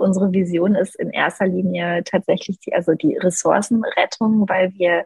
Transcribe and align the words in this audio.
Unsere 0.00 0.32
Vision 0.32 0.74
ist 0.74 0.96
in 0.96 1.10
erster 1.10 1.46
Linie 1.46 2.02
tatsächlich 2.04 2.58
die, 2.60 2.74
also 2.74 2.94
die 2.94 3.16
Ressourcenrettung, 3.16 4.48
weil 4.48 4.72
wir 4.74 5.04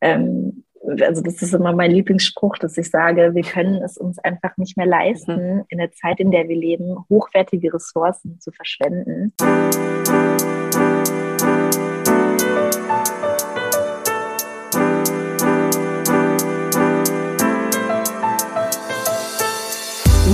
ähm, 0.00 0.64
also 1.00 1.22
das 1.22 1.40
ist 1.42 1.54
immer 1.54 1.72
mein 1.72 1.92
Lieblingsspruch, 1.92 2.58
dass 2.58 2.76
ich 2.76 2.90
sage, 2.90 3.34
wir 3.34 3.42
können 3.42 3.82
es 3.82 3.96
uns 3.96 4.18
einfach 4.18 4.56
nicht 4.56 4.76
mehr 4.76 4.86
leisten, 4.86 5.56
mhm. 5.56 5.64
in 5.68 5.78
der 5.78 5.92
Zeit, 5.92 6.18
in 6.18 6.30
der 6.30 6.48
wir 6.48 6.56
leben, 6.56 6.96
hochwertige 7.08 7.72
Ressourcen 7.72 8.40
zu 8.40 8.50
verschwenden. 8.50 9.32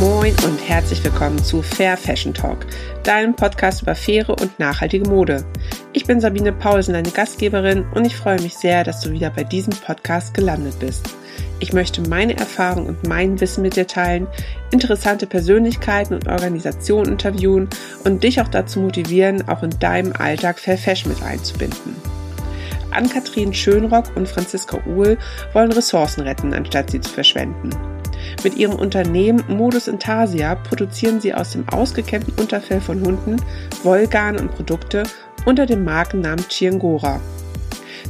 Moin 0.00 0.32
und 0.44 0.58
herzlich 0.58 1.02
willkommen 1.02 1.42
zu 1.42 1.60
Fair 1.60 1.96
Fashion 1.96 2.32
Talk, 2.32 2.66
deinem 3.02 3.34
Podcast 3.34 3.82
über 3.82 3.96
faire 3.96 4.30
und 4.30 4.56
nachhaltige 4.60 5.08
Mode. 5.08 5.44
Ich 5.92 6.04
bin 6.04 6.20
Sabine 6.20 6.52
Paulsen, 6.52 6.94
deine 6.94 7.10
Gastgeberin 7.10 7.84
und 7.96 8.06
ich 8.06 8.14
freue 8.14 8.40
mich 8.40 8.54
sehr, 8.54 8.84
dass 8.84 9.00
du 9.00 9.10
wieder 9.10 9.30
bei 9.30 9.42
diesem 9.42 9.72
Podcast 9.72 10.34
gelandet 10.34 10.78
bist. 10.78 11.16
Ich 11.58 11.72
möchte 11.72 12.00
meine 12.08 12.36
Erfahrung 12.36 12.86
und 12.86 13.08
mein 13.08 13.40
Wissen 13.40 13.62
mit 13.62 13.74
dir 13.74 13.88
teilen, 13.88 14.28
interessante 14.70 15.26
Persönlichkeiten 15.26 16.14
und 16.14 16.28
Organisationen 16.28 17.12
interviewen 17.12 17.68
und 18.04 18.22
dich 18.22 18.40
auch 18.40 18.48
dazu 18.48 18.78
motivieren, 18.78 19.48
auch 19.48 19.64
in 19.64 19.76
deinem 19.80 20.12
Alltag 20.12 20.60
Fair 20.60 20.78
Fashion 20.78 21.10
mit 21.12 21.24
einzubinden. 21.24 21.96
Ann-Kathrin 22.92 23.52
Schönrock 23.52 24.14
und 24.14 24.28
Franziska 24.28 24.78
Uhl 24.86 25.18
wollen 25.52 25.72
Ressourcen 25.72 26.20
retten, 26.20 26.54
anstatt 26.54 26.90
sie 26.90 27.00
zu 27.00 27.10
verschwenden. 27.10 27.70
Mit 28.42 28.56
ihrem 28.56 28.74
Unternehmen 28.74 29.42
Modus 29.48 29.88
Intasia 29.88 30.54
produzieren 30.54 31.20
sie 31.20 31.34
aus 31.34 31.52
dem 31.52 31.68
ausgekämmten 31.68 32.34
Unterfell 32.34 32.80
von 32.80 33.04
Hunden 33.04 33.36
Wollgarn 33.82 34.38
und 34.38 34.54
Produkte 34.54 35.04
unter 35.44 35.66
dem 35.66 35.84
Markennamen 35.84 36.44
Chiangora. 36.48 37.20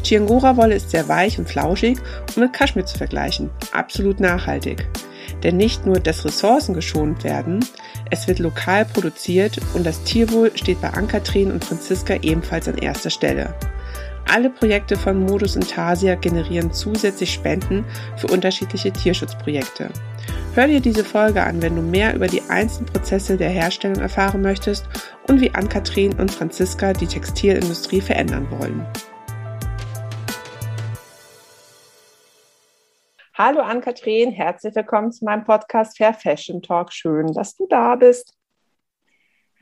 Chiangora-Wolle 0.03 0.77
ist 0.77 0.91
sehr 0.91 1.09
weich 1.09 1.39
und 1.39 1.49
flauschig 1.49 1.99
und 2.29 2.37
mit 2.39 2.53
Kaschmir 2.53 2.87
zu 2.87 2.97
vergleichen. 2.97 3.51
Absolut 3.73 4.21
nachhaltig. 4.21 4.87
Denn 5.43 5.57
nicht 5.57 5.87
nur, 5.87 6.01
dass 6.01 6.25
Ressourcen 6.25 6.75
geschont 6.75 7.25
werden, 7.25 7.65
es 8.11 8.27
wird 8.27 8.39
lokal 8.39 8.85
produziert 8.85 9.59
und 9.75 9.85
das 9.85 10.03
Tierwohl 10.05 10.51
steht 10.55 10.81
bei 10.81 10.91
Ann-Kathrin 10.91 11.53
und 11.53 11.65
Franziska 11.65 12.15
ebenfalls 12.23 12.69
an 12.69 12.79
erster 12.79 13.11
Stelle. 13.11 13.55
Alle 14.31 14.51
Projekte 14.51 14.97
von 14.97 15.25
Modus 15.25 15.57
Intasia 15.57 16.15
generieren 16.15 16.71
zusätzlich 16.71 17.33
Spenden 17.33 17.87
für 18.19 18.27
unterschiedliche 18.27 18.93
Tierschutzprojekte. 18.93 19.89
Hör 20.55 20.67
dir 20.67 20.81
diese 20.81 21.03
Folge 21.03 21.43
an, 21.43 21.63
wenn 21.63 21.75
du 21.75 21.81
mehr 21.81 22.15
über 22.15 22.27
die 22.27 22.43
einzelnen 22.43 22.93
Prozesse 22.93 23.39
der 23.39 23.49
Herstellung 23.49 23.97
erfahren 24.01 24.43
möchtest 24.43 24.87
und 25.29 25.41
wie 25.41 25.55
Ann-Kathrin 25.55 26.13
und 26.21 26.31
Franziska 26.31 26.93
die 26.93 27.07
Textilindustrie 27.07 28.03
verändern 28.03 28.47
wollen. 28.51 28.87
Hallo 33.33 33.61
Ann-Kathrin, 33.61 34.31
herzlich 34.33 34.75
willkommen 34.75 35.11
zu 35.11 35.25
meinem 35.25 35.45
Podcast 35.45 35.97
Fair 35.97 36.13
Fashion 36.13 36.61
Talk. 36.61 36.93
Schön, 36.93 37.33
dass 37.33 37.57
du 37.57 37.67
da 37.67 37.97
bist. 37.97 38.37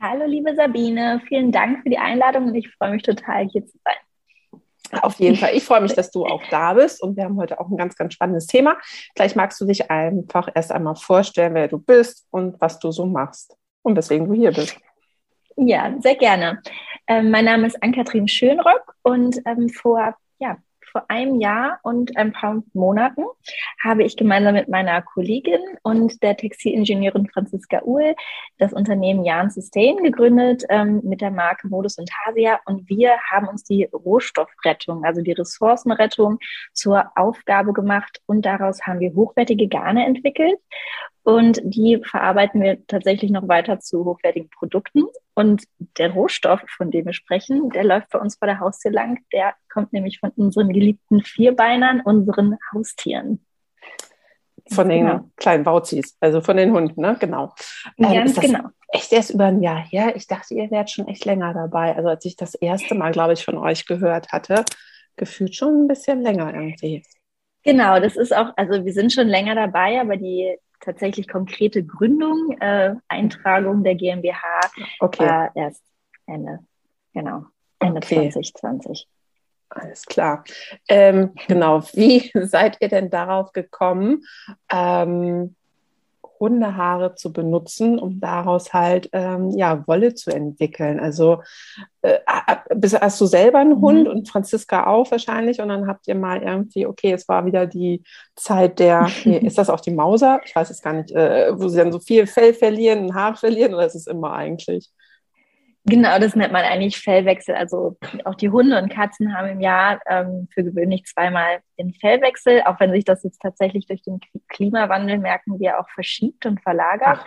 Hallo 0.01 0.25
liebe 0.25 0.53
Sabine, 0.55 1.21
vielen 1.25 1.53
Dank 1.53 1.83
für 1.83 1.89
die 1.89 1.97
Einladung 1.97 2.47
und 2.47 2.55
ich 2.55 2.69
freue 2.75 2.91
mich 2.91 3.03
total 3.03 3.47
hier 3.47 3.65
zu 3.65 3.77
sein. 3.85 3.95
Auf 5.01 5.15
jeden 5.19 5.35
Fall. 5.35 5.51
Ich 5.53 5.63
freue 5.63 5.81
mich, 5.81 5.93
dass 5.93 6.11
du 6.11 6.25
auch 6.25 6.41
da 6.49 6.73
bist 6.73 7.01
und 7.01 7.17
wir 7.17 7.23
haben 7.23 7.37
heute 7.37 7.59
auch 7.59 7.69
ein 7.69 7.77
ganz, 7.77 7.95
ganz 7.95 8.13
spannendes 8.13 8.47
Thema. 8.47 8.77
Gleich 9.15 9.35
magst 9.35 9.59
du 9.59 9.65
dich 9.65 9.89
einfach 9.89 10.49
erst 10.53 10.71
einmal 10.71 10.95
vorstellen, 10.95 11.53
wer 11.53 11.67
du 11.67 11.77
bist 11.77 12.25
und 12.31 12.59
was 12.61 12.79
du 12.79 12.91
so 12.91 13.05
machst 13.05 13.55
und 13.81 13.95
weswegen 13.95 14.27
du 14.27 14.33
hier 14.33 14.51
bist. 14.51 14.77
Ja, 15.55 15.93
sehr 15.99 16.15
gerne. 16.15 16.61
Ähm, 17.07 17.31
mein 17.31 17.45
Name 17.45 17.65
ist 17.67 17.81
Ann-Kathrin 17.81 18.27
Schönrock 18.27 18.93
und 19.01 19.37
ähm, 19.45 19.69
vor 19.69 20.15
vor 20.91 21.05
einem 21.09 21.39
Jahr 21.39 21.79
und 21.83 22.17
ein 22.17 22.33
paar 22.33 22.63
Monaten 22.73 23.23
habe 23.83 24.03
ich 24.03 24.17
gemeinsam 24.17 24.53
mit 24.53 24.67
meiner 24.67 25.01
Kollegin 25.01 25.59
und 25.83 26.21
der 26.23 26.37
Textilingenieurin 26.37 27.29
Franziska 27.29 27.81
Uhl 27.83 28.15
das 28.57 28.73
Unternehmen 28.73 29.23
Jan 29.23 29.49
Sustain 29.49 29.97
gegründet 29.97 30.63
ähm, 30.69 31.01
mit 31.03 31.21
der 31.21 31.31
Marke 31.31 31.67
Modus 31.67 31.97
und 31.97 32.09
Hasia 32.25 32.59
und 32.65 32.89
wir 32.89 33.17
haben 33.29 33.47
uns 33.47 33.63
die 33.63 33.85
Rohstoffrettung, 33.85 35.03
also 35.03 35.21
die 35.21 35.33
Ressourcenrettung 35.33 36.39
zur 36.73 37.11
Aufgabe 37.15 37.73
gemacht. 37.73 38.21
Und 38.25 38.45
daraus 38.45 38.81
haben 38.83 38.99
wir 38.99 39.13
hochwertige 39.13 39.67
Garne 39.67 40.05
entwickelt 40.05 40.57
und 41.27 41.59
die 41.61 42.01
verarbeiten 42.05 42.61
wir 42.61 42.87
tatsächlich 42.87 43.31
noch 43.31 43.49
weiter 43.49 43.81
zu 43.81 44.05
hochwertigen 44.05 44.49
Produkten. 44.49 45.03
Und 45.33 45.65
der 45.97 46.11
Rohstoff, 46.11 46.61
von 46.77 46.89
dem 46.89 47.05
wir 47.05 47.11
sprechen, 47.11 47.69
der 47.71 47.83
läuft 47.83 48.11
bei 48.11 48.19
uns 48.19 48.37
vor 48.37 48.45
der 48.45 48.61
Haustür 48.61 48.91
lang. 48.91 49.19
Der 49.33 49.53
kommt 49.69 49.91
nämlich 49.91 50.21
von 50.21 50.29
unseren 50.37 50.71
geliebten 50.71 51.21
Vierbeinern, 51.21 51.99
unseren 51.99 52.55
Haustieren. 52.71 53.45
Von 54.71 54.87
den 54.87 55.05
genau. 55.05 55.29
kleinen 55.35 55.65
Bauzis, 55.65 56.15
also 56.21 56.39
von 56.39 56.55
den 56.55 56.71
Hunden, 56.71 57.01
ne? 57.01 57.17
Genau. 57.19 57.53
Ähm, 57.97 58.13
Ganz 58.13 58.39
genau. 58.39 58.69
Echt 58.87 59.11
erst 59.11 59.31
über 59.31 59.47
ein 59.47 59.61
Jahr 59.61 59.83
her. 59.85 60.15
Ich 60.15 60.27
dachte, 60.27 60.53
ihr 60.53 60.71
wärt 60.71 60.89
schon 60.89 61.09
echt 61.09 61.25
länger 61.25 61.53
dabei. 61.53 61.93
Also 61.93 62.07
als 62.07 62.23
ich 62.23 62.37
das 62.37 62.55
erste 62.55 62.95
Mal, 62.95 63.11
glaube 63.11 63.33
ich, 63.33 63.43
von 63.43 63.57
euch 63.57 63.85
gehört 63.85 64.31
hatte, 64.31 64.63
gefühlt 65.17 65.53
schon 65.57 65.83
ein 65.83 65.87
bisschen 65.89 66.21
länger 66.21 66.53
irgendwie. 66.53 67.03
Genau, 67.63 67.99
das 67.99 68.15
ist 68.15 68.33
auch, 68.33 68.53
also 68.55 68.85
wir 68.85 68.93
sind 68.93 69.11
schon 69.11 69.27
länger 69.27 69.55
dabei, 69.55 69.99
aber 69.99 70.15
die 70.15 70.57
tatsächlich 70.79 71.27
konkrete 71.27 71.83
Gründung, 71.83 72.55
äh, 72.59 72.95
Eintragung 73.07 73.83
der 73.83 73.95
GmbH 73.95 74.61
okay. 74.99 75.25
war 75.25 75.51
erst 75.55 75.83
Ende, 76.25 76.59
genau, 77.13 77.45
Ende 77.79 77.97
okay. 77.97 78.29
2020. 78.29 79.07
Alles 79.69 80.05
klar. 80.05 80.45
Ähm, 80.87 81.33
genau, 81.47 81.83
wie 81.93 82.31
seid 82.47 82.77
ihr 82.79 82.87
denn 82.87 83.09
darauf 83.09 83.51
gekommen, 83.51 84.23
ähm, 84.71 85.56
Hundehaare 86.39 87.15
zu 87.15 87.33
benutzen, 87.33 87.99
um 87.99 88.19
daraus 88.19 88.73
halt 88.73 89.09
ähm, 89.13 89.51
ja, 89.51 89.85
Wolle 89.87 90.13
zu 90.13 90.31
entwickeln. 90.31 90.99
Also 90.99 91.41
äh, 92.01 92.19
hast 92.27 93.19
du 93.21 93.25
selber 93.25 93.59
einen 93.59 93.77
mhm. 93.77 93.81
Hund 93.81 94.07
und 94.07 94.29
Franziska 94.29 94.87
auch 94.87 95.11
wahrscheinlich 95.11 95.61
und 95.61 95.69
dann 95.69 95.87
habt 95.87 96.07
ihr 96.07 96.15
mal 96.15 96.41
irgendwie, 96.41 96.85
okay, 96.85 97.13
es 97.13 97.27
war 97.27 97.45
wieder 97.45 97.65
die 97.65 98.03
Zeit 98.35 98.79
der, 98.79 99.09
nee, 99.25 99.37
ist 99.45 99.57
das 99.57 99.69
auch 99.69 99.81
die 99.81 99.91
Mauser? 99.91 100.39
Ich 100.45 100.55
weiß 100.55 100.69
es 100.69 100.81
gar 100.81 100.93
nicht, 100.93 101.11
äh, 101.11 101.51
wo 101.57 101.67
sie 101.67 101.77
dann 101.77 101.91
so 101.91 101.99
viel 101.99 102.27
Fell 102.27 102.53
verlieren, 102.53 103.05
ein 103.05 103.15
Haar 103.15 103.35
verlieren 103.35 103.73
oder 103.73 103.85
ist 103.85 103.95
es 103.95 104.07
immer 104.07 104.33
eigentlich? 104.33 104.91
Genau, 105.89 106.19
das 106.19 106.35
nennt 106.35 106.51
man 106.51 106.65
eigentlich 106.65 106.99
Fellwechsel. 106.99 107.55
Also 107.55 107.97
auch 108.25 108.35
die 108.35 108.49
Hunde 108.49 108.77
und 108.77 108.89
Katzen 108.89 109.33
haben 109.33 109.47
im 109.47 109.61
Jahr 109.61 110.01
ähm, 110.05 110.49
für 110.53 110.63
gewöhnlich 110.63 111.05
zweimal 111.05 111.59
den 111.79 111.93
Fellwechsel, 111.93 112.61
auch 112.65 112.77
wenn 112.81 112.91
sich 112.91 113.05
das 113.05 113.23
jetzt 113.23 113.41
tatsächlich 113.41 113.87
durch 113.87 114.01
den 114.01 114.19
Klimawandel, 114.49 115.17
merken 115.17 115.59
wir, 115.59 115.79
auch 115.79 115.89
verschiebt 115.89 116.45
und 116.45 116.61
verlagert. 116.61 117.23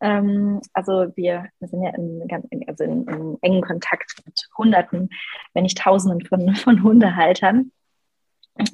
Ähm, 0.00 0.60
also 0.72 1.08
wir, 1.16 1.48
sind 1.58 1.82
ja 1.82 1.90
in, 1.90 2.64
also 2.68 2.84
in, 2.84 3.08
in 3.08 3.38
engen 3.42 3.62
Kontakt 3.62 4.14
mit 4.24 4.48
Hunderten, 4.56 5.10
wenn 5.52 5.64
nicht 5.64 5.78
Tausenden 5.78 6.24
von, 6.24 6.54
von 6.54 6.84
Hundehaltern. 6.84 7.72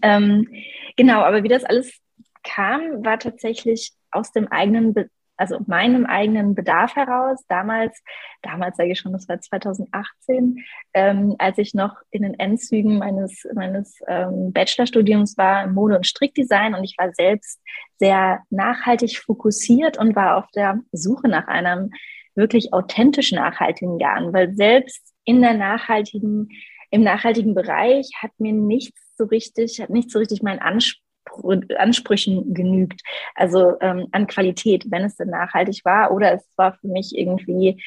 Ähm, 0.02 0.48
genau, 0.96 1.22
aber 1.22 1.42
wie 1.42 1.48
das 1.48 1.64
alles 1.64 1.98
kam, 2.42 3.04
war 3.06 3.18
tatsächlich 3.18 3.92
aus 4.10 4.32
dem 4.32 4.48
eigenen 4.48 4.92
Be 4.92 5.08
also 5.40 5.58
meinem 5.66 6.04
eigenen 6.04 6.54
Bedarf 6.54 6.96
heraus, 6.96 7.42
damals, 7.48 7.98
damals 8.42 8.76
sage 8.76 8.92
ich 8.92 9.00
schon, 9.00 9.12
das 9.12 9.26
war 9.26 9.40
2018, 9.40 10.58
ähm, 10.92 11.34
als 11.38 11.56
ich 11.56 11.72
noch 11.72 11.96
in 12.10 12.22
den 12.22 12.38
Endzügen 12.38 12.98
meines, 12.98 13.46
meines 13.54 14.00
ähm, 14.06 14.52
Bachelorstudiums 14.52 15.38
war, 15.38 15.66
Mode- 15.66 15.96
und 15.96 16.06
Strickdesign 16.06 16.74
und 16.74 16.84
ich 16.84 16.94
war 16.98 17.12
selbst 17.14 17.58
sehr 17.98 18.42
nachhaltig 18.50 19.16
fokussiert 19.16 19.96
und 19.96 20.14
war 20.14 20.36
auf 20.36 20.50
der 20.54 20.80
Suche 20.92 21.28
nach 21.28 21.48
einem 21.48 21.90
wirklich 22.34 22.74
authentisch 22.74 23.32
nachhaltigen 23.32 23.98
Garn, 23.98 24.34
weil 24.34 24.54
selbst 24.54 25.14
in 25.24 25.40
der 25.40 25.54
nachhaltigen, 25.54 26.50
im 26.90 27.02
nachhaltigen 27.02 27.54
Bereich 27.54 28.10
hat 28.20 28.32
mir 28.38 28.52
nichts 28.52 29.00
so 29.16 29.24
richtig, 29.24 29.80
hat 29.80 29.88
nicht 29.88 30.10
so 30.10 30.18
richtig 30.18 30.42
mein 30.42 30.58
Anspruch 30.58 31.09
Ansprüchen 31.78 32.54
genügt, 32.54 33.02
also 33.34 33.78
ähm, 33.80 34.08
an 34.12 34.26
Qualität, 34.26 34.90
wenn 34.90 35.04
es 35.04 35.16
denn 35.16 35.28
nachhaltig 35.28 35.84
war, 35.84 36.12
oder 36.12 36.32
es 36.32 36.44
war 36.56 36.74
für 36.74 36.88
mich 36.88 37.16
irgendwie 37.16 37.82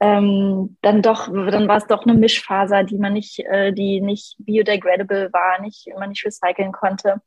ähm, 0.00 0.78
dann 0.80 1.02
doch, 1.02 1.28
dann 1.28 1.68
war 1.68 1.76
es 1.76 1.86
doch 1.86 2.04
eine 2.04 2.14
Mischfaser, 2.14 2.84
die 2.84 2.96
man 2.96 3.12
nicht, 3.12 3.38
äh, 3.40 3.72
die 3.72 4.00
nicht 4.00 4.34
biodegradable 4.38 5.30
war, 5.32 5.60
nicht, 5.60 5.88
man 5.98 6.08
nicht 6.08 6.24
recyceln 6.24 6.72
konnte, 6.72 7.20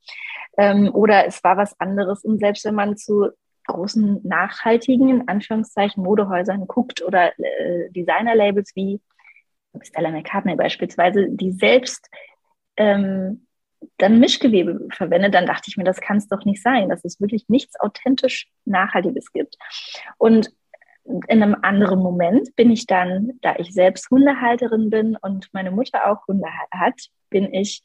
ähm, 0.57 0.89
oder 0.93 1.27
es 1.27 1.43
war 1.43 1.55
was 1.55 1.79
anderes. 1.79 2.25
Und 2.25 2.39
selbst 2.39 2.65
wenn 2.65 2.75
man 2.75 2.97
zu 2.97 3.29
großen 3.67 4.21
nachhaltigen, 4.23 5.09
in 5.09 5.27
Anführungszeichen, 5.27 6.03
Modehäusern 6.03 6.67
guckt 6.67 7.01
oder 7.03 7.31
äh, 7.39 7.89
Designer-Labels 7.91 8.71
wie 8.75 8.99
Stella 9.81 10.09
McCartney 10.09 10.55
beispielsweise, 10.55 11.27
die 11.29 11.51
selbst 11.51 12.09
ähm, 12.75 13.45
dann 13.97 14.19
Mischgewebe 14.19 14.87
verwende, 14.93 15.29
dann 15.29 15.45
dachte 15.45 15.65
ich 15.67 15.77
mir, 15.77 15.83
das 15.83 16.01
kann 16.01 16.17
es 16.17 16.27
doch 16.27 16.45
nicht 16.45 16.61
sein, 16.61 16.89
dass 16.89 17.03
es 17.05 17.19
wirklich 17.21 17.45
nichts 17.47 17.79
authentisch 17.79 18.47
Nachhaltiges 18.65 19.31
gibt. 19.31 19.57
Und 20.17 20.51
in 21.05 21.43
einem 21.43 21.57
anderen 21.61 21.99
Moment 21.99 22.55
bin 22.55 22.71
ich 22.71 22.85
dann, 22.85 23.33
da 23.41 23.55
ich 23.57 23.73
selbst 23.73 24.09
Hundehalterin 24.09 24.89
bin 24.89 25.17
und 25.21 25.49
meine 25.51 25.71
Mutter 25.71 26.09
auch 26.09 26.25
Hunde 26.27 26.47
hat, 26.71 26.99
bin 27.29 27.53
ich 27.53 27.81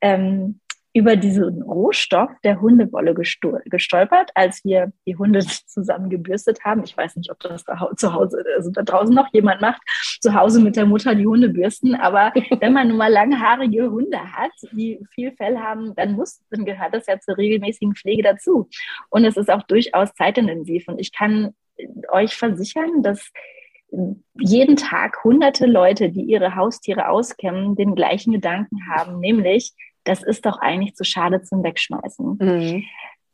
ähm, 0.00 0.60
über 0.96 1.14
diesen 1.14 1.60
Rohstoff 1.60 2.30
der 2.42 2.58
Hundewolle 2.58 3.12
gestolpert, 3.12 4.30
als 4.34 4.64
wir 4.64 4.92
die 5.06 5.14
Hunde 5.14 5.40
zusammen 5.66 6.08
gebürstet 6.08 6.64
haben. 6.64 6.84
Ich 6.84 6.96
weiß 6.96 7.16
nicht, 7.16 7.30
ob 7.30 7.38
das 7.40 7.64
da 7.64 7.90
zu 7.96 8.14
Hause, 8.14 8.42
also 8.56 8.70
da 8.70 8.82
draußen 8.82 9.14
noch 9.14 9.28
jemand 9.34 9.60
macht, 9.60 9.82
zu 10.22 10.32
Hause 10.32 10.58
mit 10.62 10.74
der 10.74 10.86
Mutter 10.86 11.14
die 11.14 11.26
Hunde 11.26 11.50
bürsten. 11.50 11.94
Aber 11.94 12.32
wenn 12.60 12.72
man 12.72 12.88
nun 12.88 12.96
mal 12.96 13.12
langhaarige 13.12 13.90
Hunde 13.90 14.18
hat, 14.18 14.52
die 14.72 14.98
viel 15.14 15.32
Fell 15.32 15.58
haben, 15.58 15.94
dann 15.96 16.14
muss, 16.14 16.40
dann 16.50 16.64
gehört 16.64 16.94
das 16.94 17.06
ja 17.06 17.20
zur 17.20 17.36
regelmäßigen 17.36 17.94
Pflege 17.94 18.22
dazu. 18.22 18.70
Und 19.10 19.26
es 19.26 19.36
ist 19.36 19.50
auch 19.50 19.64
durchaus 19.64 20.14
zeitintensiv. 20.14 20.88
Und 20.88 20.98
ich 20.98 21.12
kann 21.12 21.54
euch 22.08 22.36
versichern, 22.36 23.02
dass 23.02 23.32
jeden 24.38 24.76
Tag 24.76 25.22
hunderte 25.24 25.66
Leute, 25.66 26.08
die 26.08 26.22
ihre 26.22 26.56
Haustiere 26.56 27.08
auskämmen, 27.10 27.76
den 27.76 27.94
gleichen 27.94 28.32
Gedanken 28.32 28.88
haben, 28.88 29.20
nämlich 29.20 29.74
das 30.06 30.22
ist 30.22 30.46
doch 30.46 30.58
eigentlich 30.58 30.94
zu 30.94 31.04
schade 31.04 31.42
zum 31.42 31.62
Wegschmeißen. 31.62 32.38
Mhm. 32.40 32.84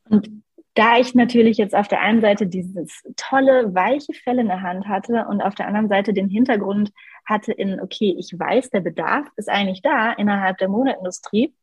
Und 0.08 0.42
da 0.74 0.98
ich 0.98 1.14
natürlich 1.14 1.58
jetzt 1.58 1.74
auf 1.74 1.86
der 1.86 2.00
einen 2.00 2.22
Seite 2.22 2.46
dieses 2.46 3.02
tolle, 3.16 3.74
weiche 3.74 4.14
Fell 4.14 4.38
in 4.38 4.48
der 4.48 4.62
Hand 4.62 4.88
hatte 4.88 5.26
und 5.28 5.42
auf 5.42 5.54
der 5.54 5.66
anderen 5.66 5.88
Seite 5.88 6.12
den 6.14 6.28
Hintergrund 6.28 6.92
hatte 7.26 7.52
in, 7.52 7.78
okay, 7.80 8.16
ich 8.18 8.32
weiß, 8.36 8.70
der 8.70 8.80
Bedarf 8.80 9.28
ist 9.36 9.50
eigentlich 9.50 9.82
da 9.82 10.12
innerhalb 10.12 10.58
der 10.58 10.68
Modeindustrie, 10.68 11.54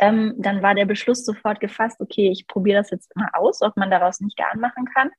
ähm, 0.00 0.34
dann 0.38 0.62
war 0.62 0.74
der 0.74 0.86
Beschluss 0.86 1.24
sofort 1.24 1.60
gefasst, 1.60 2.00
okay, 2.00 2.30
ich 2.30 2.46
probiere 2.46 2.80
das 2.80 2.90
jetzt 2.90 3.14
mal 3.16 3.30
aus, 3.32 3.62
ob 3.62 3.76
man 3.76 3.90
daraus 3.90 4.20
nicht 4.20 4.36
Garn 4.36 4.60
machen 4.60 4.86
kann. 4.92 5.10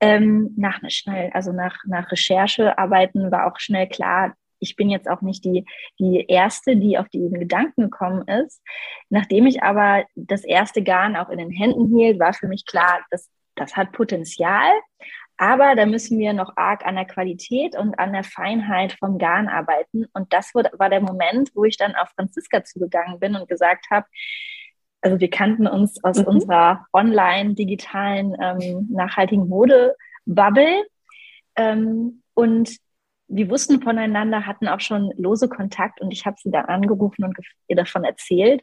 Ähm, 0.00 0.52
nach 0.56 0.80
schnell, 0.88 1.30
also 1.32 1.52
nach, 1.52 1.78
nach 1.86 2.10
Recherchearbeiten 2.10 3.30
war 3.30 3.46
auch 3.46 3.58
schnell 3.58 3.88
klar, 3.88 4.34
ich 4.64 4.76
bin 4.76 4.90
jetzt 4.90 5.08
auch 5.08 5.20
nicht 5.20 5.44
die, 5.44 5.64
die 6.00 6.24
Erste, 6.26 6.76
die 6.76 6.98
auf 6.98 7.08
diesen 7.08 7.38
Gedanken 7.38 7.82
gekommen 7.82 8.26
ist. 8.26 8.62
Nachdem 9.10 9.46
ich 9.46 9.62
aber 9.62 10.04
das 10.16 10.42
erste 10.42 10.82
Garn 10.82 11.16
auch 11.16 11.28
in 11.28 11.38
den 11.38 11.50
Händen 11.50 11.96
hielt, 11.96 12.18
war 12.18 12.32
für 12.32 12.48
mich 12.48 12.66
klar, 12.66 13.04
dass 13.10 13.30
das 13.54 13.76
hat 13.76 13.92
Potenzial. 13.92 14.72
Aber 15.36 15.74
da 15.74 15.84
müssen 15.84 16.18
wir 16.18 16.32
noch 16.32 16.56
arg 16.56 16.86
an 16.86 16.94
der 16.94 17.04
Qualität 17.06 17.76
und 17.76 17.98
an 17.98 18.12
der 18.12 18.24
Feinheit 18.24 18.92
vom 18.98 19.18
Garn 19.18 19.48
arbeiten. 19.48 20.06
Und 20.12 20.32
das 20.32 20.54
war 20.54 20.90
der 20.90 21.00
Moment, 21.00 21.50
wo 21.54 21.64
ich 21.64 21.76
dann 21.76 21.94
auf 21.94 22.08
Franziska 22.16 22.64
zugegangen 22.64 23.18
bin 23.18 23.34
und 23.34 23.48
gesagt 23.48 23.86
habe, 23.90 24.06
also 25.00 25.20
wir 25.20 25.28
kannten 25.28 25.66
uns 25.66 26.02
aus 26.02 26.18
mhm. 26.18 26.26
unserer 26.26 26.86
online 26.92 27.54
digitalen 27.54 28.34
ähm, 28.40 28.88
nachhaltigen 28.90 29.48
Mode-Bubble. 29.48 30.84
Ähm, 31.56 32.22
und 32.34 32.76
wir 33.34 33.50
wussten 33.50 33.82
voneinander, 33.82 34.46
hatten 34.46 34.68
auch 34.68 34.80
schon 34.80 35.12
lose 35.16 35.48
Kontakt 35.48 36.00
und 36.00 36.12
ich 36.12 36.24
habe 36.24 36.36
sie 36.40 36.50
dann 36.50 36.66
angerufen 36.66 37.24
und 37.24 37.36
ihr 37.68 37.76
davon 37.76 38.04
erzählt. 38.04 38.62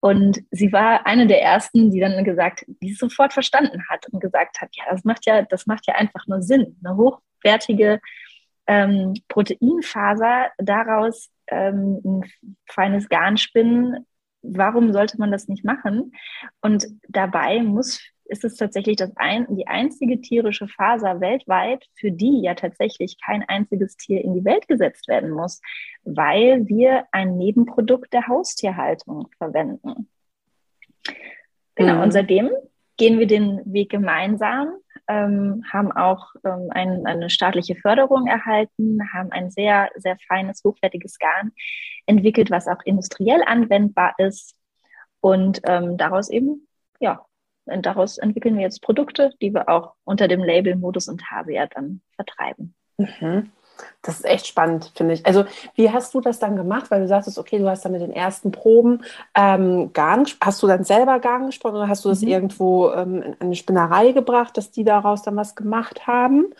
Und 0.00 0.42
sie 0.50 0.70
war 0.70 1.06
eine 1.06 1.26
der 1.26 1.40
ersten, 1.40 1.90
die 1.90 2.00
dann 2.00 2.22
gesagt, 2.24 2.66
die 2.82 2.90
es 2.90 2.98
sofort 2.98 3.32
verstanden 3.32 3.82
hat 3.88 4.06
und 4.10 4.20
gesagt 4.20 4.60
hat, 4.60 4.68
ja, 4.72 4.84
das 4.90 5.04
macht 5.04 5.24
ja, 5.24 5.42
das 5.42 5.66
macht 5.66 5.86
ja 5.86 5.94
einfach 5.94 6.26
nur 6.26 6.42
Sinn. 6.42 6.76
Eine 6.84 6.96
hochwertige 6.96 8.00
ähm, 8.66 9.14
Proteinfaser, 9.28 10.50
daraus 10.58 11.30
ähm, 11.46 12.02
ein 12.04 12.30
feines 12.70 13.08
Garn 13.08 13.38
spinnen. 13.38 14.06
Warum 14.42 14.92
sollte 14.92 15.18
man 15.18 15.32
das 15.32 15.48
nicht 15.48 15.64
machen? 15.64 16.12
Und 16.60 16.86
dabei 17.08 17.62
muss 17.62 18.02
ist 18.26 18.44
es 18.44 18.56
tatsächlich 18.56 18.96
das 18.96 19.12
ein, 19.16 19.46
die 19.54 19.66
einzige 19.66 20.20
tierische 20.20 20.68
Faser 20.68 21.20
weltweit, 21.20 21.84
für 21.94 22.10
die 22.10 22.40
ja 22.42 22.54
tatsächlich 22.54 23.16
kein 23.24 23.42
einziges 23.42 23.96
Tier 23.96 24.22
in 24.22 24.34
die 24.34 24.44
Welt 24.44 24.66
gesetzt 24.68 25.08
werden 25.08 25.30
muss, 25.30 25.60
weil 26.02 26.66
wir 26.66 27.04
ein 27.12 27.36
Nebenprodukt 27.36 28.12
der 28.12 28.26
Haustierhaltung 28.26 29.28
verwenden. 29.38 30.08
Genau, 31.74 31.96
mhm. 31.96 32.02
und 32.02 32.12
seitdem 32.12 32.50
gehen 32.96 33.18
wir 33.18 33.26
den 33.26 33.60
Weg 33.64 33.90
gemeinsam, 33.90 34.68
ähm, 35.08 35.64
haben 35.70 35.92
auch 35.92 36.34
ähm, 36.44 36.68
ein, 36.70 37.04
eine 37.06 37.28
staatliche 37.28 37.74
Förderung 37.74 38.26
erhalten, 38.26 39.00
haben 39.12 39.32
ein 39.32 39.50
sehr, 39.50 39.90
sehr 39.96 40.16
feines, 40.28 40.62
hochwertiges 40.64 41.18
Garn 41.18 41.52
entwickelt, 42.06 42.50
was 42.50 42.68
auch 42.68 42.80
industriell 42.84 43.42
anwendbar 43.44 44.14
ist 44.18 44.56
und 45.20 45.60
ähm, 45.64 45.96
daraus 45.98 46.30
eben 46.30 46.68
ja, 47.00 47.24
und 47.66 47.86
daraus 47.86 48.18
entwickeln 48.18 48.56
wir 48.56 48.62
jetzt 48.62 48.82
Produkte, 48.82 49.32
die 49.40 49.52
wir 49.52 49.68
auch 49.68 49.94
unter 50.04 50.28
dem 50.28 50.42
Label 50.42 50.76
Modus 50.76 51.08
und 51.08 51.30
Havia 51.30 51.66
dann 51.66 52.00
vertreiben. 52.16 52.74
Mhm. 52.98 53.50
Das 54.02 54.16
ist 54.16 54.24
echt 54.24 54.46
spannend, 54.46 54.92
finde 54.94 55.14
ich. 55.14 55.26
Also, 55.26 55.44
wie 55.74 55.90
hast 55.90 56.14
du 56.14 56.20
das 56.20 56.38
dann 56.38 56.56
gemacht? 56.56 56.90
Weil 56.90 57.00
du 57.00 57.08
sagtest, 57.08 57.38
okay, 57.38 57.58
du 57.58 57.68
hast 57.68 57.84
dann 57.84 57.92
mit 57.92 58.02
den 58.02 58.12
ersten 58.12 58.52
Proben 58.52 59.02
ähm, 59.34 59.92
Garn, 59.92 60.26
hast 60.40 60.62
du 60.62 60.66
dann 60.66 60.84
selber 60.84 61.18
Garn 61.18 61.46
gesponnen 61.46 61.78
oder 61.78 61.88
hast 61.88 62.04
du 62.04 62.08
das 62.08 62.20
mhm. 62.20 62.28
irgendwo 62.28 62.90
ähm, 62.92 63.22
in 63.22 63.36
eine 63.40 63.56
Spinnerei 63.56 64.12
gebracht, 64.12 64.56
dass 64.56 64.70
die 64.70 64.84
daraus 64.84 65.22
dann 65.22 65.36
was 65.36 65.56
gemacht 65.56 66.06
haben? 66.06 66.54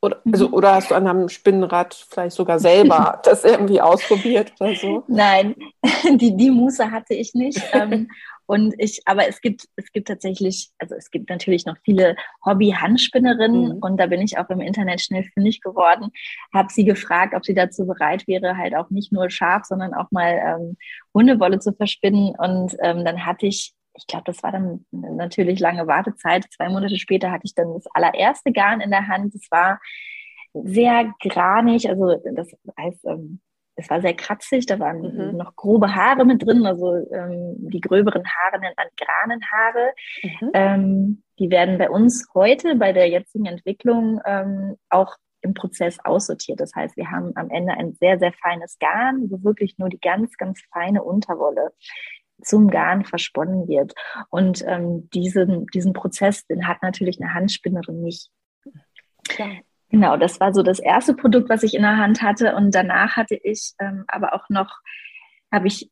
Oder, 0.00 0.20
mhm. 0.24 0.32
also, 0.34 0.50
oder 0.50 0.74
hast 0.74 0.90
du 0.90 0.94
an 0.94 1.06
einem 1.06 1.28
Spinnrad 1.28 1.94
vielleicht 1.94 2.36
sogar 2.36 2.58
selber 2.58 3.20
das 3.24 3.44
irgendwie 3.44 3.80
ausprobiert 3.80 4.52
oder 4.58 4.74
so? 4.74 5.04
Nein, 5.06 5.54
die, 6.14 6.36
die 6.36 6.50
Muße 6.50 6.90
hatte 6.90 7.14
ich 7.14 7.34
nicht. 7.34 7.62
Ähm, 7.72 8.10
und 8.46 8.74
ich, 8.78 9.00
aber 9.06 9.26
es 9.28 9.40
gibt, 9.40 9.68
es 9.76 9.90
gibt 9.92 10.08
tatsächlich, 10.08 10.70
also 10.78 10.94
es 10.94 11.10
gibt 11.10 11.30
natürlich 11.30 11.64
noch 11.66 11.76
viele 11.84 12.16
Hobby-Handspinnerinnen 12.44 13.76
mhm. 13.76 13.78
und 13.80 13.96
da 13.96 14.06
bin 14.06 14.20
ich 14.20 14.38
auch 14.38 14.48
im 14.50 14.60
Internet 14.60 15.00
schnell 15.00 15.24
fündig 15.34 15.60
geworden. 15.60 16.10
Habe 16.52 16.72
sie 16.72 16.84
gefragt, 16.84 17.34
ob 17.34 17.44
sie 17.44 17.54
dazu 17.54 17.86
bereit 17.86 18.26
wäre, 18.26 18.56
halt 18.56 18.74
auch 18.74 18.90
nicht 18.90 19.12
nur 19.12 19.30
Schaf, 19.30 19.64
sondern 19.64 19.94
auch 19.94 20.10
mal 20.10 20.58
ähm, 20.60 20.76
Hundewolle 21.14 21.58
zu 21.58 21.72
verspinnen. 21.72 22.34
Und 22.36 22.76
ähm, 22.80 23.04
dann 23.04 23.24
hatte 23.24 23.46
ich 23.46 23.74
ich 23.96 24.08
glaube, 24.08 24.24
das 24.26 24.42
war 24.42 24.50
dann 24.50 24.84
natürlich 24.90 25.60
lange 25.60 25.86
Wartezeit. 25.86 26.46
Zwei 26.52 26.68
Monate 26.68 26.98
später 26.98 27.30
hatte 27.30 27.44
ich 27.44 27.54
dann 27.54 27.74
das 27.74 27.86
allererste 27.94 28.50
Garn 28.50 28.80
in 28.80 28.90
der 28.90 29.06
Hand. 29.06 29.34
Es 29.36 29.48
war 29.52 29.80
sehr 30.52 31.12
granig, 31.20 31.88
also 31.88 32.20
das 32.34 32.48
heißt, 32.78 33.04
ähm, 33.06 33.40
es 33.76 33.90
war 33.90 34.00
sehr 34.00 34.14
kratzig, 34.14 34.66
da 34.66 34.78
waren 34.78 35.00
mhm. 35.00 35.36
noch 35.36 35.56
grobe 35.56 35.94
Haare 35.94 36.24
mit 36.24 36.44
drin, 36.44 36.64
also 36.66 36.94
ähm, 37.12 37.56
die 37.58 37.80
gröberen 37.80 38.24
Haare 38.24 38.60
nennt 38.60 38.76
man 38.76 38.86
Granenhaare. 38.96 39.92
Mhm. 40.22 40.50
Ähm, 40.54 41.22
die 41.38 41.50
werden 41.50 41.78
bei 41.78 41.90
uns 41.90 42.28
heute 42.34 42.76
bei 42.76 42.92
der 42.92 43.08
jetzigen 43.08 43.46
Entwicklung 43.46 44.20
ähm, 44.24 44.76
auch 44.88 45.16
im 45.40 45.54
Prozess 45.54 45.98
aussortiert. 46.04 46.60
Das 46.60 46.74
heißt, 46.74 46.96
wir 46.96 47.10
haben 47.10 47.32
am 47.34 47.50
Ende 47.50 47.72
ein 47.74 47.92
sehr, 47.94 48.18
sehr 48.18 48.32
feines 48.32 48.78
Garn, 48.78 49.30
wo 49.30 49.42
wirklich 49.42 49.76
nur 49.78 49.88
die 49.88 50.00
ganz, 50.00 50.36
ganz 50.36 50.62
feine 50.72 51.02
Unterwolle 51.02 51.72
zum 52.42 52.68
Garn 52.68 53.04
versponnen 53.04 53.68
wird. 53.68 53.94
Und 54.30 54.64
ähm, 54.66 55.08
diesen, 55.10 55.66
diesen 55.66 55.92
Prozess, 55.92 56.46
den 56.46 56.66
hat 56.66 56.82
natürlich 56.82 57.20
eine 57.20 57.34
Handspinnerin 57.34 58.00
nicht. 58.00 58.30
Klar. 59.28 59.50
Genau, 59.94 60.16
das 60.16 60.40
war 60.40 60.52
so 60.52 60.64
das 60.64 60.80
erste 60.80 61.14
Produkt, 61.14 61.48
was 61.48 61.62
ich 61.62 61.72
in 61.72 61.82
der 61.82 61.98
Hand 61.98 62.20
hatte. 62.20 62.56
Und 62.56 62.74
danach 62.74 63.14
hatte 63.14 63.36
ich 63.40 63.74
ähm, 63.78 64.02
aber 64.08 64.34
auch 64.34 64.48
noch, 64.48 64.80
habe 65.52 65.68
ich 65.68 65.88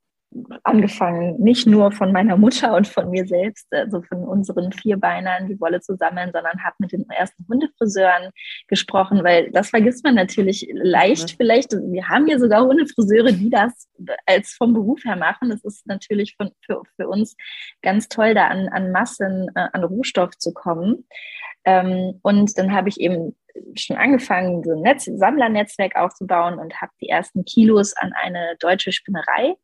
angefangen, 0.64 1.38
nicht 1.38 1.68
nur 1.68 1.92
von 1.92 2.11
meiner 2.11 2.37
Mutter 2.37 2.75
und 2.75 2.88
von 2.88 3.11
mir 3.11 3.28
selbst, 3.28 3.68
also 3.71 4.02
von 4.02 4.25
unseren 4.25 4.73
Vierbeinern 4.73 5.47
die 5.47 5.61
Wolle 5.61 5.80
zu 5.80 5.94
sammeln, 5.94 6.30
sondern 6.32 6.64
habe 6.64 6.75
mit 6.80 6.90
den 6.90 7.09
ersten 7.11 7.47
Hundefriseuren 7.49 8.32
gesprochen, 8.66 9.23
weil 9.23 9.52
das 9.52 9.71
vergisst 9.71 10.02
man 10.02 10.16
natürlich 10.16 10.66
leicht 10.73 11.35
mhm. 11.35 11.37
vielleicht. 11.37 11.71
Wir 11.71 12.09
haben 12.09 12.26
ja 12.26 12.40
sogar 12.40 12.64
Hundefriseure, 12.66 13.32
die 13.32 13.50
das 13.50 13.88
als 14.26 14.54
vom 14.54 14.73
Beruf 14.73 15.04
her 15.04 15.14
machen. 15.14 15.50
Das 15.50 15.62
ist 15.62 15.87
natürlich 15.87 16.35
von, 16.37 16.50
für, 16.66 16.82
für 16.97 17.06
uns 17.06 17.37
ganz 17.82 18.09
toll, 18.09 18.35
da 18.35 18.49
an, 18.49 18.66
an 18.66 18.90
Massen, 18.90 19.49
äh, 19.54 19.68
an 19.73 19.85
Rohstoff 19.85 20.37
zu 20.38 20.52
kommen. 20.52 21.04
Ähm, 21.64 22.19
und 22.23 22.57
dann 22.59 22.73
habe 22.73 22.88
ich 22.88 23.00
eben 23.00 23.37
schon 23.75 23.97
angefangen, 23.97 24.62
so 24.64 24.73
ein 24.73 24.81
Netz, 24.81 25.04
Sammlernetzwerk 25.04 25.97
aufzubauen 25.97 26.59
und 26.59 26.81
habe 26.81 26.92
die 27.00 27.09
ersten 27.09 27.45
Kilos 27.45 27.95
an 27.97 28.12
eine 28.14 28.57
deutsche 28.59 28.92
Spinnerei, 28.92 29.54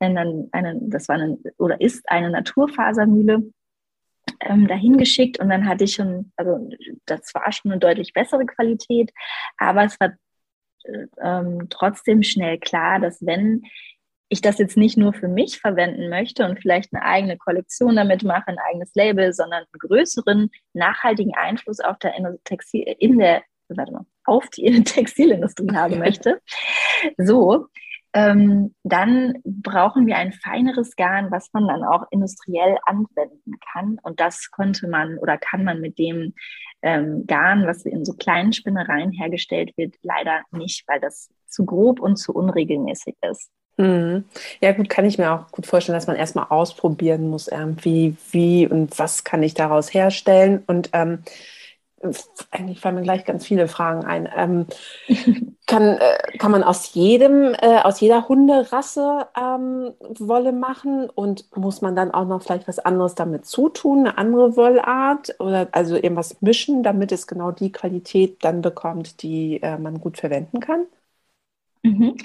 eine, 0.00 0.48
eine, 0.52 0.78
das 0.82 1.08
war 1.08 1.16
eine, 1.16 1.38
oder 1.58 1.80
ist 1.80 2.08
eine 2.08 2.30
Naturfasermühle, 2.30 3.42
ähm, 4.40 4.66
dahin 4.66 4.96
geschickt. 4.96 5.38
Und 5.40 5.48
dann 5.48 5.68
hatte 5.68 5.84
ich 5.84 5.94
schon, 5.94 6.32
also 6.36 6.68
das 7.06 7.34
war 7.34 7.50
schon 7.52 7.70
eine 7.70 7.80
deutlich 7.80 8.12
bessere 8.12 8.46
Qualität, 8.46 9.12
aber 9.56 9.84
es 9.84 9.98
war 10.00 10.14
äh, 10.84 11.06
ähm, 11.22 11.66
trotzdem 11.70 12.22
schnell 12.22 12.58
klar, 12.58 13.00
dass 13.00 13.24
wenn 13.24 13.62
ich 14.28 14.40
das 14.40 14.58
jetzt 14.58 14.76
nicht 14.76 14.96
nur 14.96 15.12
für 15.12 15.28
mich 15.28 15.60
verwenden 15.60 16.08
möchte 16.08 16.44
und 16.44 16.58
vielleicht 16.60 16.92
eine 16.92 17.04
eigene 17.04 17.36
Kollektion 17.36 17.96
damit 17.96 18.22
mache, 18.22 18.48
ein 18.48 18.58
eigenes 18.58 18.94
Label, 18.94 19.32
sondern 19.32 19.64
einen 19.64 19.78
größeren, 19.78 20.50
nachhaltigen 20.72 21.34
Einfluss 21.34 21.80
auf 21.80 21.98
der 21.98 22.14
Textil, 22.44 22.82
in 22.98 23.18
der, 23.18 23.42
warte 23.68 23.92
mal, 23.92 24.06
auf 24.24 24.48
die 24.50 24.64
Textilindustrie 24.84 25.74
haben 25.74 25.98
möchte. 25.98 26.40
So, 27.18 27.68
ähm, 28.14 28.74
dann 28.84 29.40
brauchen 29.44 30.06
wir 30.06 30.16
ein 30.16 30.32
feineres 30.32 30.94
Garn, 30.94 31.32
was 31.32 31.52
man 31.52 31.66
dann 31.66 31.82
auch 31.82 32.04
industriell 32.10 32.78
anwenden 32.86 33.58
kann. 33.72 33.98
Und 34.02 34.20
das 34.20 34.50
konnte 34.52 34.86
man 34.86 35.18
oder 35.18 35.36
kann 35.36 35.64
man 35.64 35.80
mit 35.80 35.98
dem 35.98 36.32
ähm, 36.82 37.26
Garn, 37.26 37.66
was 37.66 37.84
in 37.84 38.04
so 38.04 38.14
kleinen 38.14 38.52
Spinnereien 38.52 39.10
hergestellt 39.10 39.72
wird, 39.76 39.96
leider 40.02 40.42
nicht, 40.52 40.84
weil 40.86 41.00
das 41.00 41.28
zu 41.48 41.66
grob 41.66 42.00
und 42.00 42.16
zu 42.16 42.32
unregelmäßig 42.32 43.16
ist. 43.28 43.50
Mhm. 43.76 44.24
Ja, 44.60 44.72
gut, 44.72 44.88
kann 44.88 45.04
ich 45.04 45.18
mir 45.18 45.32
auch 45.32 45.50
gut 45.50 45.66
vorstellen, 45.66 45.96
dass 45.96 46.06
man 46.06 46.16
erstmal 46.16 46.46
ausprobieren 46.48 47.28
muss, 47.28 47.48
irgendwie, 47.48 48.16
wie 48.30 48.68
und 48.68 48.96
was 48.98 49.24
kann 49.24 49.42
ich 49.42 49.54
daraus 49.54 49.92
herstellen. 49.92 50.62
Und 50.66 50.90
ähm, 50.92 51.24
eigentlich 52.50 52.80
fallen 52.80 52.96
mir 52.96 53.02
gleich 53.02 53.24
ganz 53.24 53.46
viele 53.46 53.66
Fragen 53.68 54.04
ein. 54.04 54.28
Ähm, 54.36 54.66
kann, 55.66 55.82
äh, 55.98 56.38
kann 56.38 56.50
man 56.50 56.62
aus 56.62 56.94
jedem, 56.94 57.54
äh, 57.54 57.80
aus 57.82 58.00
jeder 58.00 58.28
Hunderasse 58.28 59.26
ähm, 59.36 59.92
Wolle 60.18 60.52
machen 60.52 61.08
und 61.10 61.56
muss 61.56 61.80
man 61.80 61.96
dann 61.96 62.12
auch 62.12 62.26
noch 62.26 62.42
vielleicht 62.42 62.68
was 62.68 62.78
anderes 62.78 63.14
damit 63.14 63.46
zutun, 63.46 64.00
eine 64.00 64.18
andere 64.18 64.56
Wollart 64.56 65.34
oder 65.40 65.68
also 65.72 65.96
irgendwas 65.96 66.40
mischen, 66.42 66.82
damit 66.82 67.12
es 67.12 67.26
genau 67.26 67.50
die 67.50 67.72
Qualität 67.72 68.44
dann 68.44 68.60
bekommt, 68.62 69.22
die 69.22 69.62
äh, 69.62 69.78
man 69.78 70.00
gut 70.00 70.18
verwenden 70.18 70.60
kann? 70.60 70.86
Mhm. 71.84 72.16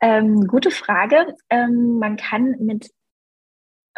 Ähm, 0.00 0.46
gute 0.46 0.70
Frage. 0.70 1.34
Ähm, 1.50 1.98
man 1.98 2.16
kann 2.16 2.56
mit 2.60 2.90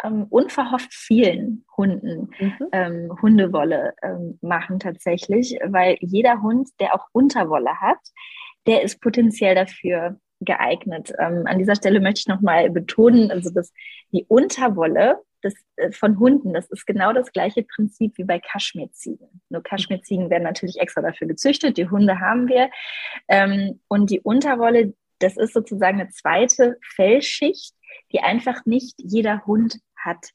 ähm, 0.03 0.25
unverhofft 0.29 0.93
vielen 0.93 1.65
Hunden 1.77 2.31
mhm. 2.39 2.67
ähm, 2.71 3.11
Hundewolle 3.21 3.93
ähm, 4.01 4.39
machen 4.41 4.79
tatsächlich, 4.79 5.59
weil 5.63 5.97
jeder 5.99 6.41
Hund, 6.41 6.69
der 6.79 6.95
auch 6.95 7.07
Unterwolle 7.11 7.79
hat, 7.81 7.99
der 8.67 8.83
ist 8.83 9.01
potenziell 9.01 9.53
dafür 9.53 10.17
geeignet. 10.39 11.13
Ähm, 11.19 11.43
an 11.45 11.59
dieser 11.59 11.75
Stelle 11.75 11.99
möchte 11.99 12.19
ich 12.19 12.27
nochmal 12.27 12.69
betonen, 12.69 13.31
also 13.31 13.51
dass 13.51 13.71
die 14.11 14.25
Unterwolle 14.27 15.19
das, 15.41 15.53
äh, 15.75 15.91
von 15.91 16.19
Hunden, 16.19 16.53
das 16.53 16.69
ist 16.69 16.85
genau 16.85 17.13
das 17.13 17.31
gleiche 17.31 17.63
Prinzip 17.63 18.17
wie 18.17 18.23
bei 18.23 18.39
Kaschmirziegen. 18.39 19.41
Nur 19.49 19.63
Kaschmirziegen 19.63 20.29
werden 20.29 20.43
natürlich 20.43 20.79
extra 20.79 21.01
dafür 21.01 21.27
gezüchtet, 21.27 21.77
die 21.77 21.89
Hunde 21.89 22.19
haben 22.19 22.47
wir. 22.47 22.69
Ähm, 23.27 23.79
und 23.87 24.09
die 24.09 24.19
Unterwolle, 24.19 24.93
das 25.23 25.37
ist 25.37 25.53
sozusagen 25.53 25.99
eine 25.99 26.09
zweite 26.09 26.77
Fellschicht, 26.95 27.73
die 28.11 28.21
einfach 28.21 28.65
nicht 28.65 28.95
jeder 28.97 29.45
Hund 29.45 29.79
hat. 29.95 30.29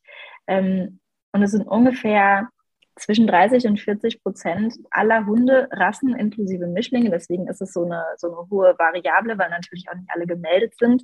Ähm, 0.46 1.00
und 1.32 1.42
es 1.42 1.50
sind 1.50 1.66
ungefähr 1.66 2.48
zwischen 2.96 3.26
30 3.26 3.66
und 3.66 3.78
40 3.78 4.22
Prozent 4.22 4.74
aller 4.90 5.26
Hunderassen 5.26 6.16
inklusive 6.16 6.66
Mischlinge. 6.66 7.10
Deswegen 7.10 7.46
ist 7.46 7.60
es 7.60 7.72
so 7.72 7.84
eine, 7.84 8.02
so 8.16 8.28
eine 8.28 8.50
hohe 8.50 8.74
Variable, 8.78 9.36
weil 9.36 9.50
natürlich 9.50 9.86
auch 9.90 9.94
nicht 9.94 10.10
alle 10.10 10.26
gemeldet 10.26 10.74
sind. 10.78 11.02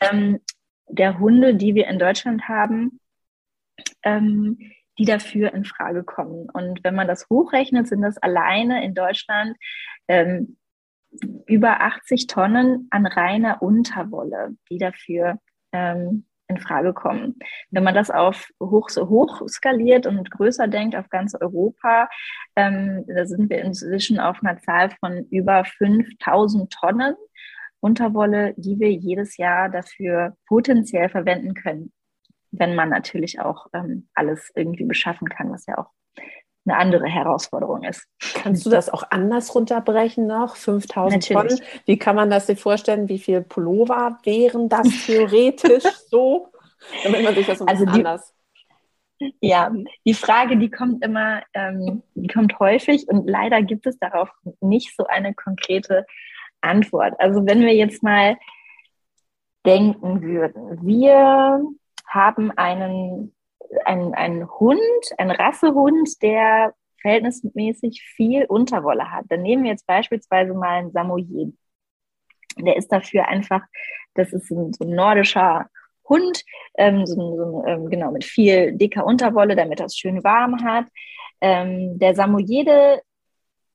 Ähm, 0.00 0.40
der 0.88 1.18
Hunde, 1.18 1.54
die 1.54 1.74
wir 1.74 1.88
in 1.88 1.98
Deutschland 1.98 2.48
haben, 2.48 3.00
ähm, 4.04 4.58
die 4.98 5.04
dafür 5.04 5.52
in 5.54 5.64
Frage 5.64 6.04
kommen. 6.04 6.48
Und 6.50 6.84
wenn 6.84 6.94
man 6.94 7.08
das 7.08 7.28
hochrechnet, 7.28 7.88
sind 7.88 8.02
das 8.02 8.18
alleine 8.18 8.84
in 8.84 8.94
Deutschland 8.94 9.56
ähm, 10.06 10.56
über 11.46 11.80
80 11.80 12.26
Tonnen 12.26 12.88
an 12.90 13.06
reiner 13.06 13.62
Unterwolle, 13.62 14.56
die 14.70 14.78
dafür 14.78 15.38
ähm, 15.72 16.26
in 16.48 16.58
Frage 16.58 16.92
kommen. 16.92 17.36
Wenn 17.70 17.84
man 17.84 17.94
das 17.94 18.10
auf 18.10 18.48
hoch, 18.60 18.88
so 18.88 19.08
hoch 19.08 19.42
skaliert 19.48 20.06
und 20.06 20.30
größer 20.30 20.68
denkt 20.68 20.94
auf 20.94 21.08
ganz 21.08 21.34
Europa, 21.34 22.08
ähm, 22.56 23.04
da 23.06 23.26
sind 23.26 23.48
wir 23.50 23.62
inzwischen 23.62 24.20
auf 24.20 24.38
einer 24.42 24.58
Zahl 24.58 24.90
von 25.00 25.26
über 25.30 25.64
5000 25.64 26.70
Tonnen 26.70 27.14
Unterwolle, 27.80 28.54
die 28.56 28.78
wir 28.78 28.90
jedes 28.90 29.36
Jahr 29.36 29.68
dafür 29.68 30.36
potenziell 30.46 31.10
verwenden 31.10 31.52
können, 31.52 31.92
wenn 32.50 32.74
man 32.74 32.88
natürlich 32.88 33.40
auch 33.40 33.66
ähm, 33.74 34.08
alles 34.14 34.50
irgendwie 34.54 34.84
beschaffen 34.86 35.28
kann, 35.28 35.50
was 35.50 35.66
ja 35.66 35.76
auch 35.76 35.90
eine 36.66 36.76
andere 36.76 37.06
Herausforderung 37.06 37.82
ist. 37.84 38.06
Kannst 38.34 38.64
du 38.64 38.70
das 38.70 38.88
auch 38.88 39.04
anders 39.10 39.54
runterbrechen 39.54 40.26
noch? 40.26 40.56
5000 40.56 41.28
Tonnen? 41.28 41.60
Wie 41.84 41.98
kann 41.98 42.16
man 42.16 42.30
das 42.30 42.46
sich 42.46 42.58
vorstellen? 42.58 43.08
Wie 43.08 43.18
viel 43.18 43.42
Pullover 43.42 44.18
wären 44.24 44.68
das 44.68 44.88
theoretisch 45.06 45.84
so? 46.08 46.48
Damit 47.02 47.22
man 47.22 47.34
sich 47.34 47.46
das 47.46 47.60
ein 47.60 47.68
also 47.68 47.84
bisschen 47.84 48.06
anders. 48.06 48.34
Ja, 49.40 49.72
die 50.04 50.14
Frage, 50.14 50.56
die 50.56 50.70
kommt 50.70 51.04
immer, 51.04 51.42
ähm, 51.54 52.02
die 52.14 52.26
kommt 52.26 52.58
häufig 52.58 53.08
und 53.08 53.28
leider 53.28 53.62
gibt 53.62 53.86
es 53.86 53.98
darauf 53.98 54.28
nicht 54.60 54.94
so 54.96 55.06
eine 55.06 55.34
konkrete 55.34 56.04
Antwort. 56.60 57.14
Also 57.18 57.46
wenn 57.46 57.60
wir 57.60 57.74
jetzt 57.74 58.02
mal 58.02 58.36
denken 59.64 60.22
würden, 60.22 60.84
wir 60.84 61.62
haben 62.06 62.50
einen 62.52 63.33
ein, 63.84 64.14
ein 64.14 64.48
Hund, 64.58 64.80
ein 65.18 65.30
Rassehund, 65.30 66.22
der 66.22 66.74
verhältnismäßig 67.00 68.02
viel 68.02 68.44
Unterwolle 68.46 69.10
hat. 69.10 69.26
Dann 69.28 69.42
nehmen 69.42 69.64
wir 69.64 69.70
jetzt 69.70 69.86
beispielsweise 69.86 70.54
mal 70.54 70.78
einen 70.78 70.92
Samoyed. 70.92 71.54
Der 72.58 72.76
ist 72.76 72.88
dafür 72.88 73.28
einfach, 73.28 73.62
das 74.14 74.32
ist 74.32 74.50
ein, 74.50 74.72
so 74.72 74.84
ein 74.84 74.94
nordischer 74.94 75.68
Hund, 76.08 76.42
ähm, 76.76 77.06
so, 77.06 77.14
so, 77.14 77.64
ähm, 77.66 77.90
genau, 77.90 78.10
mit 78.10 78.24
viel 78.24 78.72
dicker 78.72 79.04
Unterwolle, 79.04 79.56
damit 79.56 79.80
es 79.80 79.96
schön 79.96 80.24
warm 80.24 80.64
hat. 80.64 80.86
Ähm, 81.40 81.98
der 81.98 82.14
Samoyede, 82.14 83.02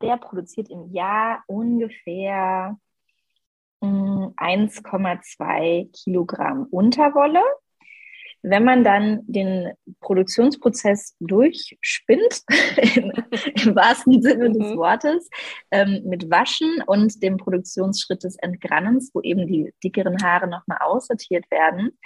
der 0.01 0.17
produziert 0.17 0.69
im 0.69 0.91
Jahr 0.91 1.43
ungefähr 1.47 2.77
1,2 3.81 5.85
mm, 5.85 5.91
Kilogramm 5.91 6.67
Unterwolle. 6.71 7.41
Wenn 8.41 8.63
man 8.63 8.83
dann 8.83 9.21
den 9.27 9.73
Produktionsprozess 9.99 11.15
durchspinnt, 11.19 12.43
im, 12.95 13.11
im 13.55 13.75
wahrsten 13.75 14.21
Sinne 14.21 14.51
des 14.51 14.71
mhm. 14.71 14.77
Wortes, 14.77 15.29
ähm, 15.71 16.03
mit 16.05 16.29
Waschen 16.29 16.83
und 16.85 17.21
dem 17.21 17.37
Produktionsschritt 17.37 18.23
des 18.23 18.37
Entgrannens, 18.37 19.11
wo 19.13 19.21
eben 19.21 19.45
die 19.47 19.73
dickeren 19.83 20.23
Haare 20.23 20.47
nochmal 20.47 20.79
aussortiert 20.81 21.49
werden, 21.51 21.97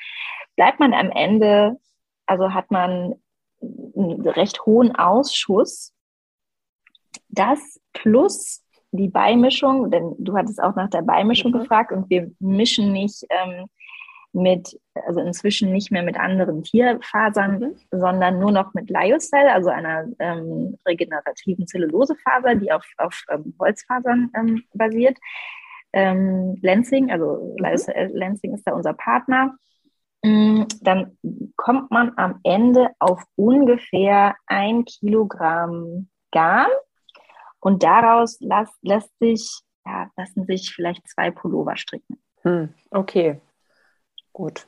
bleibt 0.55 0.79
man 0.79 0.93
am 0.93 1.11
Ende, 1.11 1.79
also 2.25 2.53
hat 2.53 2.71
man 2.71 3.15
einen 3.61 4.27
recht 4.27 4.65
hohen 4.65 4.95
Ausschuss. 4.95 5.93
Das 7.29 7.79
plus 7.93 8.63
die 8.91 9.09
Beimischung, 9.09 9.89
denn 9.89 10.15
du 10.19 10.35
hattest 10.35 10.61
auch 10.61 10.75
nach 10.75 10.89
der 10.89 11.01
Beimischung 11.01 11.51
mhm. 11.51 11.59
gefragt 11.59 11.91
und 11.91 12.09
wir 12.09 12.31
mischen 12.39 12.91
nicht 12.91 13.25
ähm, 13.29 13.67
mit, 14.33 14.79
also 15.07 15.21
inzwischen 15.21 15.71
nicht 15.71 15.91
mehr 15.91 16.03
mit 16.03 16.19
anderen 16.19 16.63
Tierfasern, 16.63 17.59
mhm. 17.59 17.75
sondern 17.91 18.39
nur 18.39 18.51
noch 18.51 18.73
mit 18.73 18.89
Lyocell, 18.89 19.47
also 19.47 19.69
einer 19.69 20.07
ähm, 20.19 20.77
regenerativen 20.85 21.67
Zellulosefaser, 21.67 22.55
die 22.55 22.71
auf, 22.71 22.85
auf 22.97 23.23
ähm, 23.29 23.55
Holzfasern 23.59 24.31
ähm, 24.35 24.63
basiert. 24.73 25.17
Ähm, 25.93 26.57
Lansing, 26.61 27.11
also 27.11 27.55
mhm. 27.57 27.63
Lyocell, 27.63 28.11
Lansing 28.13 28.55
ist 28.55 28.67
da 28.67 28.73
unser 28.73 28.93
Partner. 28.93 29.55
Mm, 30.23 30.63
dann 30.81 31.17
kommt 31.55 31.91
man 31.91 32.13
am 32.17 32.39
Ende 32.43 32.89
auf 32.99 33.23
ungefähr 33.35 34.35
ein 34.47 34.85
Kilogramm 34.85 36.09
Garn 36.31 36.71
und 37.59 37.83
daraus 37.83 38.39
lässt, 38.39 38.73
lässt 38.81 39.19
sich, 39.19 39.61
ja, 39.85 40.09
lassen 40.17 40.45
sich 40.45 40.73
vielleicht 40.73 41.07
zwei 41.07 41.29
Pullover 41.29 41.77
stricken. 41.77 42.17
Hm, 42.41 42.73
okay, 42.89 43.39
Gut. 44.33 44.67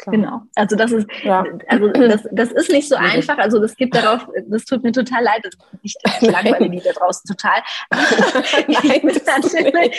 Klar. 0.00 0.16
Genau. 0.16 0.42
Also 0.54 0.76
das 0.76 0.92
ist, 0.92 1.06
ja. 1.24 1.44
also 1.68 1.88
das, 1.88 2.26
das 2.32 2.52
ist 2.52 2.70
nicht 2.70 2.88
so 2.88 2.94
einfach. 2.94 3.36
Also 3.36 3.60
das 3.60 3.76
gibt 3.76 3.94
darauf, 3.94 4.26
das 4.46 4.64
tut 4.64 4.82
mir 4.82 4.92
total 4.92 5.22
leid. 5.22 5.40
Das 5.42 5.52
ist 5.52 5.82
nicht, 5.82 5.98
ich 6.22 6.30
langweile 6.30 6.70
die 6.70 6.80
da 6.80 6.92
draußen 6.92 7.28
total. 7.28 7.62
Nein, 8.66 9.02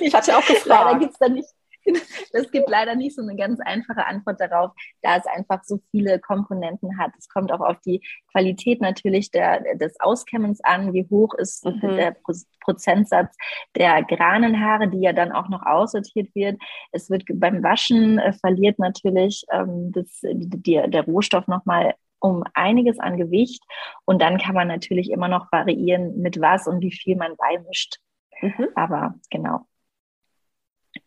ich, 0.00 0.14
hatte 0.14 0.34
auch 0.34 0.46
gefragt. 0.46 0.92
Da 0.92 0.98
gibt 0.98 1.12
es 1.12 1.18
dann 1.18 1.34
nicht, 1.34 1.48
es 2.32 2.50
gibt 2.50 2.68
leider 2.68 2.94
nicht 2.94 3.16
so 3.16 3.22
eine 3.22 3.36
ganz 3.36 3.60
einfache 3.60 4.06
Antwort 4.06 4.40
darauf, 4.40 4.72
da 5.02 5.16
es 5.16 5.26
einfach 5.26 5.62
so 5.64 5.80
viele 5.90 6.18
Komponenten 6.18 6.98
hat. 6.98 7.12
Es 7.18 7.28
kommt 7.28 7.52
auch 7.52 7.60
auf 7.60 7.80
die 7.80 8.02
Qualität 8.32 8.80
natürlich 8.80 9.30
der, 9.30 9.76
des 9.76 9.98
Auskämmens 10.00 10.62
an, 10.62 10.92
wie 10.92 11.06
hoch 11.10 11.34
ist 11.34 11.64
mhm. 11.64 11.80
der 11.80 12.16
Prozentsatz 12.60 13.34
der 13.76 14.02
Granenhaare, 14.02 14.88
die 14.88 15.00
ja 15.00 15.12
dann 15.12 15.32
auch 15.32 15.48
noch 15.48 15.64
aussortiert 15.64 16.34
wird. 16.34 16.60
Es 16.92 17.10
wird 17.10 17.24
beim 17.34 17.62
Waschen 17.62 18.18
äh, 18.18 18.32
verliert 18.32 18.78
natürlich 18.78 19.44
ähm, 19.50 19.92
das, 19.92 20.20
die, 20.22 20.82
der 20.86 21.04
Rohstoff 21.04 21.46
nochmal 21.46 21.94
um 22.20 22.44
einiges 22.54 22.98
an 22.98 23.16
Gewicht. 23.16 23.62
Und 24.04 24.20
dann 24.20 24.38
kann 24.38 24.54
man 24.54 24.68
natürlich 24.68 25.10
immer 25.10 25.28
noch 25.28 25.50
variieren, 25.52 26.20
mit 26.20 26.40
was 26.40 26.66
und 26.66 26.80
wie 26.80 26.92
viel 26.92 27.16
man 27.16 27.36
beimischt. 27.36 27.98
Mhm. 28.40 28.68
Aber 28.74 29.14
genau. 29.30 29.66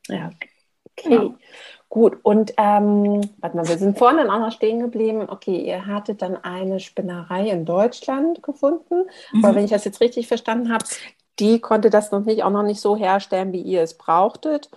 Ja, 0.07 0.31
Okay, 1.03 1.13
ja. 1.13 1.35
gut. 1.89 2.17
Und 2.23 2.53
ähm, 2.57 3.21
warte 3.39 3.57
mal, 3.57 3.67
wir 3.67 3.77
sind 3.77 3.97
vorhin 3.97 4.29
auch 4.29 4.39
noch 4.39 4.51
stehen 4.51 4.79
geblieben. 4.79 5.27
Okay, 5.27 5.57
ihr 5.57 5.85
hattet 5.85 6.21
dann 6.21 6.37
eine 6.37 6.79
Spinnerei 6.79 7.49
in 7.49 7.65
Deutschland 7.65 8.43
gefunden. 8.43 9.03
Mhm. 9.33 9.45
Aber 9.45 9.55
wenn 9.55 9.65
ich 9.65 9.71
das 9.71 9.85
jetzt 9.85 10.01
richtig 10.01 10.27
verstanden 10.27 10.71
habe, 10.71 10.85
die 11.39 11.59
konnte 11.59 11.89
das 11.89 12.11
noch 12.11 12.25
nicht 12.25 12.43
auch 12.43 12.49
noch 12.49 12.63
nicht 12.63 12.81
so 12.81 12.95
herstellen, 12.95 13.51
wie 13.53 13.61
ihr 13.61 13.81
es 13.81 13.97
brauchtet 13.97 14.69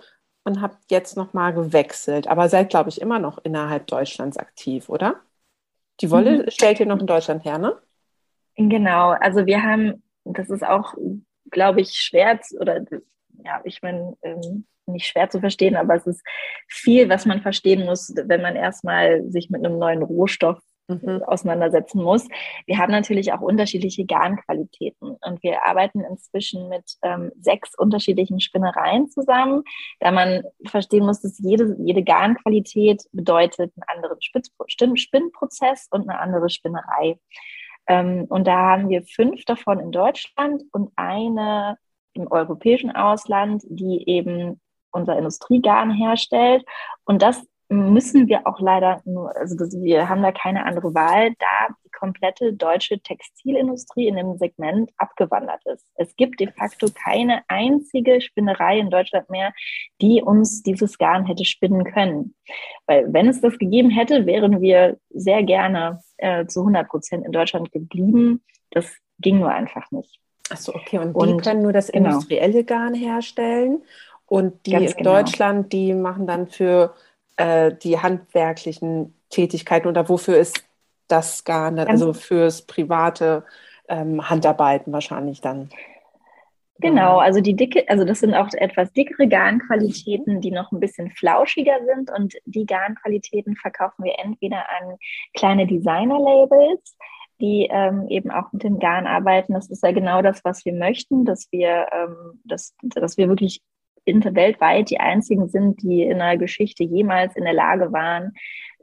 und 0.43 0.61
habt 0.61 0.77
jetzt 0.89 1.17
nochmal 1.17 1.53
gewechselt. 1.53 2.27
Aber 2.27 2.49
seid, 2.49 2.69
glaube 2.69 2.89
ich, 2.89 3.01
immer 3.01 3.19
noch 3.19 3.39
innerhalb 3.43 3.87
Deutschlands 3.87 4.37
aktiv, 4.37 4.89
oder? 4.89 5.15
Die 6.01 6.11
Wolle 6.11 6.43
mhm. 6.43 6.49
stellt 6.49 6.79
ihr 6.79 6.85
noch 6.85 6.99
in 6.99 7.07
Deutschland 7.07 7.45
her, 7.45 7.57
ne? 7.57 7.77
Genau, 8.57 9.09
also 9.09 9.45
wir 9.45 9.61
haben, 9.63 10.01
das 10.23 10.49
ist 10.49 10.63
auch, 10.63 10.93
glaube 11.51 11.81
ich, 11.81 11.93
schwer 11.93 12.39
oder 12.59 12.81
ja, 13.43 13.61
ich 13.65 13.81
meine, 13.81 14.15
ähm, 14.21 14.65
nicht 14.87 15.07
schwer 15.07 15.29
zu 15.29 15.39
verstehen, 15.39 15.75
aber 15.75 15.95
es 15.95 16.07
ist 16.07 16.23
viel, 16.67 17.09
was 17.09 17.25
man 17.25 17.41
verstehen 17.41 17.85
muss, 17.85 18.13
wenn 18.15 18.41
man 18.41 18.55
erstmal 18.55 19.23
sich 19.29 19.49
mit 19.49 19.65
einem 19.65 19.79
neuen 19.79 20.03
Rohstoff 20.03 20.59
mhm. 20.87 21.23
auseinandersetzen 21.25 22.01
muss. 22.01 22.27
Wir 22.65 22.77
haben 22.77 22.91
natürlich 22.91 23.33
auch 23.33 23.41
unterschiedliche 23.41 24.05
Garnqualitäten 24.05 25.17
und 25.21 25.43
wir 25.43 25.65
arbeiten 25.65 26.01
inzwischen 26.01 26.69
mit 26.69 26.83
ähm, 27.01 27.31
sechs 27.39 27.73
unterschiedlichen 27.77 28.39
Spinnereien 28.39 29.09
zusammen, 29.09 29.63
da 29.99 30.11
man 30.11 30.43
verstehen 30.65 31.05
muss, 31.05 31.21
dass 31.21 31.39
jede, 31.39 31.75
jede 31.79 32.03
Garnqualität 32.03 33.03
bedeutet 33.11 33.73
einen 33.75 33.97
anderen 33.97 34.97
Spinnprozess 34.97 35.87
und 35.91 36.09
eine 36.09 36.19
andere 36.19 36.49
Spinnerei. 36.49 37.19
Ähm, 37.87 38.25
und 38.29 38.47
da 38.47 38.71
haben 38.71 38.89
wir 38.89 39.03
fünf 39.03 39.45
davon 39.45 39.79
in 39.79 39.91
Deutschland 39.91 40.63
und 40.71 40.91
eine 40.95 41.77
im 42.13 42.31
europäischen 42.31 42.91
Ausland, 42.91 43.63
die 43.67 44.07
eben 44.07 44.61
unser 44.95 45.17
Industriegarn 45.17 45.91
herstellt. 45.91 46.65
Und 47.05 47.21
das 47.21 47.45
müssen 47.69 48.27
wir 48.27 48.45
auch 48.45 48.59
leider 48.59 49.01
nur, 49.05 49.35
also 49.35 49.55
das, 49.55 49.73
wir 49.81 50.07
haben 50.07 50.21
da 50.21 50.31
keine 50.31 50.65
andere 50.65 50.93
Wahl, 50.93 51.33
da 51.39 51.73
die 51.83 51.89
komplette 51.89 52.53
deutsche 52.53 52.99
Textilindustrie 52.99 54.07
in 54.07 54.15
dem 54.15 54.37
Segment 54.37 54.91
abgewandert 54.97 55.65
ist. 55.65 55.85
Es 55.95 56.15
gibt 56.15 56.39
de 56.39 56.51
facto 56.51 56.87
keine 56.93 57.41
einzige 57.47 58.21
Spinnerei 58.21 58.79
in 58.79 58.91
Deutschland 58.91 59.29
mehr, 59.29 59.51
die 60.01 60.21
uns 60.21 60.61
dieses 60.61 60.97
Garn 60.97 61.25
hätte 61.25 61.45
spinnen 61.45 61.85
können. 61.85 62.35
Weil 62.85 63.11
wenn 63.11 63.27
es 63.27 63.41
das 63.41 63.57
gegeben 63.57 63.89
hätte, 63.89 64.27
wären 64.27 64.61
wir 64.61 64.97
sehr 65.09 65.41
gerne 65.41 66.01
äh, 66.17 66.45
zu 66.45 66.59
100 66.59 66.87
Prozent 66.87 67.25
in 67.25 67.31
Deutschland 67.31 67.71
geblieben. 67.71 68.43
Das 68.71 68.95
ging 69.19 69.39
nur 69.39 69.49
einfach 69.49 69.89
nicht. 69.89 70.19
Achso, 70.51 70.75
okay. 70.75 70.99
Und, 70.99 71.15
und 71.15 71.27
die 71.27 71.37
können 71.37 71.63
nur 71.63 71.73
das 71.73 71.91
genau. 71.91 72.09
industrielle 72.09 72.63
Garn 72.63 72.93
herstellen. 72.93 73.81
Und 74.27 74.65
die 74.65 74.73
in 74.73 74.85
genau. 74.85 75.15
Deutschland, 75.15 75.71
die 75.71 75.93
machen 75.93 76.27
dann 76.27 76.47
für 76.47 76.93
äh, 77.37 77.73
die 77.73 77.99
handwerklichen 77.99 79.13
Tätigkeiten 79.29 79.87
oder 79.87 80.09
wofür 80.09 80.37
ist 80.37 80.63
das 81.07 81.43
gar 81.43 81.71
nicht, 81.71 81.87
also 81.87 82.13
fürs 82.13 82.63
private 82.63 83.43
ähm, 83.87 84.27
Handarbeiten 84.27 84.91
wahrscheinlich 84.91 85.41
dann. 85.41 85.69
Genau, 86.79 87.19
also 87.19 87.39
die 87.39 87.55
dicke, 87.55 87.87
also 87.87 88.03
das 88.03 88.19
sind 88.19 88.33
auch 88.33 88.49
etwas 88.51 88.91
dickere 88.91 89.27
Garnqualitäten, 89.27 90.41
die 90.41 90.51
noch 90.51 90.71
ein 90.73 90.81
bisschen 90.81 91.09
flauschiger 91.11 91.77
sind 91.85 92.11
und 92.11 92.33
die 92.45 92.65
Garnqualitäten 92.65 93.55
verkaufen 93.55 94.03
wir 94.03 94.15
entweder 94.17 94.57
an 94.57 94.97
kleine 95.33 95.67
Designer-Labels, 95.67 96.97
die 97.39 97.69
ähm, 97.71 98.07
eben 98.09 98.29
auch 98.29 98.51
mit 98.51 98.63
dem 98.63 98.79
Garn 98.79 99.07
arbeiten. 99.07 99.53
Das 99.53 99.69
ist 99.69 99.83
ja 99.83 99.93
genau 99.93 100.21
das, 100.21 100.43
was 100.43 100.65
wir 100.65 100.73
möchten, 100.73 101.23
dass 101.23 101.47
wir, 101.51 101.87
ähm, 101.93 102.41
dass, 102.43 102.75
dass 102.81 103.17
wir 103.17 103.29
wirklich 103.29 103.61
weltweit 104.05 104.89
die 104.89 104.99
einzigen 104.99 105.47
sind, 105.47 105.81
die 105.81 106.03
in 106.03 106.19
der 106.19 106.37
Geschichte 106.37 106.83
jemals 106.83 107.35
in 107.35 107.43
der 107.43 107.53
Lage 107.53 107.91
waren, 107.91 108.33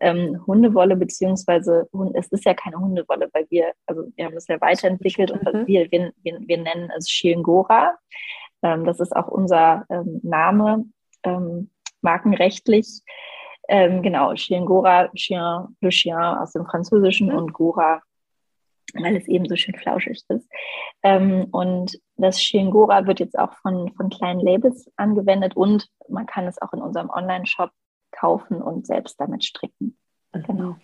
ähm, 0.00 0.44
Hundewolle 0.46 0.96
beziehungsweise 0.96 1.88
es 2.14 2.28
ist 2.28 2.44
ja 2.44 2.54
keine 2.54 2.78
Hundewolle, 2.78 3.28
weil 3.32 3.46
wir, 3.50 3.72
also 3.86 4.04
wir 4.16 4.24
haben 4.24 4.36
es 4.36 4.48
ja 4.48 4.60
weiterentwickelt 4.60 5.30
und 5.30 5.44
mhm. 5.44 5.66
wir, 5.66 5.90
wir, 5.92 6.12
wir, 6.22 6.38
wir 6.40 6.58
nennen 6.58 6.90
es 6.96 7.08
Shilngora. 7.08 7.96
Ähm, 8.62 8.84
das 8.84 8.98
ist 8.98 9.14
auch 9.14 9.28
unser 9.28 9.84
ähm, 9.90 10.20
Name, 10.22 10.84
ähm, 11.22 11.70
markenrechtlich. 12.00 13.02
Ähm, 13.68 14.02
genau, 14.02 14.34
Shilngora, 14.34 15.08
Chien, 15.14 15.76
Le 15.80 15.90
Chien 15.90 16.16
aus 16.16 16.52
dem 16.52 16.66
Französischen 16.66 17.28
mhm. 17.28 17.36
und 17.36 17.52
Gora 17.52 18.02
weil 18.94 19.16
es 19.16 19.28
eben 19.28 19.48
so 19.48 19.56
schön 19.56 19.74
flauschig 19.74 20.22
ist. 20.28 20.48
Ähm, 21.02 21.46
und 21.50 21.98
das 22.22 22.42
Shingora 22.42 23.06
wird 23.06 23.20
jetzt 23.20 23.38
auch 23.38 23.54
von, 23.54 23.92
von 23.94 24.08
kleinen 24.08 24.40
Labels 24.40 24.90
angewendet 24.96 25.56
und 25.56 25.88
man 26.08 26.26
kann 26.26 26.46
es 26.46 26.60
auch 26.60 26.72
in 26.72 26.80
unserem 26.80 27.10
Online-Shop 27.10 27.70
kaufen 28.12 28.62
und 28.62 28.86
selbst 28.86 29.20
damit 29.20 29.44
stricken. 29.44 29.96
Mhm. 30.32 30.42
Genau. 30.42 30.76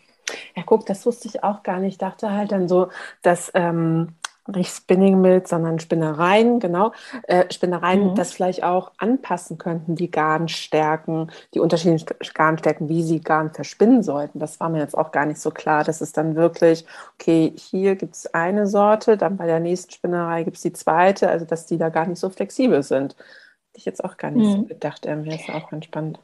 Ja, 0.54 0.62
guck, 0.66 0.84
das 0.86 1.06
wusste 1.06 1.28
ich 1.28 1.42
auch 1.42 1.62
gar 1.62 1.78
nicht. 1.78 1.92
Ich 1.92 1.98
dachte 1.98 2.32
halt 2.32 2.52
dann 2.52 2.68
so, 2.68 2.88
dass 3.22 3.50
ähm, 3.54 4.16
nicht 4.56 4.70
Spinning 4.70 5.20
Mills, 5.20 5.50
sondern 5.50 5.78
Spinnereien, 5.78 6.60
genau, 6.60 6.92
äh, 7.24 7.44
Spinnereien 7.52 8.10
mhm. 8.10 8.14
das 8.14 8.32
vielleicht 8.32 8.64
auch 8.64 8.92
anpassen 8.98 9.58
könnten, 9.58 9.94
die 9.94 10.10
Garnstärken, 10.10 11.30
die 11.54 11.60
unterschiedlichen 11.60 12.06
Garnstärken, 12.34 12.88
wie 12.88 13.02
sie 13.02 13.20
Garn 13.20 13.52
verspinnen 13.52 14.02
sollten. 14.02 14.38
Das 14.38 14.58
war 14.60 14.68
mir 14.68 14.80
jetzt 14.80 14.96
auch 14.96 15.12
gar 15.12 15.26
nicht 15.26 15.40
so 15.40 15.50
klar. 15.50 15.84
Das 15.84 16.00
ist 16.00 16.16
dann 16.16 16.34
wirklich, 16.34 16.86
okay, 17.14 17.52
hier 17.56 17.96
gibt 17.96 18.14
es 18.14 18.32
eine 18.34 18.66
Sorte, 18.66 19.16
dann 19.16 19.36
bei 19.36 19.46
der 19.46 19.60
nächsten 19.60 19.92
Spinnerei 19.92 20.44
gibt 20.44 20.56
es 20.56 20.62
die 20.62 20.72
zweite, 20.72 21.28
also 21.28 21.44
dass 21.44 21.66
die 21.66 21.78
da 21.78 21.90
gar 21.90 22.06
nicht 22.06 22.18
so 22.18 22.30
flexibel 22.30 22.82
sind. 22.82 23.16
Hätte 23.16 23.78
ich 23.78 23.84
jetzt 23.84 24.04
auch 24.04 24.16
gar 24.16 24.30
nicht 24.30 24.46
mhm. 24.46 24.52
so 24.52 24.64
gedacht, 24.64 25.06
irgendwie 25.06 25.34
ist 25.34 25.50
auch 25.50 25.70
ganz 25.70 25.84
spannend. 25.84 26.18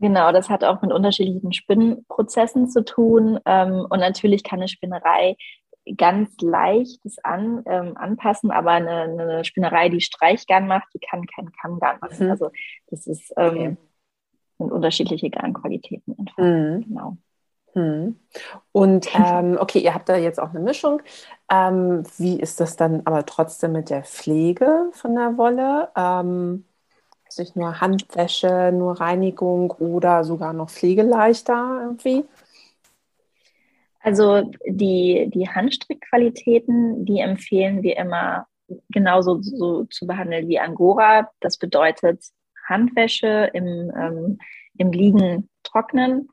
Genau, 0.00 0.32
das 0.32 0.48
hat 0.48 0.64
auch 0.64 0.80
mit 0.80 0.92
unterschiedlichen 0.92 1.52
Spinnprozessen 1.52 2.68
zu 2.68 2.84
tun. 2.84 3.38
Ähm, 3.44 3.86
und 3.88 4.00
natürlich 4.00 4.42
kann 4.42 4.58
eine 4.58 4.68
Spinnerei 4.68 5.36
ganz 5.96 6.30
leichtes 6.40 7.18
an, 7.24 7.62
ähm, 7.66 7.96
anpassen, 7.96 8.50
aber 8.50 8.72
eine, 8.72 9.02
eine, 9.02 9.44
Spinnerei, 9.44 9.88
die 9.88 10.00
Streichgarn 10.00 10.66
macht, 10.66 10.88
die 10.94 10.98
kann 10.98 11.26
kein 11.26 11.50
Kammgarn 11.52 11.98
machen. 12.00 12.26
Mhm. 12.26 12.30
Also 12.30 12.50
das 12.88 13.06
ist 13.06 13.32
ähm, 13.36 13.48
okay. 13.48 13.76
sind 14.58 14.72
unterschiedliche 14.72 15.30
Garnqualitäten 15.30 16.16
einfach. 16.18 16.38
Mhm. 16.38 16.84
Genau. 16.86 17.16
Mhm. 17.74 18.16
Und 18.72 19.08
ähm, 19.14 19.56
okay, 19.60 19.78
ihr 19.78 19.94
habt 19.94 20.08
da 20.08 20.16
jetzt 20.16 20.40
auch 20.40 20.50
eine 20.50 20.60
Mischung. 20.60 21.02
Ähm, 21.50 22.04
wie 22.18 22.40
ist 22.40 22.60
das 22.60 22.76
dann 22.76 23.02
aber 23.04 23.26
trotzdem 23.26 23.72
mit 23.72 23.90
der 23.90 24.04
Pflege 24.04 24.90
von 24.92 25.14
der 25.14 25.36
Wolle? 25.36 25.88
Ähm, 25.96 26.64
nicht 27.38 27.56
nur 27.56 27.80
Handwäsche, 27.80 28.72
nur 28.72 29.00
Reinigung 29.00 29.70
oder 29.72 30.24
sogar 30.24 30.52
noch 30.52 30.70
pflegeleichter 30.70 31.80
irgendwie? 31.82 32.24
Also 34.00 34.50
die, 34.66 35.30
die 35.32 35.48
Handstrickqualitäten, 35.48 37.04
die 37.04 37.20
empfehlen 37.20 37.82
wir 37.82 37.96
immer 37.96 38.46
genauso 38.88 39.42
so 39.42 39.84
zu 39.84 40.06
behandeln 40.06 40.48
wie 40.48 40.58
Angora. 40.58 41.30
Das 41.40 41.58
bedeutet 41.58 42.24
Handwäsche 42.66 43.50
im, 43.52 43.92
ähm, 43.96 44.38
im 44.78 44.92
Liegen 44.92 45.50
trocknen 45.64 46.28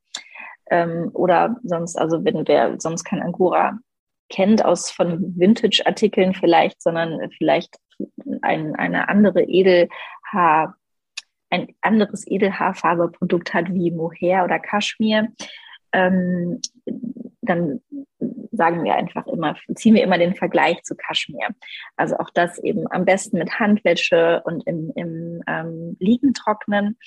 ähm, 0.69 1.09
oder 1.13 1.57
sonst, 1.63 1.97
also 1.97 2.23
wenn 2.23 2.47
wer 2.47 2.79
sonst 2.79 3.03
kein 3.03 3.21
Angora 3.21 3.77
kennt 4.29 4.63
aus 4.63 4.91
von 4.91 5.37
Vintage-Artikeln 5.37 6.33
vielleicht, 6.33 6.81
sondern 6.81 7.31
vielleicht 7.37 7.77
ein, 8.41 8.75
eine 8.75 9.09
andere 9.09 9.43
Edelhaar, 9.43 10.75
ein 11.49 11.67
anderes 11.81 12.27
Edelhaarfaserprodukt 12.27 13.53
hat 13.53 13.73
wie 13.73 13.91
Mohair 13.91 14.43
oder 14.43 14.59
Kaschmir, 14.59 15.29
ähm, 15.93 16.61
dann 17.49 17.81
sagen 18.51 18.83
wir 18.83 18.95
einfach 18.95 19.27
immer, 19.27 19.55
ziehen 19.75 19.95
wir 19.95 20.03
immer 20.03 20.17
den 20.17 20.35
Vergleich 20.35 20.81
zu 20.83 20.95
Kaschmir. 20.95 21.49
Also 21.95 22.17
auch 22.17 22.29
das 22.33 22.57
eben 22.59 22.91
am 22.91 23.05
besten 23.05 23.37
mit 23.37 23.59
Handwäsche 23.59 24.41
und 24.45 24.65
im, 24.67 24.91
im 24.95 25.43
ähm, 25.47 25.95
Liegen 25.99 26.33
trocknen. 26.33 26.97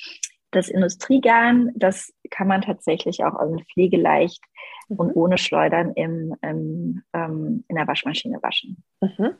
Das 0.52 0.68
Industriegarn, 0.68 1.70
das 1.76 2.12
kann 2.30 2.48
man 2.48 2.62
tatsächlich 2.62 3.22
auch 3.24 3.34
also 3.34 3.56
pflegeleicht 3.72 4.42
mhm. 4.88 4.96
und 4.96 5.16
ohne 5.16 5.38
Schleudern 5.38 5.92
im, 5.94 6.34
im 6.42 7.02
ähm, 7.12 7.64
in 7.68 7.76
der 7.76 7.86
Waschmaschine 7.86 8.42
waschen. 8.42 8.82
Mhm. 9.00 9.34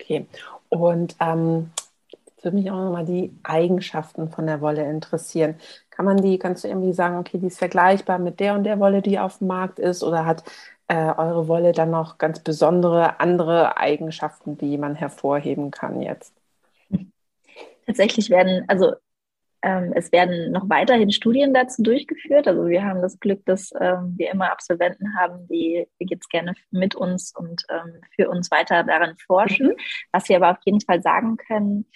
Okay. 0.00 0.26
Und 0.68 1.16
ähm, 1.20 1.70
würde 2.44 2.56
mich 2.56 2.70
auch 2.70 2.76
nochmal 2.84 3.04
die 3.04 3.36
Eigenschaften 3.42 4.30
von 4.30 4.46
der 4.46 4.60
Wolle 4.60 4.88
interessieren. 4.88 5.56
Kann 5.90 6.04
man 6.04 6.16
die, 6.18 6.38
kannst 6.38 6.64
du 6.64 6.68
irgendwie 6.68 6.92
sagen, 6.92 7.18
okay, 7.18 7.38
die 7.38 7.46
ist 7.46 7.58
vergleichbar 7.58 8.18
mit 8.18 8.40
der 8.40 8.54
und 8.54 8.64
der 8.64 8.78
Wolle, 8.78 9.02
die 9.02 9.18
auf 9.18 9.38
dem 9.38 9.48
Markt 9.48 9.78
ist, 9.78 10.02
oder 10.02 10.26
hat 10.26 10.44
äh, 10.88 11.12
eure 11.16 11.48
Wolle 11.48 11.72
dann 11.72 11.90
noch 11.90 12.18
ganz 12.18 12.40
besondere 12.40 13.20
andere 13.20 13.76
Eigenschaften, 13.76 14.58
die 14.58 14.78
man 14.78 14.94
hervorheben 14.94 15.70
kann 15.70 16.02
jetzt? 16.02 16.34
Tatsächlich 17.86 18.30
werden, 18.30 18.64
also 18.68 18.92
es 19.62 20.10
werden 20.10 20.50
noch 20.50 20.68
weiterhin 20.68 21.12
Studien 21.12 21.54
dazu 21.54 21.82
durchgeführt. 21.82 22.48
Also 22.48 22.66
wir 22.66 22.84
haben 22.84 23.00
das 23.00 23.20
Glück, 23.20 23.44
dass 23.46 23.70
ähm, 23.80 24.14
wir 24.16 24.30
immer 24.32 24.50
Absolventen 24.50 25.16
haben, 25.16 25.46
die 25.48 25.86
jetzt 25.98 26.28
gerne 26.30 26.54
mit 26.70 26.96
uns 26.96 27.32
und 27.34 27.64
ähm, 27.70 28.00
für 28.14 28.28
uns 28.28 28.50
weiter 28.50 28.82
daran 28.82 29.16
forschen. 29.24 29.68
Mhm. 29.68 29.76
Was 30.10 30.28
wir 30.28 30.36
aber 30.36 30.50
auf 30.50 30.58
jeden 30.64 30.80
Fall 30.80 31.00
sagen 31.00 31.36
können, 31.36 31.86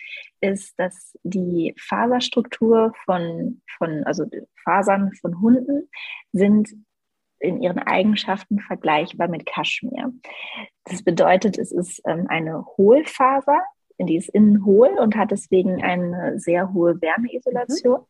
ist, 0.41 0.79
dass 0.79 1.19
die 1.25 1.75
Faserstruktur 1.77 2.93
von, 3.05 3.63
von 3.79 4.05
also 4.05 4.25
Fasern 4.63 5.13
von 5.21 5.41
Hunden 5.41 5.89
sind 6.33 6.71
in 7.39 7.61
ihren 7.61 7.79
Eigenschaften 7.79 8.61
vergleichbar 8.61 9.29
mit 9.29 9.45
Kaschmir. 9.45 10.13
Das 10.85 11.03
bedeutet, 11.03 11.59
es 11.59 11.73
ist 11.73 12.01
ähm, 12.07 12.27
eine 12.29 12.65
Hohlfaser, 12.77 13.61
die 13.99 14.17
ist 14.17 14.29
innen 14.29 14.65
hohl 14.65 14.91
und 14.99 15.17
hat 15.17 15.31
deswegen 15.31 15.83
eine 15.83 16.39
sehr 16.39 16.73
hohe 16.73 17.01
Wärmeisolation. 17.01 18.01
Mhm. 18.01 18.07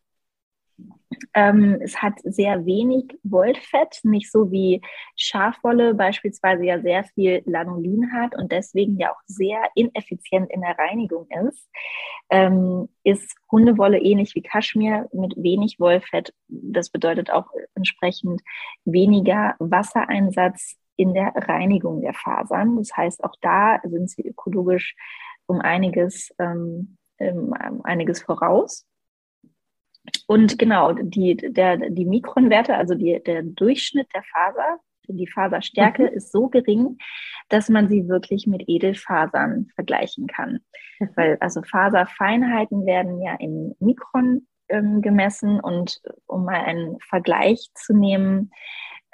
Ähm, 1.34 1.78
es 1.80 2.02
hat 2.02 2.14
sehr 2.24 2.66
wenig 2.66 3.18
Wollfett, 3.22 4.00
nicht 4.02 4.30
so 4.30 4.50
wie 4.50 4.82
Schafwolle 5.16 5.94
beispielsweise 5.94 6.64
ja 6.64 6.80
sehr 6.80 7.04
viel 7.04 7.42
Lanolin 7.46 8.12
hat 8.12 8.36
und 8.36 8.52
deswegen 8.52 8.98
ja 8.98 9.12
auch 9.12 9.20
sehr 9.26 9.62
ineffizient 9.74 10.50
in 10.50 10.60
der 10.60 10.76
Reinigung 10.78 11.26
ist. 11.48 11.68
Ähm, 12.28 12.88
ist 13.04 13.34
Hundewolle 13.50 13.98
ähnlich 13.98 14.34
wie 14.34 14.42
Kaschmir 14.42 15.08
mit 15.12 15.34
wenig 15.36 15.78
Wollfett. 15.78 16.34
Das 16.48 16.90
bedeutet 16.90 17.30
auch 17.30 17.46
entsprechend 17.74 18.42
weniger 18.84 19.54
Wassereinsatz 19.58 20.76
in 20.96 21.14
der 21.14 21.32
Reinigung 21.34 22.00
der 22.00 22.14
Fasern. 22.14 22.76
Das 22.76 22.96
heißt, 22.96 23.22
auch 23.22 23.34
da 23.40 23.80
sind 23.84 24.10
sie 24.10 24.26
ökologisch 24.26 24.96
um 25.46 25.60
einiges, 25.60 26.34
ähm, 26.38 26.96
um 27.18 27.84
einiges 27.84 28.22
voraus. 28.22 28.86
Und 30.26 30.58
genau, 30.58 30.92
die, 30.92 31.36
der, 31.36 31.76
die 31.90 32.04
Mikronwerte, 32.04 32.76
also 32.76 32.94
die, 32.94 33.20
der 33.24 33.42
Durchschnitt 33.42 34.08
der 34.14 34.22
Faser, 34.22 34.78
die 35.08 35.28
Faserstärke 35.28 36.02
mhm. 36.02 36.16
ist 36.16 36.32
so 36.32 36.48
gering, 36.48 36.98
dass 37.48 37.68
man 37.68 37.88
sie 37.88 38.08
wirklich 38.08 38.46
mit 38.46 38.64
Edelfasern 38.66 39.68
vergleichen 39.74 40.26
kann. 40.26 40.60
Mhm. 40.98 41.08
Weil 41.14 41.36
also 41.40 41.62
Faserfeinheiten 41.62 42.86
werden 42.86 43.20
ja 43.22 43.34
in 43.38 43.74
Mikron 43.78 44.46
ähm, 44.68 45.00
gemessen 45.02 45.60
und 45.60 46.00
um 46.26 46.44
mal 46.44 46.64
einen 46.64 46.98
Vergleich 47.00 47.70
zu 47.74 47.94
nehmen, 47.94 48.50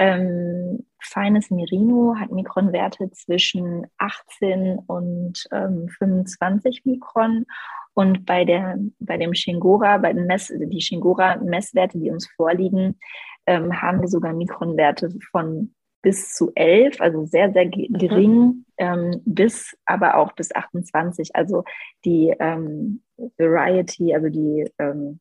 ähm, 0.03 0.85
feines 1.01 1.51
Merino 1.51 2.17
hat 2.19 2.33
Mikronwerte 2.33 3.11
zwischen 3.13 3.87
18 3.99 4.81
und 4.87 5.47
ähm, 5.53 5.89
25 5.97 6.85
Mikron 6.85 7.47
und 7.95 8.27
bei, 8.27 8.45
der, 8.45 8.79
bei 8.99 9.17
dem 9.17 9.33
Shingora, 9.33 9.99
bei 9.99 10.13
den 10.13 10.27
Mess, 10.27 10.53
die 10.53 10.81
Shingora-Messwerte, 10.81 11.99
die 11.99 12.11
uns 12.11 12.29
vorliegen, 12.35 12.99
ähm, 13.47 13.81
haben 13.81 14.01
wir 14.01 14.09
sogar 14.09 14.33
Mikronwerte 14.33 15.11
von 15.31 15.73
bis 16.03 16.35
zu 16.35 16.51
11, 16.57 17.01
also 17.01 17.25
sehr, 17.25 17.53
sehr 17.53 17.67
mhm. 17.67 17.93
gering, 17.93 18.33
mhm. 18.33 18.65
ähm, 18.79 19.23
bis 19.25 19.77
aber 19.85 20.17
auch 20.17 20.33
bis 20.33 20.53
28. 20.53 21.37
Also 21.37 21.63
die 22.05 22.35
ähm, 22.41 23.03
Variety, 23.39 24.15
also 24.15 24.29
die 24.29 24.69
ähm, 24.79 25.21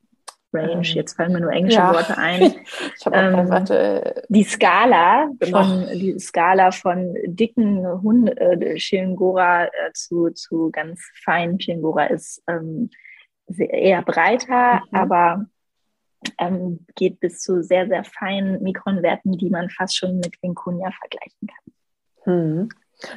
Range, 0.53 0.73
ähm, 0.73 0.81
jetzt 0.81 1.13
fallen 1.13 1.33
mir 1.33 1.41
nur 1.41 1.51
englische 1.51 1.79
ja. 1.79 1.93
Worte 1.93 2.17
ein. 2.17 2.41
ich 2.97 3.05
habe 3.05 3.17
ähm, 3.17 3.49
Warte. 3.49 4.23
Die 4.29 4.43
Skala 4.43 5.29
genau. 5.39 5.63
von 5.63 5.87
die 5.97 6.19
Skala 6.19 6.71
von 6.71 7.15
dicken 7.25 7.85
Hunde 8.01 8.35
äh, 8.39 8.79
Shilngora 8.79 9.65
äh, 9.65 9.69
zu, 9.93 10.29
zu 10.31 10.69
ganz 10.71 11.01
feinen 11.23 11.59
Shilngora 11.59 12.05
ist 12.05 12.43
ähm, 12.47 12.89
sehr, 13.47 13.71
eher 13.73 14.01
breiter, 14.01 14.81
mhm. 14.91 14.97
aber 14.97 15.45
ähm, 16.37 16.85
geht 16.95 17.19
bis 17.19 17.39
zu 17.39 17.63
sehr, 17.63 17.87
sehr 17.87 18.03
feinen 18.03 18.61
Mikronwerten, 18.61 19.37
die 19.37 19.49
man 19.49 19.69
fast 19.69 19.97
schon 19.97 20.17
mit 20.17 20.41
Vincunia 20.41 20.91
vergleichen 20.91 21.47
kann. 21.47 22.33
Mhm. 22.33 22.69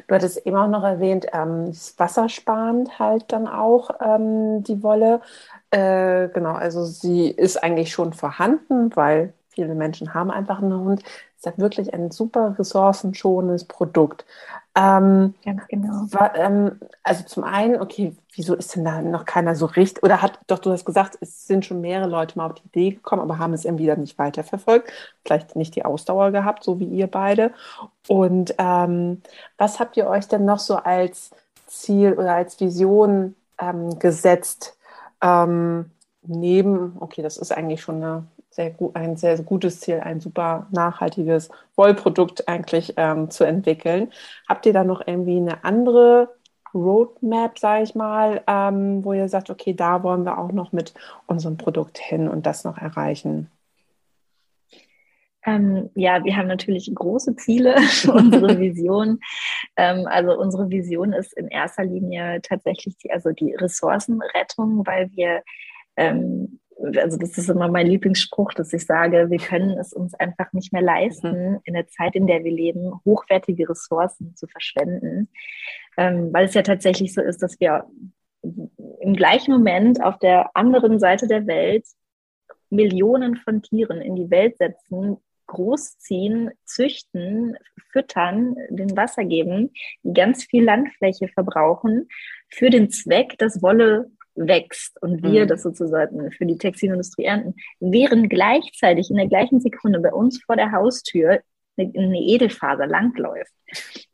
Du 0.07 0.14
hattest 0.14 0.47
eben 0.47 0.57
auch 0.57 0.68
noch 0.68 0.83
erwähnt, 0.85 1.27
ähm, 1.33 1.73
wassersparend 1.97 2.99
halt 2.99 3.33
dann 3.33 3.47
auch 3.49 3.90
ähm, 4.01 4.62
die 4.62 4.83
Wolle. 4.83 5.20
Äh, 5.70 6.29
genau, 6.29 6.53
also 6.55 6.85
sie 6.85 7.29
ist 7.31 7.62
eigentlich 7.62 7.92
schon 7.92 8.12
vorhanden, 8.12 8.94
weil 8.97 9.35
viele 9.49 9.75
Menschen 9.75 10.14
haben 10.14 10.31
einfach 10.31 10.62
einen 10.62 10.79
Hund. 10.81 11.03
Ist 11.44 11.52
ja 11.52 11.62
wirklich 11.62 11.92
ein 11.92 12.11
super 12.11 12.57
ressourcenschonendes 12.59 13.64
Produkt. 13.64 14.24
Ähm, 14.74 15.35
Ganz 15.44 15.62
genau. 15.68 16.07
War, 16.11 16.35
ähm, 16.37 16.80
also 17.02 17.22
zum 17.24 17.44
einen, 17.44 17.80
okay, 17.80 18.16
wieso 18.35 18.54
ist 18.54 18.74
denn 18.74 18.85
da 18.85 19.02
noch 19.02 19.26
keiner 19.26 19.54
so 19.54 19.66
richtig, 19.66 20.02
oder 20.02 20.22
hat, 20.22 20.40
doch 20.46 20.59
du 20.59 20.72
hast 20.72 20.87
gesagt, 20.87 21.18
es 21.20 21.46
sind 21.46 21.66
schon 21.66 21.83
mehrere 21.83 22.09
Leute 22.09 22.38
mal 22.38 22.46
auf 22.46 22.54
die 22.54 22.66
Idee 22.68 22.90
gekommen, 22.96 23.20
aber 23.20 23.38
haben 23.38 23.52
es 23.52 23.66
irgendwie 23.66 23.87
dann 23.87 24.00
nicht 24.00 24.18
weiterverfolgt, 24.18 24.90
vielleicht 25.24 25.54
nicht 25.54 25.76
die 25.76 25.85
Ausdauer 25.85 26.30
gehabt, 26.30 26.64
so 26.64 26.80
wie 26.80 26.87
ihr 26.87 27.07
beide. 27.09 27.52
Und 28.09 28.54
ähm, 28.59 29.20
was 29.59 29.78
habt 29.78 29.96
ihr 29.98 30.07
euch 30.09 30.26
denn 30.26 30.46
noch 30.46 30.59
so 30.59 30.76
als 30.76 31.30
Ziel 31.66 32.14
oder 32.14 32.35
als 32.35 32.59
Vision 32.59 33.37
ähm, 33.59 33.98
gesetzt? 33.98 34.76
Ähm, 35.20 35.90
neben, 36.22 36.96
okay, 37.00 37.20
das 37.20 37.37
ist 37.37 37.52
eigentlich 37.52 37.83
schon 37.83 37.96
eine 37.96 38.24
sehr 38.55 38.71
gut, 38.71 38.95
ein 38.95 39.17
sehr 39.17 39.37
gutes 39.43 39.81
Ziel, 39.81 39.99
ein 40.01 40.21
super 40.21 40.69
nachhaltiges 40.71 41.51
Wollprodukt 41.75 42.47
eigentlich 42.49 42.95
ähm, 42.97 43.29
zu 43.29 43.43
entwickeln. 43.43 44.12
Habt 44.49 44.64
ihr 44.67 44.73
da 44.73 44.85
noch 44.85 45.03
irgendwie 45.05 45.38
eine 45.38 45.64
andere 45.64 46.29
Roadmap, 46.73 47.59
sage 47.59 47.83
ich 47.83 47.97
mal, 47.97 48.43
ähm, 48.47 49.05
wo 49.05 49.12
ihr 49.12 49.29
sagt, 49.29 49.51
okay, 49.51 49.75
da 49.75 50.05
wollen 50.05 50.25
wir 50.25 50.38
auch 50.38 50.53
noch 50.53 50.73
mit 50.73 50.95
unserem 51.27 51.57
Produkt 51.57 51.99
hin 51.99 52.29
und 52.29 52.47
das 52.47 52.62
noch 52.62 52.79
erreichen? 52.79 53.51
Ähm, 55.45 55.90
ja, 55.97 56.25
wir 56.25 56.37
haben 56.37 56.49
natürlich 56.49 56.90
große 56.95 57.35
Ziele, 57.35 57.75
unsere 58.12 58.59
Vision. 58.61 59.19
ähm, 59.77 60.07
also 60.07 60.38
unsere 60.38 60.71
Vision 60.71 61.12
ist 61.12 61.33
in 61.33 61.49
erster 61.49 61.85
Linie 61.85 62.40
tatsächlich 62.40 62.97
die, 62.99 63.11
also 63.11 63.31
die 63.31 63.53
Ressourcenrettung, 63.53 64.87
weil 64.87 65.11
wir 65.12 65.43
ähm, 65.97 66.61
also 66.97 67.16
das 67.16 67.38
ist 67.38 67.49
immer 67.49 67.68
mein 67.68 67.87
Lieblingsspruch, 67.87 68.53
dass 68.53 68.73
ich 68.73 68.85
sage, 68.87 69.31
wir 69.31 69.38
können 69.38 69.79
es 69.79 69.92
uns 69.92 70.14
einfach 70.14 70.53
nicht 70.53 70.73
mehr 70.73 70.83
leisten, 70.83 71.53
mhm. 71.53 71.61
in 71.64 71.75
der 71.75 71.87
Zeit, 71.88 72.14
in 72.14 72.27
der 72.27 72.44
wir 72.44 72.53
leben, 72.53 73.01
hochwertige 73.05 73.68
Ressourcen 73.68 74.35
zu 74.37 74.47
verschwenden. 74.47 75.29
Ähm, 75.97 76.33
weil 76.33 76.47
es 76.47 76.55
ja 76.55 76.62
tatsächlich 76.62 77.14
so 77.14 77.20
ist, 77.20 77.42
dass 77.42 77.61
wir 77.61 77.87
im 79.01 79.14
gleichen 79.14 79.53
Moment 79.53 80.03
auf 80.03 80.18
der 80.18 80.55
anderen 80.55 80.99
Seite 80.99 81.27
der 81.27 81.47
Welt 81.47 81.87
Millionen 82.70 83.37
von 83.37 83.62
Tieren 83.62 84.01
in 84.01 84.16
die 84.16 84.31
Welt 84.31 84.59
setzen, 84.59 85.18
großziehen, 85.47 86.51
züchten, 86.64 87.57
füttern, 87.92 88.57
den 88.70 88.97
Wasser 88.97 89.25
geben, 89.25 89.73
die 90.03 90.12
ganz 90.12 90.44
viel 90.44 90.64
Landfläche 90.64 91.29
verbrauchen 91.29 92.09
für 92.49 92.70
den 92.70 92.90
Zweck, 92.90 93.38
dass 93.38 93.62
Wolle 93.62 94.11
wächst 94.35 95.01
und 95.03 95.23
wir 95.23 95.44
mhm. 95.44 95.49
das 95.49 95.62
sozusagen 95.62 96.31
für 96.33 96.47
die 96.47 96.59
Textilindustrie 96.59 97.25
ernten, 97.25 97.55
während 97.81 98.31
gleichzeitig 98.31 99.11
in 99.11 99.16
der 99.16 99.29
gleichen 99.29 99.61
Sekunde 99.61 100.01
bei 100.01 100.12
uns 100.12 100.42
vor 100.42 100.57
der 100.57 100.73
Haustür 100.73 101.40
eine, 101.77 101.92
eine 101.97 102.20
Edelfaser 102.20 102.87
langläuft. 102.87 103.53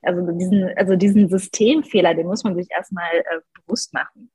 Also 0.02 0.30
diesen, 0.32 0.64
also 0.76 0.96
diesen 0.96 1.28
Systemfehler, 1.28 2.14
den 2.14 2.26
muss 2.26 2.44
man 2.44 2.54
sich 2.54 2.68
erstmal 2.70 3.10
äh, 3.12 3.40
bewusst 3.54 3.92
machen. 3.92 4.30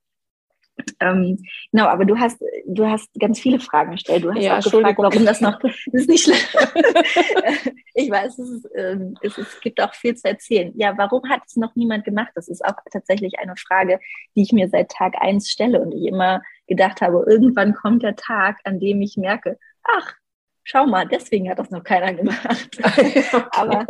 Ähm, 1.00 1.44
genau, 1.72 1.86
aber 1.86 2.06
du 2.06 2.18
hast, 2.18 2.44
du 2.66 2.86
hast 2.86 3.10
ganz 3.20 3.40
viele 3.40 3.60
Fragen 3.60 3.92
gestellt. 3.92 4.24
Du 4.24 4.32
hast 4.32 4.42
ja, 4.42 4.58
auch 4.58 4.64
gefragt, 4.64 4.98
warum 4.98 5.26
das 5.26 5.42
noch, 5.42 5.60
das 5.62 5.74
ist 5.92 6.10
nicht 6.10 6.24
schlimm. 6.24 6.38
ich 7.94 8.10
weiß, 8.10 8.38
es, 8.40 8.50
ist, 8.50 8.66
äh, 8.76 8.98
es, 9.22 9.38
es, 9.38 9.60
gibt 9.62 9.82
auch 9.82 9.94
viel 9.94 10.16
zu 10.16 10.28
erzählen. 10.28 10.74
Ja, 10.76 10.98
warum 10.98 11.28
hat 11.30 11.42
es 11.48 11.56
noch 11.56 11.76
niemand 11.76 12.04
gemacht? 12.04 12.32
Das 12.36 12.48
ist 12.48 12.64
auch 12.64 12.76
tatsächlich 12.92 13.40
eine 13.40 13.56
Frage, 13.56 14.00
die 14.36 14.44
ich 14.44 14.52
mir 14.52 14.68
seit 14.68 14.90
Tag 14.90 15.14
eins 15.20 15.50
stelle 15.50 15.80
und 15.82 15.94
ich 15.94 16.08
immer 16.08 16.42
gedacht 16.68 17.02
habe, 17.02 17.26
irgendwann 17.28 17.74
kommt 17.74 18.04
der 18.04 18.16
Tag, 18.16 18.60
an 18.64 18.80
dem 18.80 19.02
ich 19.02 19.18
merke, 19.18 19.58
ach, 19.84 20.16
schau 20.64 20.86
mal, 20.86 21.08
deswegen 21.08 21.50
hat 21.50 21.60
das 21.60 21.70
noch 21.70 21.84
keiner 21.84 22.14
gemacht. 22.14 22.70
okay. 22.84 23.24
Aber 23.52 23.86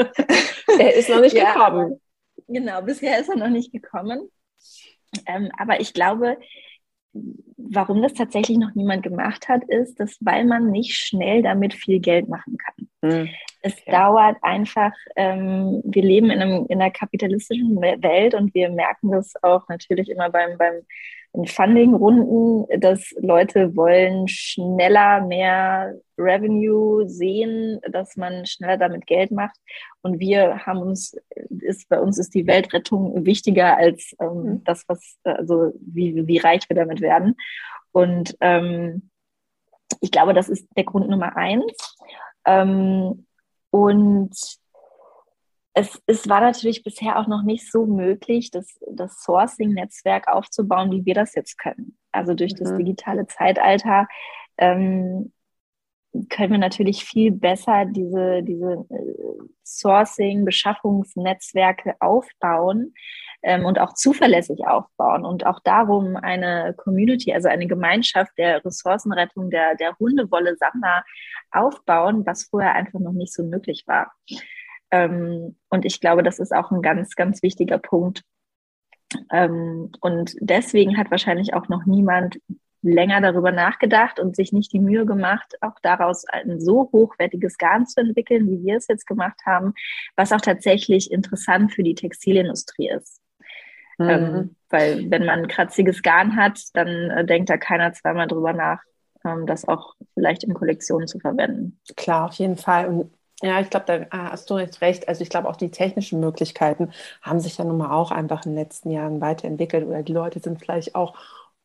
er 0.78 0.94
ist 0.96 1.10
noch 1.10 1.22
nicht 1.22 1.36
ja, 1.36 1.54
gekommen. 1.54 2.00
Genau, 2.48 2.82
bisher 2.82 3.20
ist 3.20 3.30
er 3.30 3.38
noch 3.38 3.50
nicht 3.50 3.72
gekommen. 3.72 4.30
Ähm, 5.26 5.50
aber 5.58 5.80
ich 5.80 5.94
glaube, 5.94 6.38
warum 7.58 8.02
das 8.02 8.14
tatsächlich 8.14 8.58
noch 8.58 8.76
niemand 8.76 9.04
gemacht 9.04 9.48
hat, 9.48 9.64
ist, 9.66 10.00
dass 10.00 10.18
weil 10.22 10.46
man 10.46 10.72
nicht 10.72 10.96
schnell 10.96 11.42
damit 11.42 11.74
viel 11.74 12.00
Geld 12.00 12.28
machen 12.28 12.58
kann. 12.58 12.88
Mhm. 13.02 13.30
Es 13.62 13.74
okay. 13.74 13.92
dauert 13.92 14.38
einfach, 14.42 14.92
ähm, 15.16 15.82
wir 15.84 16.04
leben 16.04 16.30
in, 16.30 16.42
einem, 16.42 16.66
in 16.68 16.82
einer 16.82 16.92
kapitalistischen 16.92 17.82
Welt 17.82 18.36
und 18.36 18.54
wir 18.54 18.70
merken 18.70 19.12
das 19.12 19.34
auch 19.42 19.68
natürlich 19.70 20.10
immer 20.10 20.30
beim, 20.30 20.58
beim 20.58 20.82
in 21.36 21.46
Funding-Runden, 21.46 22.80
dass 22.80 23.14
Leute 23.20 23.76
wollen 23.76 24.28
schneller 24.28 25.22
mehr 25.22 25.96
Revenue 26.18 27.08
sehen, 27.08 27.80
dass 27.92 28.16
man 28.16 28.46
schneller 28.46 28.78
damit 28.78 29.06
Geld 29.06 29.32
macht. 29.32 29.56
Und 30.02 30.20
wir 30.20 30.66
haben 30.66 30.80
uns, 30.80 31.18
ist, 31.50 31.90
bei 31.90 32.00
uns 32.00 32.18
ist 32.18 32.34
die 32.34 32.48
Weltrettung 32.48 33.26
wichtiger 33.26 33.78
als 33.78 34.16
ähm, 34.20 34.44
mhm. 34.44 34.64
das, 34.64 34.86
was, 34.88 35.18
also 35.24 35.74
wie, 35.80 36.26
wie 36.28 36.38
reich 36.38 36.70
wir 36.70 36.76
damit 36.76 37.02
werden. 37.02 37.36
Und 37.92 38.36
ähm, 38.40 39.10
ich 40.02 40.12
glaube, 40.12 40.34
das 40.34 40.50
ist 40.50 40.68
der 40.76 40.84
Grund 40.84 41.10
Nummer 41.10 41.36
eins. 41.36 41.98
Ähm, 42.46 43.26
und 43.72 44.36
es, 45.76 46.02
es 46.08 46.28
war 46.30 46.40
natürlich 46.40 46.84
bisher 46.84 47.20
auch 47.20 47.28
noch 47.28 47.44
nicht 47.44 47.70
so 47.70 47.86
möglich, 47.86 48.50
das, 48.50 48.80
das 48.90 49.22
Sourcing-Netzwerk 49.24 50.30
aufzubauen, 50.30 50.90
wie 50.92 51.06
wir 51.06 51.14
das 51.14 51.36
jetzt 51.36 51.58
können. 51.58 51.98
Also 52.14 52.34
durch 52.34 52.54
mhm. 52.54 52.58
das 52.58 52.78
digitale 52.78 53.28
Zeitalter 53.28 54.08
ähm, 54.58 55.34
können 56.30 56.52
wir 56.54 56.60
natürlich 56.60 57.04
viel 57.04 57.34
besser 57.34 57.84
diese, 57.86 58.42
diese 58.42 58.86
äh, 58.90 59.44
Sourcing, 59.66 60.46
Beschaffungsnetzwerke 60.46 61.96
aufbauen 62.00 62.94
ähm, 63.44 63.66
und 63.66 63.78
auch 63.78 63.94
zuverlässig 63.96 64.66
aufbauen 64.66 65.26
und 65.26 65.46
auch 65.46 65.60
darum 65.60 66.16
eine 66.16 66.74
Community, 66.78 67.34
also 67.34 67.50
eine 67.50 67.68
Gemeinschaft 67.68 68.32
der 68.38 68.64
Ressourcenrettung 68.64 69.50
der, 69.50 69.76
der 69.76 69.98
Hundewolle-Sammler 70.00 71.04
aufbauen, 71.52 72.26
was 72.26 72.46
vorher 72.46 72.76
einfach 72.76 73.02
noch 73.02 73.12
nicht 73.12 73.34
so 73.34 73.44
möglich 73.44 73.84
war. 73.88 74.14
Ähm, 74.96 75.56
und 75.70 75.86
ich 75.86 76.00
glaube, 76.00 76.24
das 76.24 76.40
ist 76.40 76.54
auch 76.54 76.72
ein 76.72 76.82
ganz, 76.82 77.16
ganz 77.16 77.44
wichtiger 77.44 77.78
Punkt. 77.78 78.24
Ähm, 79.32 79.92
und 80.00 80.36
deswegen 80.40 80.98
hat 80.98 81.12
wahrscheinlich 81.12 81.54
auch 81.54 81.68
noch 81.68 81.86
niemand 81.86 82.40
länger 82.82 83.20
darüber 83.20 83.52
nachgedacht 83.52 84.20
und 84.20 84.36
sich 84.36 84.54
nicht 84.54 84.72
die 84.72 84.80
Mühe 84.80 85.06
gemacht, 85.06 85.56
auch 85.62 85.80
daraus 85.82 86.26
ein 86.26 86.60
so 86.60 86.90
hochwertiges 86.94 87.58
Garn 87.58 87.88
zu 87.88 88.00
entwickeln, 88.00 88.48
wie 88.48 88.64
wir 88.64 88.78
es 88.78 88.88
jetzt 88.88 89.08
gemacht 89.08 89.40
haben, 89.46 89.74
was 90.16 90.32
auch 90.32 90.42
tatsächlich 90.42 91.12
interessant 91.12 91.74
für 91.74 91.84
die 91.84 91.96
Textilindustrie 91.96 92.90
ist. 92.90 93.22
Mhm. 93.98 94.10
Ähm, 94.10 94.56
weil 94.70 95.10
wenn 95.10 95.26
man 95.26 95.48
kratziges 95.48 96.04
Garn 96.04 96.36
hat, 96.36 96.60
dann 96.74 96.88
äh, 96.88 97.26
denkt 97.26 97.50
da 97.50 97.58
keiner 97.58 97.92
zweimal 97.94 98.28
drüber 98.28 98.54
nach, 98.54 98.82
ähm, 99.26 99.48
das 99.48 99.68
auch 99.68 99.96
vielleicht 100.14 100.44
in 100.44 100.54
Kollektionen 100.54 101.08
zu 101.08 101.20
verwenden. 101.20 101.80
Klar, 101.96 102.28
auf 102.28 102.36
jeden 102.36 102.58
Fall. 102.58 102.88
Und 102.88 103.12
ja, 103.42 103.60
ich 103.60 103.70
glaube, 103.70 103.86
da 103.86 104.06
ah, 104.12 104.32
hast 104.32 104.50
du 104.50 104.56
recht. 104.56 105.08
Also 105.08 105.22
ich 105.22 105.30
glaube, 105.30 105.50
auch 105.50 105.58
die 105.58 105.72
technischen 105.72 106.20
Möglichkeiten 106.20 106.92
haben 107.22 107.40
sich 107.40 107.58
ja 107.58 107.66
nun 107.66 107.78
mal 107.78 107.92
auch 107.92 108.12
einfach 108.12 108.46
in 108.46 108.52
den 108.54 108.60
letzten 108.60 108.92
Jahren 108.92 109.20
weiterentwickelt 109.22 109.86
oder 109.88 110.04
die 110.04 110.14
Leute 110.14 110.40
sind 110.40 110.60
vielleicht 110.60 110.96
auch 110.96 111.16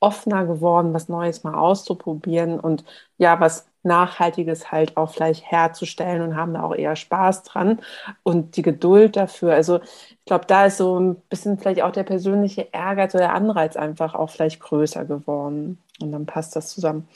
offener 0.01 0.47
geworden, 0.47 0.93
was 0.95 1.09
Neues 1.09 1.45
mal 1.45 1.55
auszuprobieren 1.55 2.59
und 2.59 2.85
ja, 3.19 3.39
was 3.41 3.67
Nachhaltiges 3.83 4.71
halt 4.71 4.97
auch 4.97 5.11
vielleicht 5.11 5.51
herzustellen 5.51 6.23
und 6.23 6.37
haben 6.37 6.55
da 6.55 6.63
auch 6.63 6.75
eher 6.75 6.97
Spaß 6.97 7.45
dran 7.45 7.81
und 8.23 8.57
die 8.57 8.63
Geduld 8.63 9.17
dafür. 9.17 9.55
Also 9.55 9.81
ich 9.81 10.25
glaube, 10.27 10.45
da 10.47 10.67
ist 10.67 10.77
so 10.77 10.99
ein 10.99 11.17
bisschen 11.29 11.59
vielleicht 11.59 11.83
auch 11.83 11.93
der 11.93 12.03
persönliche 12.03 12.69
Ehrgeiz 12.73 13.15
oder 13.15 13.25
der 13.25 13.35
Anreiz 13.35 13.77
einfach 13.77 14.15
auch 14.15 14.31
vielleicht 14.31 14.61
größer 14.61 15.05
geworden. 15.05 15.79
Und 16.03 16.13
dann 16.13 16.27
passt 16.27 16.57
das 16.57 16.69
zusammen. 16.71 17.09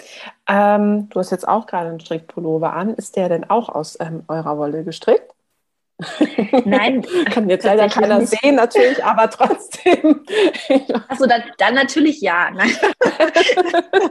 Ähm, 0.48 1.08
du 1.10 1.18
hast 1.18 1.30
jetzt 1.30 1.48
auch 1.48 1.66
gerade 1.66 1.88
einen 1.88 2.00
Strickpullover 2.00 2.72
an. 2.74 2.94
Ist 2.94 3.16
der 3.16 3.28
denn 3.28 3.48
auch 3.48 3.68
aus 3.68 3.98
ähm, 4.00 4.24
eurer 4.28 4.58
Wolle 4.58 4.84
gestrickt? 4.84 5.33
Nein, 6.64 7.02
kann 7.30 7.48
jetzt 7.48 7.64
leider 7.64 7.88
keiner 7.88 8.18
nicht. 8.18 8.40
sehen, 8.40 8.56
natürlich, 8.56 9.02
aber 9.04 9.30
trotzdem. 9.30 10.24
Achso, 11.08 11.26
dann, 11.28 11.42
dann 11.58 11.74
natürlich 11.74 12.20
ja. 12.20 12.50
Nein. 12.50 12.72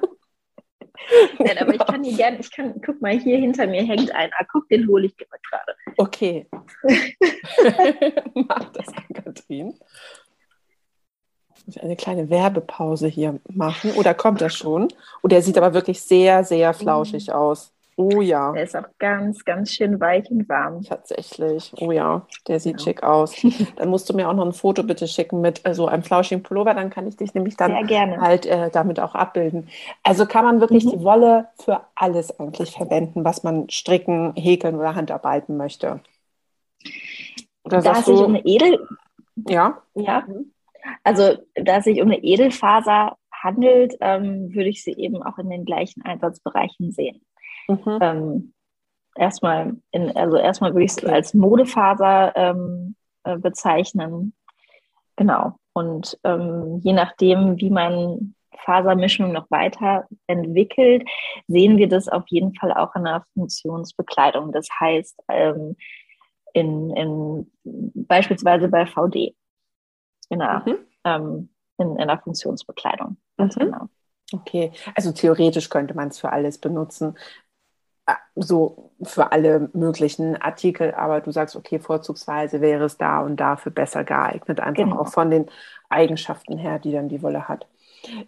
Nein, 1.39 1.57
aber 1.59 1.73
ich 1.75 1.85
kann 1.85 2.01
hier 2.03 2.15
gerne, 2.15 2.39
ich 2.39 2.49
kann, 2.49 2.81
guck 2.83 3.01
mal, 3.01 3.19
hier 3.19 3.37
hinter 3.37 3.67
mir 3.67 3.83
hängt 3.83 4.15
einer. 4.15 4.31
Guck, 4.51 4.69
den 4.69 4.87
hole 4.87 5.05
ich 5.07 5.17
gerade. 5.17 5.75
Okay. 5.97 6.47
Mach 8.33 8.71
das, 8.71 8.85
Katrin. 9.13 9.77
Muss 11.65 11.75
ich 11.75 11.83
eine 11.83 11.97
kleine 11.97 12.29
Werbepause 12.29 13.07
hier 13.07 13.41
machen? 13.49 13.91
Oder 13.95 14.13
kommt 14.13 14.41
er 14.41 14.49
schon? 14.49 14.87
Und 15.21 15.33
der 15.33 15.41
sieht 15.41 15.57
aber 15.57 15.73
wirklich 15.73 16.01
sehr, 16.01 16.45
sehr 16.45 16.73
flauschig 16.73 17.27
mhm. 17.27 17.33
aus. 17.33 17.73
Oh 17.95 18.21
ja. 18.21 18.51
Der 18.53 18.63
ist 18.63 18.75
auch 18.75 18.87
ganz, 18.97 19.45
ganz 19.45 19.71
schön 19.71 19.99
weich 19.99 20.29
und 20.31 20.49
warm. 20.49 20.81
Tatsächlich. 20.83 21.71
Oh 21.77 21.91
ja, 21.91 22.25
der 22.47 22.59
sieht 22.59 22.79
ja. 22.79 22.85
schick 22.85 23.03
aus. 23.03 23.35
Dann 23.75 23.89
musst 23.89 24.09
du 24.09 24.15
mir 24.15 24.27
auch 24.27 24.33
noch 24.33 24.45
ein 24.45 24.53
Foto 24.53 24.83
bitte 24.83 25.07
schicken 25.07 25.41
mit 25.41 25.65
äh, 25.65 25.73
so 25.73 25.87
einem 25.87 26.03
flauschigen 26.03 26.43
Pullover, 26.43 26.73
dann 26.73 26.89
kann 26.89 27.07
ich 27.07 27.17
dich 27.17 27.33
nämlich 27.33 27.55
dann 27.55 27.73
halt 27.73 28.45
äh, 28.45 28.69
damit 28.71 28.99
auch 28.99 29.15
abbilden. 29.15 29.69
Also 30.03 30.25
kann 30.25 30.45
man 30.45 30.59
wirklich 30.59 30.85
mhm. 30.85 30.91
die 30.91 31.03
Wolle 31.03 31.49
für 31.63 31.81
alles 31.95 32.39
eigentlich 32.39 32.71
verwenden, 32.71 33.23
was 33.23 33.43
man 33.43 33.69
stricken, 33.69 34.33
häkeln 34.35 34.75
oder 34.75 34.95
handarbeiten 34.95 35.57
möchte. 35.57 35.99
Oder 37.63 37.81
da 37.81 37.99
es 37.99 38.05
sich 38.05 38.19
um 38.19 38.35
eine 38.35 38.45
Edel... 38.45 38.87
Ja. 39.47 39.81
Ja. 39.95 40.25
Also 41.03 41.37
da 41.55 41.77
es 41.77 41.85
sich 41.85 42.01
um 42.01 42.09
eine 42.09 42.23
Edelfaser 42.23 43.17
handelt, 43.31 43.95
ähm, 43.99 44.53
würde 44.53 44.69
ich 44.69 44.83
sie 44.83 44.93
eben 44.93 45.21
auch 45.21 45.37
in 45.37 45.49
den 45.49 45.65
gleichen 45.65 46.01
Einsatzbereichen 46.03 46.91
sehen. 46.91 47.21
Mhm. 47.67 47.99
Ähm, 48.01 48.53
erstmal, 49.15 49.75
in, 49.91 50.15
also 50.15 50.37
erstmal 50.37 50.73
würde 50.73 50.85
ich 50.85 50.91
es 50.91 51.05
als 51.05 51.33
Modefaser 51.33 52.35
ähm, 52.35 52.95
äh, 53.23 53.37
bezeichnen. 53.37 54.33
Genau. 55.15 55.57
Und 55.73 56.19
ähm, 56.23 56.79
je 56.83 56.93
nachdem, 56.93 57.59
wie 57.59 57.69
man 57.69 58.35
Fasermischung 58.63 59.31
noch 59.31 59.49
weiter 59.51 60.07
entwickelt, 60.27 61.03
sehen 61.47 61.77
wir 61.77 61.89
das 61.89 62.07
auf 62.07 62.23
jeden 62.27 62.53
Fall 62.55 62.71
auch 62.73 62.95
in 62.95 63.03
der 63.03 63.25
Funktionsbekleidung. 63.33 64.51
Das 64.51 64.67
heißt, 64.79 65.21
ähm, 65.29 65.75
in, 66.53 66.95
in, 66.95 67.51
beispielsweise 67.63 68.67
bei 68.69 68.85
VD, 68.85 69.35
in 70.29 70.39
der, 70.39 70.63
mhm. 70.65 70.77
ähm, 71.03 71.49
in, 71.77 71.97
in 71.97 72.07
der 72.07 72.19
Funktionsbekleidung. 72.19 73.17
Mhm. 73.37 73.49
Genau. 73.49 73.89
Okay, 74.31 74.71
also 74.95 75.11
theoretisch 75.11 75.69
könnte 75.69 75.93
man 75.93 76.07
es 76.07 76.19
für 76.19 76.31
alles 76.31 76.57
benutzen 76.57 77.15
so 78.35 78.91
für 79.03 79.31
alle 79.31 79.69
möglichen 79.73 80.41
Artikel, 80.41 80.93
aber 80.93 81.21
du 81.21 81.31
sagst, 81.31 81.55
okay, 81.55 81.79
vorzugsweise 81.79 82.61
wäre 82.61 82.85
es 82.85 82.97
da 82.97 83.21
und 83.21 83.37
dafür 83.37 83.71
besser 83.71 84.03
geeignet, 84.03 84.59
einfach 84.59 84.83
genau. 84.83 84.99
auch 84.99 85.07
von 85.07 85.31
den 85.31 85.47
Eigenschaften 85.89 86.57
her, 86.57 86.79
die 86.79 86.91
dann 86.91 87.09
die 87.09 87.21
Wolle 87.21 87.47
hat. 87.47 87.67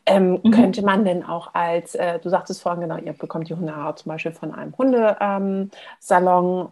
Ähm, 0.05 0.39
mhm. 0.41 0.51
Könnte 0.51 0.83
man 0.83 1.03
denn 1.03 1.25
auch 1.25 1.53
als, 1.53 1.95
äh, 1.95 2.19
du 2.19 2.29
sagtest 2.29 2.61
vorhin 2.61 2.81
genau, 2.81 2.97
ihr 2.97 3.13
bekommt 3.13 3.49
die 3.49 3.55
Hundehaare 3.55 3.95
zum 3.95 4.09
Beispiel 4.09 4.31
von 4.31 4.53
einem 4.53 4.73
Hundesalon, 4.77 5.69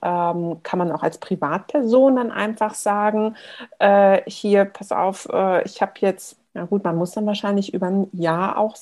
ähm, 0.01 0.51
ähm, 0.53 0.63
kann 0.63 0.79
man 0.79 0.91
auch 0.91 1.03
als 1.03 1.17
Privatperson 1.17 2.15
dann 2.15 2.31
einfach 2.31 2.73
sagen, 2.73 3.35
äh, 3.79 4.21
hier, 4.25 4.65
pass 4.65 4.91
auf, 4.91 5.27
äh, 5.33 5.63
ich 5.63 5.81
habe 5.81 5.93
jetzt, 5.97 6.37
na 6.53 6.63
gut, 6.65 6.83
man 6.83 6.95
muss 6.95 7.11
dann 7.11 7.25
wahrscheinlich 7.25 7.73
über 7.73 7.87
ein 7.87 8.07
Jahr 8.13 8.57
auch 8.57 8.75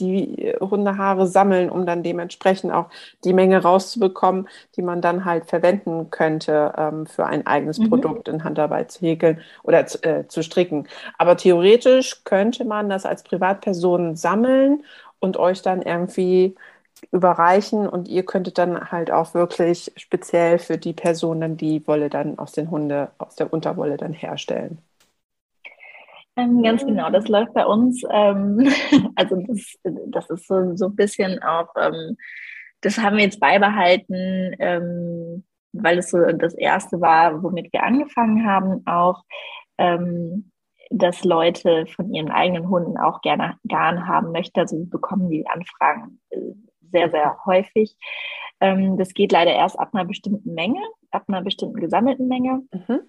die 0.00 0.54
Hundehaare 0.60 1.26
sammeln, 1.26 1.70
um 1.70 1.86
dann 1.86 2.02
dementsprechend 2.02 2.72
auch 2.72 2.90
die 3.24 3.32
Menge 3.32 3.62
rauszubekommen, 3.62 4.48
die 4.76 4.82
man 4.82 5.00
dann 5.00 5.24
halt 5.24 5.46
verwenden 5.46 6.10
könnte 6.10 6.72
ähm, 6.76 7.06
für 7.06 7.26
ein 7.26 7.46
eigenes 7.46 7.78
mhm. 7.78 7.90
Produkt 7.90 8.28
in 8.28 8.44
Handarbeit 8.44 8.90
zu 8.90 9.00
häkeln 9.06 9.40
oder 9.62 9.86
zu, 9.86 10.02
äh, 10.02 10.26
zu 10.28 10.42
stricken. 10.42 10.88
Aber 11.18 11.36
theoretisch 11.36 12.24
könnte 12.24 12.64
man 12.64 12.88
das 12.88 13.06
als 13.06 13.22
Privatperson 13.22 14.16
sammeln 14.16 14.84
und 15.20 15.36
euch 15.36 15.62
dann 15.62 15.82
irgendwie 15.82 16.56
überreichen 17.12 17.88
und 17.88 18.08
ihr 18.08 18.24
könntet 18.24 18.58
dann 18.58 18.90
halt 18.90 19.10
auch 19.10 19.34
wirklich 19.34 19.92
speziell 19.96 20.58
für 20.58 20.78
die 20.78 20.92
Person 20.92 21.40
dann 21.40 21.56
die 21.56 21.86
Wolle 21.86 22.10
dann 22.10 22.38
aus 22.38 22.52
den 22.52 22.70
Hunde, 22.70 23.10
aus 23.18 23.36
der 23.36 23.52
Unterwolle 23.52 23.96
dann 23.96 24.12
herstellen. 24.12 24.78
Ähm, 26.36 26.62
ganz 26.62 26.84
genau, 26.84 27.10
das 27.10 27.28
läuft 27.28 27.54
bei 27.54 27.66
uns. 27.66 28.02
Ähm, 28.10 28.68
also 29.16 29.36
das, 29.46 29.74
das 29.82 30.30
ist 30.30 30.46
so, 30.46 30.76
so 30.76 30.86
ein 30.86 30.96
bisschen 30.96 31.42
auch, 31.42 31.68
ähm, 31.80 32.16
das 32.80 32.98
haben 32.98 33.16
wir 33.16 33.24
jetzt 33.24 33.40
beibehalten, 33.40 34.54
ähm, 34.58 35.44
weil 35.72 35.98
es 35.98 36.10
so 36.10 36.18
das 36.32 36.54
erste 36.54 37.00
war, 37.00 37.42
womit 37.42 37.72
wir 37.72 37.82
angefangen 37.82 38.46
haben, 38.46 38.86
auch, 38.86 39.22
ähm, 39.78 40.50
dass 40.90 41.24
Leute 41.24 41.86
von 41.86 42.12
ihren 42.12 42.30
eigenen 42.30 42.68
Hunden 42.68 42.98
auch 42.98 43.20
gerne 43.20 43.56
Garn 43.68 44.08
haben 44.08 44.32
möchten. 44.32 44.58
Also 44.58 44.76
wir 44.76 44.90
bekommen 44.90 45.30
die 45.30 45.46
Anfragen 45.46 46.20
äh, 46.30 46.38
sehr, 46.90 47.10
sehr 47.10 47.36
häufig. 47.46 47.96
Ähm, 48.60 48.96
das 48.98 49.14
geht 49.14 49.32
leider 49.32 49.52
erst 49.52 49.78
ab 49.78 49.90
einer 49.92 50.04
bestimmten 50.04 50.52
Menge, 50.54 50.80
ab 51.10 51.24
einer 51.28 51.42
bestimmten 51.42 51.80
gesammelten 51.80 52.28
Menge. 52.28 52.62
Mhm. 52.72 53.00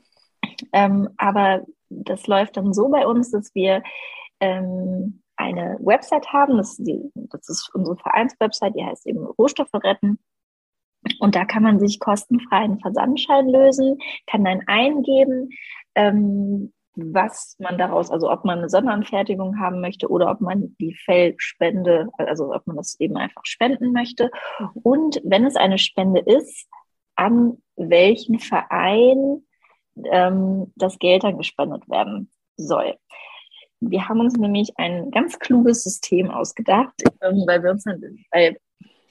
Ähm, 0.73 1.09
aber 1.17 1.65
das 1.91 2.27
läuft 2.27 2.57
dann 2.57 2.73
so 2.73 2.89
bei 2.89 3.05
uns, 3.05 3.31
dass 3.31 3.53
wir 3.53 3.83
ähm, 4.39 5.21
eine 5.35 5.77
Website 5.81 6.27
haben. 6.27 6.57
Das, 6.57 6.77
die, 6.77 7.11
das 7.15 7.49
ist 7.49 7.69
unsere 7.73 7.97
Vereinswebsite, 7.97 8.73
die 8.73 8.85
heißt 8.85 9.07
eben 9.07 9.25
Rohstoffe 9.25 9.73
retten. 9.73 10.19
Und 11.19 11.35
da 11.35 11.45
kann 11.45 11.63
man 11.63 11.79
sich 11.79 11.99
kostenfreien 11.99 12.79
Versandschein 12.79 13.49
lösen, 13.49 13.97
kann 14.27 14.43
dann 14.43 14.61
eingeben, 14.67 15.49
ähm, 15.95 16.73
was 16.93 17.55
man 17.57 17.77
daraus, 17.77 18.11
also 18.11 18.29
ob 18.29 18.45
man 18.45 18.59
eine 18.59 18.69
Sonderanfertigung 18.69 19.59
haben 19.59 19.81
möchte 19.81 20.09
oder 20.09 20.29
ob 20.29 20.41
man 20.41 20.75
die 20.79 20.93
Fellspende, 20.93 22.09
also 22.17 22.53
ob 22.53 22.67
man 22.67 22.75
das 22.75 22.99
eben 22.99 23.17
einfach 23.17 23.45
spenden 23.45 23.93
möchte. 23.93 24.29
Und 24.83 25.21
wenn 25.23 25.45
es 25.45 25.55
eine 25.55 25.77
Spende 25.77 26.19
ist, 26.19 26.67
an 27.15 27.57
welchen 27.75 28.39
Verein 28.39 29.43
ähm, 30.11 30.71
das 30.75 30.99
Geld 30.99 31.23
dann 31.23 31.37
gespendet 31.37 31.89
werden 31.89 32.29
soll. 32.57 32.95
Wir 33.79 34.07
haben 34.07 34.19
uns 34.19 34.37
nämlich 34.37 34.73
ein 34.77 35.09
ganz 35.11 35.39
kluges 35.39 35.83
System 35.83 36.29
ausgedacht, 36.29 36.93
ähm, 37.21 37.43
weil 37.47 37.63
wir 37.63 37.71
uns, 37.71 37.85
weil 38.31 38.57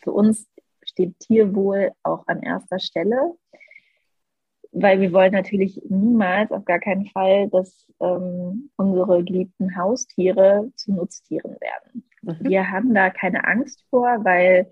für 0.03 0.13
uns 0.13 0.49
steht 0.85 1.19
Tierwohl 1.19 1.93
auch 2.03 2.27
an 2.27 2.43
erster 2.43 2.79
Stelle, 2.79 3.35
weil 4.73 5.01
wir 5.01 5.13
wollen 5.13 5.33
natürlich 5.33 5.81
niemals, 5.89 6.53
auf 6.53 6.65
gar 6.65 6.79
keinen 6.79 7.07
Fall, 7.07 7.49
dass 7.49 7.87
ähm, 8.01 8.71
unsere 8.77 9.25
geliebten 9.25 9.77
Haustiere 9.77 10.71
zu 10.77 10.93
Nutztieren 10.93 11.57
werden. 11.61 12.09
Mhm. 12.23 12.37
Wir 12.41 12.71
haben 12.71 12.95
da 12.95 13.11
keine 13.11 13.45
Angst 13.45 13.85
vor, 13.91 14.25
weil 14.25 14.71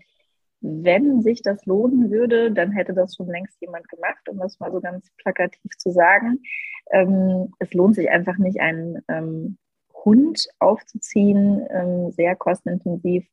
wenn 0.60 1.22
sich 1.22 1.42
das 1.42 1.64
lohnen 1.66 2.10
würde, 2.10 2.50
dann 2.52 2.72
hätte 2.72 2.92
das 2.92 3.14
schon 3.14 3.28
längst 3.28 3.60
jemand 3.60 3.88
gemacht, 3.88 4.28
um 4.28 4.38
das 4.38 4.58
mal 4.58 4.72
so 4.72 4.80
ganz 4.80 5.10
plakativ 5.18 5.76
zu 5.78 5.90
sagen. 5.90 6.42
Ähm, 6.90 7.52
es 7.58 7.72
lohnt 7.74 7.94
sich 7.94 8.10
einfach 8.10 8.38
nicht, 8.38 8.60
einen 8.60 9.02
ähm, 9.08 9.58
Hund 10.04 10.48
aufzuziehen, 10.58 11.66
ähm, 11.70 12.10
sehr 12.12 12.34
kostenintensiv, 12.36 13.26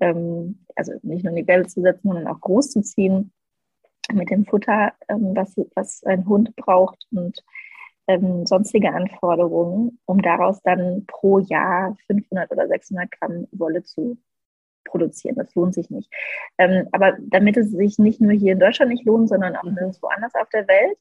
ähm, 0.00 0.64
also 0.74 0.92
nicht 1.02 1.24
nur 1.24 1.32
in 1.32 1.44
die 1.44 1.46
Welle 1.46 1.66
zu 1.66 1.80
setzen, 1.80 2.08
sondern 2.08 2.28
auch 2.28 2.40
groß 2.40 2.70
zu 2.70 2.82
ziehen 2.82 3.32
mit 4.12 4.30
dem 4.30 4.44
Futter, 4.44 4.92
ähm, 5.08 5.32
was, 5.34 5.54
was 5.74 6.02
ein 6.04 6.26
Hund 6.26 6.54
braucht 6.56 7.06
und 7.12 7.42
ähm, 8.06 8.46
sonstige 8.46 8.92
Anforderungen, 8.92 9.98
um 10.04 10.20
daraus 10.20 10.60
dann 10.62 11.04
pro 11.06 11.38
Jahr 11.38 11.96
500 12.06 12.50
oder 12.50 12.68
600 12.68 13.10
Gramm 13.10 13.46
Wolle 13.52 13.82
zu 13.82 14.18
produzieren. 14.84 15.36
Das 15.36 15.54
lohnt 15.54 15.74
sich 15.74 15.90
nicht. 15.90 16.12
Ähm, 16.58 16.88
aber 16.92 17.16
damit 17.20 17.56
es 17.56 17.70
sich 17.70 17.98
nicht 17.98 18.20
nur 18.20 18.32
hier 18.32 18.52
in 18.52 18.60
Deutschland 18.60 18.92
nicht 18.92 19.04
lohnt, 19.04 19.28
sondern 19.28 19.56
auch 19.56 19.64
nirgendwo 19.64 20.06
anders 20.08 20.34
auf 20.34 20.48
der 20.50 20.66
Welt, 20.68 20.96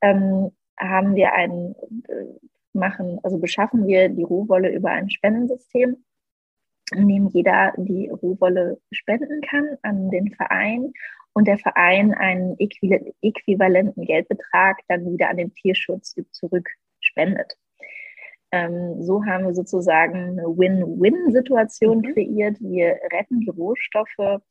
ähm, 0.00 0.50
haben 0.78 1.14
wir 1.14 1.32
ein, 1.32 1.74
äh, 2.08 2.24
machen, 2.72 3.18
also 3.22 3.38
beschaffen 3.38 3.86
wir 3.86 4.08
die 4.08 4.22
Rohwolle 4.22 4.70
über 4.72 4.90
ein 4.90 5.10
Spendensystem, 5.10 6.04
in 6.94 7.08
dem 7.08 7.28
jeder 7.28 7.72
die 7.76 8.08
Rohwolle 8.08 8.80
spenden 8.90 9.40
kann 9.42 9.78
an 9.82 10.10
den 10.10 10.34
Verein 10.34 10.92
und 11.34 11.46
der 11.48 11.58
Verein 11.58 12.12
einen 12.12 12.56
äquivalenten 12.58 14.04
Geldbetrag 14.04 14.80
dann 14.88 15.10
wieder 15.10 15.30
an 15.30 15.38
den 15.38 15.54
Tierschutz 15.54 16.14
zurückspendet. 16.32 17.56
Ähm, 18.52 19.02
so 19.02 19.24
haben 19.24 19.46
wir 19.46 19.54
sozusagen 19.54 20.38
eine 20.38 20.46
Win-Win-Situation 20.46 21.98
mhm. 21.98 22.14
kreiert. 22.14 22.60
Wir 22.60 22.98
retten 23.12 23.40
die 23.40 23.50
Rohstoffe. 23.50 24.42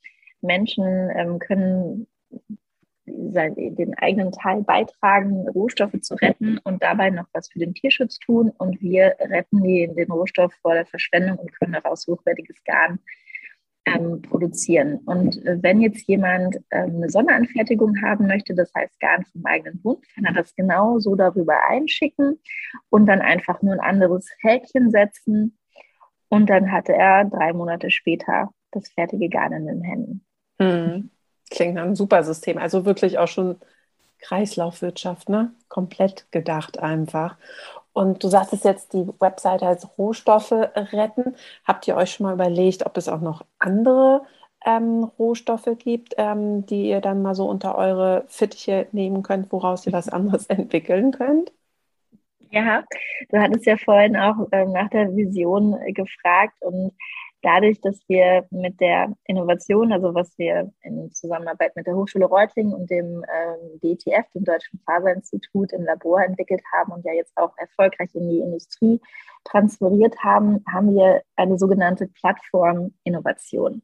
Menschen 0.42 1.10
ähm, 1.16 1.40
können 1.40 2.08
den 3.06 3.94
eigenen 3.98 4.32
Teil 4.32 4.64
beitragen, 4.64 5.48
Rohstoffe 5.50 6.00
zu 6.02 6.16
retten 6.16 6.60
und 6.64 6.82
dabei 6.82 7.10
noch 7.10 7.26
was 7.34 7.50
für 7.50 7.60
den 7.60 7.74
Tierschutz 7.74 8.20
tun. 8.20 8.52
Und 8.58 8.82
wir 8.82 9.16
retten 9.20 9.64
die, 9.64 9.92
den 9.94 10.12
Rohstoff 10.12 10.54
vor 10.62 10.74
der 10.74 10.86
Verschwendung 10.86 11.38
und 11.38 11.52
können 11.60 11.74
daraus 11.74 12.08
hochwertiges 12.08 12.64
Garn 12.64 13.00
ähm, 13.96 14.22
produzieren. 14.22 14.98
Und 15.06 15.44
äh, 15.46 15.58
wenn 15.62 15.82
jetzt 15.82 16.08
jemand 16.08 16.58
ähm, 16.72 16.96
eine 16.96 17.10
Sonderanfertigung 17.10 18.02
haben 18.02 18.28
möchte, 18.28 18.54
das 18.56 18.72
heißt 18.76 19.00
Garn 19.00 19.26
vom 19.32 19.46
eigenen 19.46 19.82
Hund, 19.84 20.06
kann 20.14 20.26
er 20.26 20.34
das 20.34 20.56
genau 20.56 21.00
so 21.00 21.16
darüber 21.16 21.56
einschicken 21.68 22.40
und 22.90 23.06
dann 23.06 23.22
einfach 23.22 23.62
nur 23.62 23.74
ein 23.74 23.80
anderes 23.80 24.30
Häkchen 24.42 24.92
setzen. 24.92 25.58
Und 26.30 26.50
dann 26.50 26.72
hatte 26.72 26.94
er 26.94 27.26
drei 27.26 27.54
Monate 27.54 27.92
später 27.92 28.52
das 28.72 28.90
fertige 28.90 29.30
Garn 29.30 29.54
in 29.54 29.66
den 29.68 29.82
Händen. 29.82 30.26
Hm. 30.60 31.10
Klingt 31.50 31.76
nach 31.76 31.84
einem 31.84 31.96
super 31.96 32.24
System. 32.24 32.58
Also 32.58 32.86
wirklich 32.86 33.18
auch 33.18 33.28
schon 33.28 33.58
Kreislaufwirtschaft, 34.22 35.30
ne? 35.30 35.54
Komplett 35.68 36.32
gedacht 36.32 36.80
einfach. 36.80 37.38
Und 37.94 38.24
du 38.24 38.30
sagtest 38.30 38.64
jetzt, 38.64 38.94
die 38.94 39.08
Webseite 39.20 39.66
heißt 39.66 39.98
Rohstoffe 39.98 40.52
retten. 40.52 41.36
Habt 41.66 41.88
ihr 41.88 41.96
euch 41.98 42.12
schon 42.12 42.26
mal 42.26 42.34
überlegt, 42.34 42.86
ob 42.86 42.98
es 42.98 43.10
auch 43.10 43.22
noch 43.22 43.44
andere 43.60 44.24
ähm, 44.66 45.04
Rohstoffe 45.20 45.70
gibt, 45.78 46.14
ähm, 46.18 46.66
die 46.66 46.90
ihr 46.90 47.02
dann 47.02 47.22
mal 47.22 47.36
so 47.36 47.50
unter 47.50 47.78
eure 47.78 48.24
Fittiche 48.28 48.88
nehmen 48.92 49.24
könnt, 49.24 49.52
woraus 49.52 49.86
ihr 49.86 49.94
was 49.94 50.10
anderes 50.10 50.48
entwickeln 50.48 51.12
könnt? 51.12 51.52
Ja, 52.52 52.84
du 53.30 53.40
hattest 53.40 53.66
ja 53.66 53.78
vorhin 53.78 54.18
auch 54.18 54.48
ähm, 54.52 54.74
nach 54.74 54.90
der 54.90 55.16
Vision 55.16 55.74
äh, 55.82 55.94
gefragt 55.94 56.62
und 56.62 56.92
dadurch, 57.42 57.82
dass 57.82 58.00
wir 58.08 58.46
mit 58.52 58.80
der 58.80 59.14
Innovation, 59.26 59.92
also 59.92 60.14
was 60.14 60.38
wir 60.38 60.72
in 60.82 61.12
Zusammenarbeit 61.12 61.76
mit 61.76 61.88
der 61.88 61.96
Hochschule 61.96 62.26
Reutlingen 62.26 62.74
und 62.74 62.90
dem 62.90 63.24
ähm, 63.34 63.80
DTF, 63.82 64.30
dem 64.34 64.44
Deutschen 64.44 64.80
Faserinstitut, 64.86 65.74
im 65.74 65.84
Labor 65.84 66.24
entwickelt 66.24 66.62
haben 66.74 66.92
und 66.92 67.06
ja 67.06 67.14
jetzt 67.14 67.36
auch 67.38 67.58
erfolgreich 67.58 68.14
in 68.14 68.30
die 68.30 68.40
Industrie 68.40 69.00
transferiert 69.44 70.16
haben, 70.20 70.64
haben 70.72 70.94
wir 70.96 71.24
eine 71.36 71.58
sogenannte 71.58 72.08
Plattform-Innovation. 72.08 73.82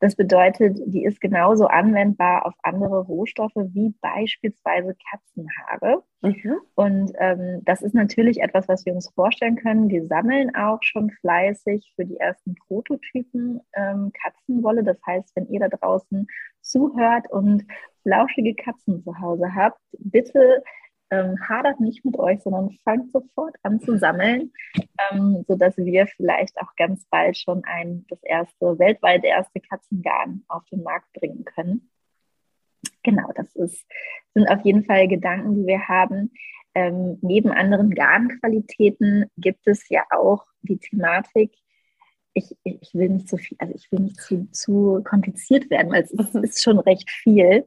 Das 0.00 0.16
bedeutet, 0.16 0.78
die 0.86 1.04
ist 1.04 1.20
genauso 1.20 1.66
anwendbar 1.66 2.46
auf 2.46 2.54
andere 2.62 3.00
Rohstoffe 3.00 3.54
wie 3.54 3.94
beispielsweise 4.00 4.96
Katzenhaare. 5.10 6.02
Mhm. 6.22 6.56
Und 6.74 7.12
ähm, 7.18 7.60
das 7.64 7.82
ist 7.82 7.94
natürlich 7.94 8.40
etwas, 8.40 8.66
was 8.66 8.86
wir 8.86 8.94
uns 8.94 9.10
vorstellen 9.10 9.56
können. 9.56 9.90
Wir 9.90 10.06
sammeln 10.06 10.54
auch 10.54 10.82
schon 10.82 11.10
fleißig 11.20 11.92
für 11.96 12.06
die 12.06 12.16
ersten 12.16 12.54
Prototypen 12.66 13.60
ähm, 13.74 14.10
Katzenwolle. 14.22 14.84
Das 14.84 14.98
heißt, 15.06 15.36
wenn 15.36 15.48
ihr 15.48 15.60
da 15.60 15.68
draußen 15.68 16.26
zuhört 16.62 17.30
und 17.30 17.66
flauschige 18.02 18.54
Katzen 18.54 19.02
zu 19.02 19.18
Hause 19.20 19.54
habt, 19.54 19.78
bitte 19.98 20.62
ähm, 21.10 21.36
hadert 21.48 21.80
nicht 21.80 22.04
mit 22.04 22.18
euch, 22.18 22.40
sondern 22.42 22.70
fangt 22.84 23.10
sofort 23.12 23.56
an 23.62 23.80
zu 23.80 23.98
sammeln, 23.98 24.52
ähm, 25.10 25.44
sodass 25.46 25.76
wir 25.76 26.06
vielleicht 26.06 26.58
auch 26.60 26.74
ganz 26.76 27.04
bald 27.10 27.36
schon 27.36 27.62
ein, 27.64 28.06
das 28.08 28.22
erste, 28.22 28.78
weltweit 28.78 29.24
erste 29.24 29.60
Katzengarn 29.60 30.44
auf 30.48 30.64
den 30.66 30.82
Markt 30.82 31.12
bringen 31.12 31.44
können. 31.44 31.90
Genau, 33.02 33.30
das 33.34 33.54
ist, 33.56 33.86
sind 34.34 34.48
auf 34.48 34.64
jeden 34.64 34.84
Fall 34.84 35.08
Gedanken, 35.08 35.56
die 35.56 35.66
wir 35.66 35.88
haben. 35.88 36.32
Ähm, 36.74 37.18
neben 37.22 37.50
anderen 37.50 37.90
Garnqualitäten 37.90 39.26
gibt 39.36 39.66
es 39.66 39.88
ja 39.88 40.04
auch 40.10 40.44
die 40.62 40.78
Thematik, 40.78 41.52
ich, 42.32 42.56
ich 42.62 42.94
will 42.94 43.08
nicht 43.08 43.28
zu 43.28 43.36
viel, 43.38 43.56
also 43.60 43.74
ich 43.74 43.90
will 43.90 44.00
nicht 44.00 44.20
zu, 44.20 44.48
zu 44.52 45.02
kompliziert 45.04 45.68
werden, 45.70 45.90
weil 45.90 46.04
es 46.04 46.12
ist, 46.12 46.34
ist 46.34 46.62
schon 46.62 46.78
recht 46.78 47.10
viel. 47.10 47.66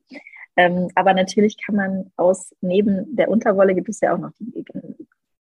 Ähm, 0.56 0.90
aber 0.96 1.14
natürlich 1.14 1.58
kann 1.64 1.76
man 1.76 2.12
aus, 2.16 2.54
neben 2.62 3.16
der 3.16 3.30
Unterwolle 3.30 3.74
gibt 3.74 3.90
es 3.90 4.02
ja 4.02 4.14
auch 4.14 4.20
noch 4.20 4.32
die 4.40 4.66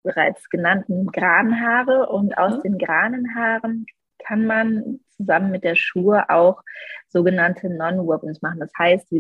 bereits 0.04 0.50
genannten 0.50 1.08
Granhaare 1.08 2.10
und 2.10 2.38
aus 2.38 2.58
mhm. 2.58 2.62
den 2.62 2.78
Granenhaaren 2.78 3.86
kann 4.24 4.46
man 4.46 5.00
zusammen 5.10 5.52
mit 5.52 5.64
der 5.64 5.76
Schuhe 5.76 6.30
auch 6.30 6.62
sogenannte 7.10 7.70
Non-Wovens 7.70 8.42
machen. 8.42 8.60
Das 8.60 8.72
heißt, 8.78 9.12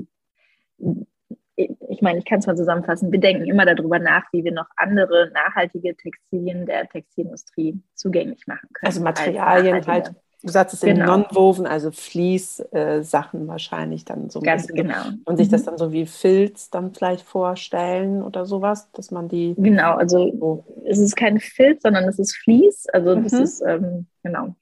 ich 1.91 2.01
meine, 2.01 2.19
ich 2.19 2.25
kann 2.25 2.39
es 2.39 2.47
mal 2.47 2.55
zusammenfassen, 2.55 3.11
wir 3.11 3.19
denken 3.19 3.45
immer 3.45 3.65
darüber 3.65 3.99
nach, 3.99 4.23
wie 4.31 4.43
wir 4.43 4.51
noch 4.51 4.67
andere 4.77 5.31
nachhaltige 5.33 5.95
Textilien 5.95 6.65
der 6.65 6.87
Textilindustrie 6.87 7.81
zugänglich 7.93 8.47
machen 8.47 8.69
können. 8.73 8.87
Also 8.87 9.03
Materialien 9.03 9.85
halt 9.85 10.11
Du 10.43 10.49
sagst 10.49 10.73
es 10.73 10.81
genau. 10.81 11.01
in 11.01 11.05
Non-Woven, 11.05 11.67
also 11.67 11.91
Fließ-Sachen 11.91 13.43
äh, 13.43 13.47
wahrscheinlich 13.47 14.05
dann 14.05 14.29
so 14.31 14.39
ein 14.39 14.43
Ganz 14.43 14.67
bisschen. 14.67 14.87
genau. 14.87 15.03
Und 15.25 15.37
sich 15.37 15.49
das 15.49 15.61
mhm. 15.61 15.65
dann 15.65 15.77
so 15.77 15.91
wie 15.91 16.07
Filz 16.07 16.71
dann 16.71 16.93
vielleicht 16.93 17.23
vorstellen 17.23 18.23
oder 18.23 18.45
sowas, 18.45 18.91
dass 18.93 19.11
man 19.11 19.29
die. 19.29 19.53
Genau, 19.57 19.93
also 19.93 20.31
so. 20.39 20.65
es 20.85 20.97
ist 20.97 21.15
kein 21.15 21.39
Filz, 21.39 21.83
sondern 21.83 22.05
es 22.05 22.17
ist 22.17 22.35
Fließ. 22.37 22.87
Also 22.91 23.15
mhm. 23.15 23.23
das 23.23 23.33
ist, 23.33 23.61
ähm, 23.61 24.07
genau, 24.23 24.55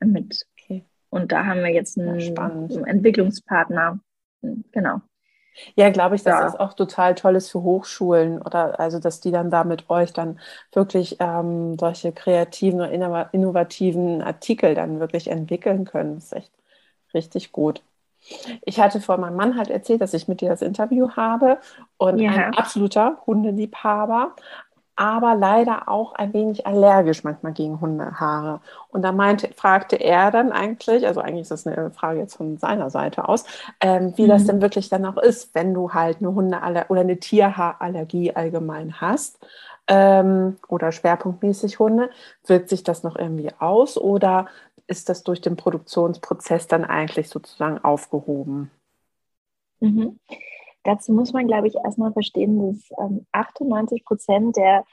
mit. 0.00 0.46
Okay. 0.58 0.84
Und 1.10 1.32
da 1.32 1.44
haben 1.44 1.60
wir 1.60 1.72
jetzt 1.72 1.98
einen, 1.98 2.38
einen 2.38 2.84
Entwicklungspartner. 2.86 4.00
Genau. 4.72 5.02
Ja, 5.74 5.90
glaube 5.90 6.16
ich, 6.16 6.22
dass 6.22 6.38
ja. 6.38 6.44
das 6.44 6.58
auch 6.58 6.72
total 6.74 7.14
toll 7.14 7.36
ist 7.36 7.50
für 7.50 7.62
Hochschulen 7.62 8.40
oder 8.40 8.80
also, 8.80 8.98
dass 8.98 9.20
die 9.20 9.30
dann 9.30 9.50
da 9.50 9.64
mit 9.64 9.90
euch 9.90 10.12
dann 10.12 10.40
wirklich 10.72 11.16
ähm, 11.20 11.76
solche 11.78 12.12
kreativen 12.12 12.80
oder 12.80 13.28
innovativen 13.32 14.22
Artikel 14.22 14.74
dann 14.74 15.00
wirklich 15.00 15.28
entwickeln 15.28 15.84
können. 15.84 16.14
Das 16.14 16.24
ist 16.24 16.32
echt 16.32 16.52
richtig 17.14 17.52
gut. 17.52 17.82
Ich 18.64 18.80
hatte 18.80 19.00
vor 19.00 19.18
meinem 19.18 19.36
Mann 19.36 19.56
halt 19.56 19.68
erzählt, 19.68 20.00
dass 20.00 20.14
ich 20.14 20.28
mit 20.28 20.40
dir 20.40 20.48
das 20.48 20.62
Interview 20.62 21.10
habe 21.10 21.58
und 21.96 22.18
ja. 22.18 22.30
ein 22.30 22.54
absoluter 22.54 23.18
Hundeliebhaber, 23.26 24.34
aber 25.02 25.34
leider 25.34 25.88
auch 25.88 26.14
ein 26.14 26.32
wenig 26.32 26.64
allergisch 26.64 27.24
manchmal 27.24 27.52
gegen 27.52 27.80
Hundehaare. 27.80 28.60
Und 28.90 29.02
da 29.02 29.10
meinte, 29.10 29.48
fragte 29.52 29.96
er 29.96 30.30
dann 30.30 30.52
eigentlich, 30.52 31.04
also 31.08 31.20
eigentlich 31.20 31.40
ist 31.40 31.50
das 31.50 31.66
eine 31.66 31.90
Frage 31.90 32.20
jetzt 32.20 32.36
von 32.36 32.56
seiner 32.56 32.88
Seite 32.88 33.28
aus, 33.28 33.44
ähm, 33.80 34.12
wie 34.16 34.26
mhm. 34.26 34.28
das 34.28 34.46
denn 34.46 34.62
wirklich 34.62 34.90
dann 34.90 35.04
auch 35.04 35.16
ist, 35.16 35.56
wenn 35.56 35.74
du 35.74 35.92
halt 35.92 36.18
eine 36.20 36.32
Hundeallergie 36.32 36.88
oder 36.88 37.00
eine 37.00 37.18
Tierhaarallergie 37.18 38.36
allgemein 38.36 39.00
hast 39.00 39.44
ähm, 39.88 40.58
oder 40.68 40.92
schwerpunktmäßig 40.92 41.80
Hunde, 41.80 42.08
wirkt 42.46 42.68
sich 42.68 42.84
das 42.84 43.02
noch 43.02 43.16
irgendwie 43.16 43.50
aus 43.58 43.98
oder 43.98 44.46
ist 44.86 45.08
das 45.08 45.24
durch 45.24 45.40
den 45.40 45.56
Produktionsprozess 45.56 46.68
dann 46.68 46.84
eigentlich 46.84 47.28
sozusagen 47.28 47.78
aufgehoben? 47.78 48.70
Mhm. 49.80 50.20
Dazu 50.84 51.12
muss 51.12 51.32
man, 51.32 51.46
glaube 51.46 51.68
ich, 51.68 51.76
erstmal 51.76 52.12
verstehen, 52.12 52.58
dass 52.58 52.90
ähm, 52.98 53.26
98 53.32 54.04
Prozent 54.04 54.56
der 54.56 54.84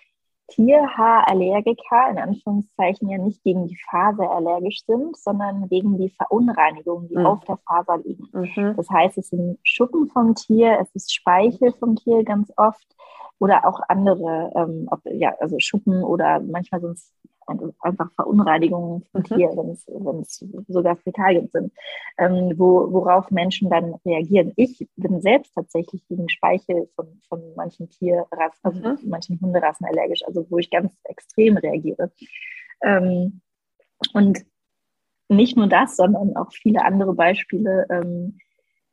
Tierhaarallergiker 0.49 2.09
in 2.09 2.17
Anführungszeichen 2.17 3.09
ja 3.09 3.17
nicht 3.17 3.43
gegen 3.43 3.67
die 3.67 3.77
Faser 3.89 4.29
allergisch 4.31 4.83
sind, 4.85 5.15
sondern 5.15 5.67
gegen 5.69 5.97
die 5.97 6.09
Verunreinigungen, 6.09 7.07
die 7.07 7.17
mhm. 7.17 7.25
auf 7.25 7.43
der 7.45 7.57
Faser 7.57 7.99
liegen. 8.03 8.27
Mhm. 8.33 8.73
Das 8.75 8.89
heißt, 8.89 9.17
es 9.17 9.29
sind 9.29 9.59
Schuppen 9.63 10.07
vom 10.07 10.35
Tier, 10.35 10.79
es 10.81 10.93
ist 10.95 11.13
Speichel 11.13 11.71
vom 11.73 11.95
Tier 11.95 12.23
ganz 12.23 12.51
oft 12.57 12.95
oder 13.39 13.65
auch 13.65 13.79
andere, 13.87 14.51
ähm, 14.55 14.87
ob, 14.91 15.01
ja, 15.05 15.33
also 15.39 15.57
Schuppen 15.59 16.03
oder 16.03 16.39
manchmal 16.39 16.81
sind 16.81 16.93
es 16.93 17.13
einfach 17.79 18.11
Verunreinigungen 18.13 19.03
von 19.11 19.21
mhm. 19.21 19.25
Tier, 19.25 19.49
wenn 19.55 19.69
es, 19.69 19.85
wenn 19.87 20.19
es 20.19 20.45
sogar 20.67 20.95
Fäkalien 20.95 21.49
sind, 21.51 21.73
ähm, 22.17 22.53
wo, 22.57 22.91
worauf 22.91 23.31
Menschen 23.31 23.69
dann 23.69 23.95
reagieren. 24.05 24.53
Ich 24.55 24.87
bin 24.95 25.21
selbst 25.21 25.53
tatsächlich 25.53 26.05
gegen 26.07 26.29
Speichel 26.29 26.89
von, 26.95 27.21
von 27.27 27.41
manchen 27.55 27.89
Tierrassen, 27.89 28.59
also 28.63 28.79
mhm. 28.79 29.09
manchen 29.09 29.39
Hunderassen 29.41 29.85
allergisch, 29.85 30.23
also 30.25 30.45
wo 30.49 30.57
ich 30.57 30.69
ganz 30.69 30.93
extrem 31.05 31.57
reagiere. 31.57 32.11
Ähm, 32.83 33.41
und 34.13 34.45
nicht 35.29 35.57
nur 35.57 35.67
das, 35.67 35.95
sondern 35.95 36.35
auch 36.35 36.51
viele 36.51 36.83
andere 36.83 37.13
Beispiele. 37.13 37.85
Ähm, 37.89 38.37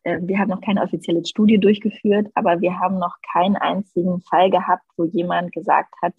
äh, 0.03 0.19
wir 0.23 0.39
haben 0.39 0.51
noch 0.51 0.61
keine 0.61 0.83
offizielle 0.83 1.25
Studie 1.25 1.59
durchgeführt, 1.59 2.29
aber 2.35 2.61
wir 2.61 2.79
haben 2.79 2.99
noch 2.99 3.17
keinen 3.33 3.57
einzigen 3.57 4.21
Fall 4.21 4.51
gehabt, 4.51 4.85
wo 4.97 5.05
jemand 5.05 5.53
gesagt 5.53 5.95
hat, 6.03 6.15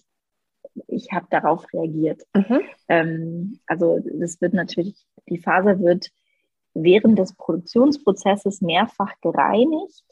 ich 0.86 1.12
habe 1.12 1.26
darauf 1.30 1.64
reagiert. 1.72 2.22
Mhm. 2.34 2.60
Ähm, 2.88 3.60
also 3.66 3.98
das 4.04 4.40
wird 4.40 4.54
natürlich, 4.54 5.06
die 5.28 5.38
Faser 5.38 5.80
wird 5.80 6.10
während 6.74 7.18
des 7.18 7.34
Produktionsprozesses 7.34 8.60
mehrfach 8.60 9.12
gereinigt 9.20 10.04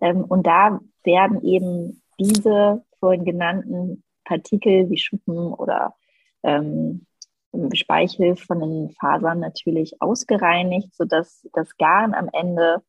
ähm, 0.00 0.24
und 0.24 0.46
da 0.46 0.80
werden 1.02 1.42
eben 1.42 2.02
diese 2.18 2.84
vorhin 2.98 3.24
genannten 3.24 4.04
Partikel 4.24 4.88
wie 4.90 4.98
Schuppen 4.98 5.52
oder 5.52 5.94
ähm, 6.42 7.06
Speichel 7.72 8.36
von 8.36 8.60
den 8.60 8.90
Fasern 8.90 9.40
natürlich 9.40 10.00
ausgereinigt, 10.00 10.94
sodass 10.94 11.46
das 11.52 11.76
Garn 11.76 12.14
am 12.14 12.28
Ende 12.32 12.82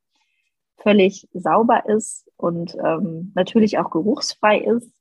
völlig 0.78 1.28
sauber 1.34 1.86
ist 1.88 2.30
und 2.38 2.76
ähm, 2.76 3.32
natürlich 3.36 3.78
auch 3.78 3.90
geruchsfrei 3.90 4.60
ist 4.60 4.92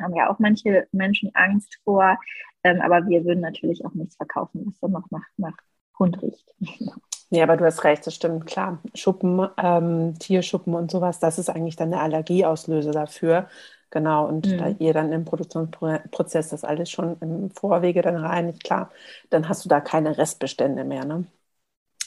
haben 0.00 0.14
ja 0.14 0.30
auch 0.30 0.38
manche 0.38 0.86
Menschen 0.92 1.30
Angst 1.34 1.78
vor. 1.84 2.18
Ähm, 2.64 2.80
aber 2.80 3.06
wir 3.06 3.24
würden 3.24 3.40
natürlich 3.40 3.84
auch 3.84 3.94
nichts 3.94 4.16
verkaufen, 4.16 4.64
was 4.66 4.78
dann 4.80 4.90
noch 4.92 5.10
nach, 5.10 5.26
nach 5.36 5.56
Hund 5.98 6.20
riecht. 6.22 6.54
Ja, 7.30 7.42
aber 7.42 7.56
du 7.56 7.64
hast 7.64 7.82
recht, 7.82 8.06
das 8.06 8.14
stimmt, 8.14 8.46
klar. 8.46 8.80
Schuppen, 8.94 9.48
ähm, 9.56 10.16
Tierschuppen 10.16 10.74
und 10.74 10.92
sowas, 10.92 11.18
das 11.18 11.40
ist 11.40 11.50
eigentlich 11.50 11.74
dann 11.74 11.90
der 11.90 12.00
Allergieauslöser 12.00 12.92
dafür. 12.92 13.48
Genau, 13.90 14.26
und 14.26 14.46
mhm. 14.46 14.58
da 14.58 14.68
ihr 14.68 14.92
dann 14.92 15.12
im 15.12 15.24
Produktionsprozess 15.24 16.50
das 16.50 16.64
alles 16.64 16.90
schon 16.90 17.16
im 17.20 17.50
Vorwege 17.50 18.02
dann 18.02 18.16
reinigt, 18.16 18.62
klar, 18.62 18.90
dann 19.30 19.48
hast 19.48 19.64
du 19.64 19.68
da 19.68 19.80
keine 19.80 20.18
Restbestände 20.18 20.84
mehr. 20.84 21.04
Ne? 21.04 21.24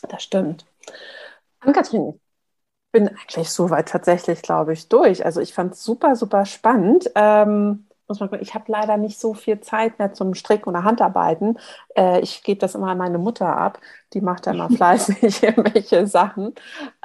Das 0.08 0.24
stimmt. 0.24 0.66
Ann-Kathrin, 1.60 2.20
bin 2.92 3.08
eigentlich 3.08 3.50
soweit 3.50 3.90
tatsächlich, 3.90 4.42
glaube 4.42 4.74
ich, 4.74 4.90
durch. 4.90 5.26
Also 5.26 5.42
ich 5.42 5.54
fand 5.54 5.74
es 5.74 5.84
super, 5.84 6.16
super 6.16 6.46
spannend. 6.46 7.10
Ähm, 7.16 7.86
muss 8.08 8.20
man, 8.20 8.30
ich 8.42 8.56
habe 8.56 8.66
leider 8.68 8.98
nicht 8.98 9.20
so 9.20 9.34
viel 9.36 9.60
Zeit 9.62 10.00
mehr 10.00 10.14
zum 10.14 10.34
Stricken 10.34 10.70
oder 10.70 10.84
Handarbeiten. 10.84 11.60
Äh, 11.96 12.22
ich 12.22 12.44
gebe 12.44 12.60
das 12.60 12.76
immer 12.76 12.88
an 12.88 12.98
meine 12.98 13.20
Mutter 13.20 13.56
ab. 13.56 13.80
Die 14.14 14.22
macht 14.22 14.48
da 14.48 14.52
immer 14.52 14.70
fleißig 14.76 15.44
irgendwelche 15.44 16.08
Sachen. 16.08 16.56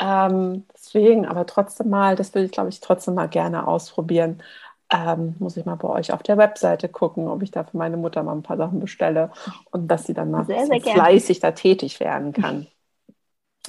Ähm, 0.00 0.64
deswegen, 0.74 1.26
aber 1.26 1.46
trotzdem 1.46 1.90
mal, 1.90 2.16
das 2.16 2.34
will 2.34 2.44
ich, 2.44 2.52
glaube 2.52 2.70
ich, 2.70 2.80
trotzdem 2.80 3.14
mal 3.14 3.28
gerne 3.28 3.68
ausprobieren. 3.68 4.42
Ähm, 4.90 5.34
muss 5.38 5.56
ich 5.56 5.64
mal 5.64 5.76
bei 5.76 5.88
euch 5.88 6.12
auf 6.12 6.22
der 6.22 6.36
Webseite 6.38 6.88
gucken, 6.88 7.28
ob 7.28 7.42
ich 7.42 7.50
da 7.50 7.64
für 7.64 7.76
meine 7.76 7.96
Mutter 7.96 8.22
mal 8.22 8.32
ein 8.32 8.42
paar 8.42 8.56
Sachen 8.56 8.80
bestelle 8.80 9.30
und 9.70 9.88
dass 9.88 10.04
sie 10.04 10.14
dann 10.14 10.30
mal 10.30 10.44
sehr, 10.44 10.66
sehr 10.66 10.80
fleißig 10.80 11.40
da 11.40 11.52
tätig 11.52 12.00
werden 12.00 12.32
kann. 12.32 12.66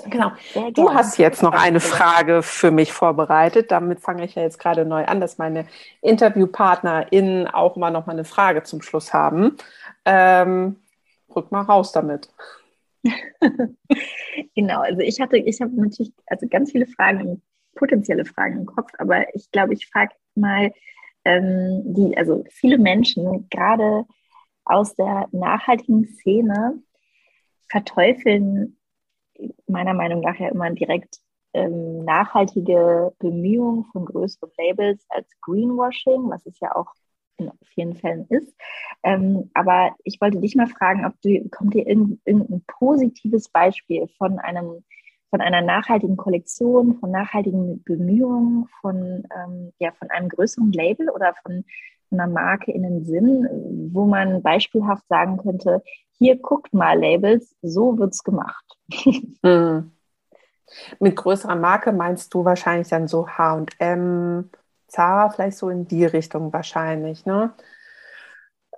Genau. 0.04 0.32
Du 0.74 0.94
hast 0.94 1.18
jetzt 1.18 1.42
noch 1.42 1.54
eine 1.54 1.80
Frage 1.80 2.44
für 2.44 2.70
mich 2.70 2.92
vorbereitet. 2.92 3.72
Damit 3.72 4.02
fange 4.02 4.26
ich 4.26 4.36
ja 4.36 4.42
jetzt 4.42 4.60
gerade 4.60 4.86
neu 4.86 5.06
an, 5.06 5.22
dass 5.22 5.38
meine 5.38 5.66
InterviewpartnerInnen 6.02 7.48
auch 7.48 7.78
mal 7.78 7.92
noch 7.92 8.06
mal 8.06 8.14
eine 8.14 8.26
Frage 8.26 8.64
zum 8.64 8.82
Schluss 8.82 9.14
haben. 9.14 9.56
Ähm, 10.04 10.76
rück 11.34 11.52
mal 11.52 11.62
raus 11.62 11.94
damit. 11.94 12.30
genau, 14.56 14.82
also 14.82 15.00
ich 15.00 15.22
hatte, 15.22 15.38
ich 15.38 15.62
habe 15.62 15.72
natürlich 15.80 16.12
also 16.26 16.48
ganz 16.48 16.72
viele 16.72 16.88
Fragen, 16.88 17.42
potenzielle 17.76 18.26
Fragen 18.26 18.60
im 18.60 18.66
Kopf, 18.66 18.92
aber 18.98 19.34
ich 19.36 19.52
glaube, 19.52 19.74
ich 19.74 19.88
frage 19.88 20.14
mal 20.34 20.74
ähm, 21.24 21.82
die, 21.86 22.18
also 22.18 22.44
viele 22.50 22.78
Menschen, 22.78 23.48
gerade 23.50 24.06
aus 24.64 24.96
der 24.96 25.28
nachhaltigen 25.32 26.08
Szene, 26.08 26.82
verteufeln 27.70 28.78
meiner 29.68 29.94
Meinung 29.94 30.22
nach 30.22 30.40
ja 30.40 30.50
immer 30.50 30.70
direkt 30.72 31.20
ähm, 31.54 32.04
nachhaltige 32.04 33.14
Bemühungen 33.20 33.86
von 33.86 34.06
größeren 34.06 34.52
Labels 34.58 35.06
als 35.10 35.30
Greenwashing, 35.42 36.30
was 36.30 36.46
es 36.46 36.60
ja 36.60 36.76
auch 36.76 36.94
in 37.38 37.52
vielen 37.64 37.96
Fällen 37.96 38.26
ist. 38.30 38.56
Ähm, 39.04 39.50
aber 39.54 39.96
ich 40.04 40.20
wollte 40.22 40.40
dich 40.40 40.56
mal 40.56 40.68
fragen, 40.68 41.06
ob 41.06 41.14
du, 41.22 41.50
kommt 41.50 41.74
dir 41.74 41.88
irgendein, 41.88 42.22
irgendein 42.26 42.64
positives 42.68 43.50
Beispiel 43.50 44.08
von 44.18 44.40
einem 44.40 44.84
von 45.32 45.42
einer 45.42 45.62
nachhaltigen 45.62 46.16
Kollektion, 46.16 46.98
von 47.00 47.12
nachhaltigen 47.12 47.84
Bemühungen, 47.84 48.68
von, 48.80 49.28
ähm, 49.36 49.74
ja, 49.80 49.92
von 49.92 50.10
einem 50.10 50.30
größeren 50.30 50.72
Label 50.72 51.10
oder 51.10 51.34
von 51.44 51.66
einer 52.12 52.28
Marke 52.28 52.72
in 52.72 52.84
den 52.84 53.06
Sinn, 53.06 53.48
wo 53.94 54.06
man 54.06 54.42
beispielhaft 54.42 55.08
sagen 55.08 55.38
könnte, 55.38 55.84
hier 56.18 56.38
guckt 56.38 56.74
mal 56.74 57.00
Labels, 57.00 57.56
so 57.62 57.98
wird 57.98 58.14
es 58.14 58.24
gemacht. 58.24 58.66
Mhm. 59.44 59.92
Mit 61.00 61.16
größerer 61.16 61.56
Marke 61.56 61.92
meinst 61.92 62.34
du 62.34 62.44
wahrscheinlich 62.44 62.88
dann 62.90 63.08
so 63.08 63.28
H&M, 63.28 64.50
Zara, 64.88 65.30
vielleicht 65.30 65.58
so 65.58 65.70
in 65.70 65.88
die 65.88 66.06
Richtung 66.06 66.52
wahrscheinlich, 66.52 67.26
ne? 67.26 67.54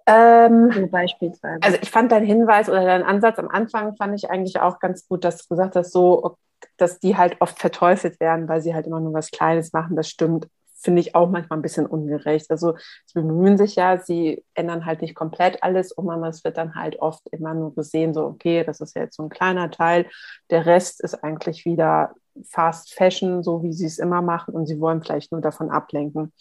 Ähm, 0.06 0.72
so 0.72 0.88
beispielsweise. 0.88 1.60
Also 1.62 1.78
ich 1.82 1.90
fand 1.90 2.12
deinen 2.12 2.26
Hinweis 2.26 2.70
oder 2.70 2.84
deinen 2.84 3.04
Ansatz 3.04 3.40
am 3.40 3.50
Anfang 3.50 3.96
fand 3.96 4.16
ich 4.16 4.30
eigentlich 4.30 4.60
auch 4.60 4.80
ganz 4.80 5.08
gut, 5.08 5.24
dass 5.24 5.38
du 5.38 5.56
gesagt 5.56 5.76
hast, 5.76 5.92
so, 5.92 6.38
dass 6.78 7.00
die 7.00 7.18
halt 7.18 7.38
oft 7.40 7.60
verteufelt 7.60 8.20
werden, 8.20 8.48
weil 8.48 8.62
sie 8.62 8.74
halt 8.74 8.88
immer 8.88 9.00
nur 9.00 9.14
was 9.14 9.32
Kleines 9.32 9.74
machen. 9.74 9.96
Das 9.96 10.08
stimmt 10.10 10.48
finde 10.80 11.02
ich 11.02 11.16
auch 11.16 11.30
manchmal 11.30 11.60
ein 11.60 11.64
bisschen 11.64 11.86
ungerecht. 11.86 12.50
Also 12.52 12.76
sie 13.06 13.14
bemühen 13.16 13.58
sich 13.58 13.76
ja, 13.76 13.98
sie 13.98 14.44
ändern 14.54 14.86
halt 14.86 15.02
nicht 15.02 15.16
komplett 15.16 15.64
alles 15.64 15.92
um, 15.92 16.10
aber 16.10 16.28
es 16.28 16.44
wird 16.44 16.58
dann 16.58 16.76
halt 16.76 17.00
oft 17.00 17.28
immer 17.32 17.54
nur 17.54 17.74
gesehen, 17.76 18.14
so 18.14 18.26
okay, 18.26 18.64
das 18.64 18.80
ist 18.80 18.96
ja 18.96 19.04
jetzt 19.04 19.18
so 19.18 19.24
ein 19.24 19.30
kleiner 19.30 19.72
Teil. 19.72 20.08
Der 20.50 20.66
Rest 20.66 21.02
ist 21.02 21.24
eigentlich 21.24 21.66
wieder 21.66 22.14
Fast 22.46 22.94
Fashion, 22.94 23.44
so 23.44 23.64
wie 23.64 23.74
sie 23.74 23.88
es 23.88 23.98
immer 23.98 24.22
machen 24.22 24.54
und 24.54 24.68
sie 24.68 24.80
wollen 24.80 25.02
vielleicht 25.02 25.32
nur 25.32 25.42
davon 25.42 25.72
ablenken. 25.72 26.32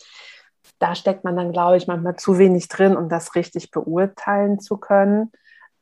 Da 0.79 0.95
steckt 0.95 1.25
man 1.25 1.37
dann, 1.37 1.53
glaube 1.53 1.77
ich, 1.79 1.87
manchmal 1.87 2.17
zu 2.17 2.39
wenig 2.39 2.69
drin, 2.69 2.97
um 2.97 3.09
das 3.09 3.35
richtig 3.35 3.71
beurteilen 3.71 4.61
zu 4.61 4.77
können, 4.77 5.33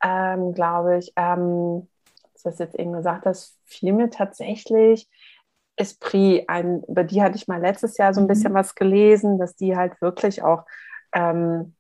ähm, 0.03 0.55
glaube 0.55 0.99
ich. 0.99 1.13
Ähm, 1.17 1.89
das 2.45 2.59
jetzt 2.59 2.77
eben 2.77 2.93
gesagt 2.93 3.27
hast, 3.27 3.59
fiel 3.65 3.93
mir 3.93 4.11
tatsächlich 4.11 5.09
Esprit 5.77 6.49
ein, 6.49 6.83
über 6.85 7.05
die 7.05 7.23
hatte 7.23 7.37
ich 7.37 7.49
mal 7.49 7.61
letztes 7.61 7.97
Jahr 7.97 8.15
so 8.15 8.21
ein 8.21 8.27
bisschen 8.27 8.53
mhm. 8.53 8.57
was 8.57 8.75
gelesen, 8.75 9.39
dass 9.39 9.57
die 9.57 9.77
halt 9.77 10.01
wirklich 10.01 10.43
auch 10.43 10.65
ähm, 11.13 11.75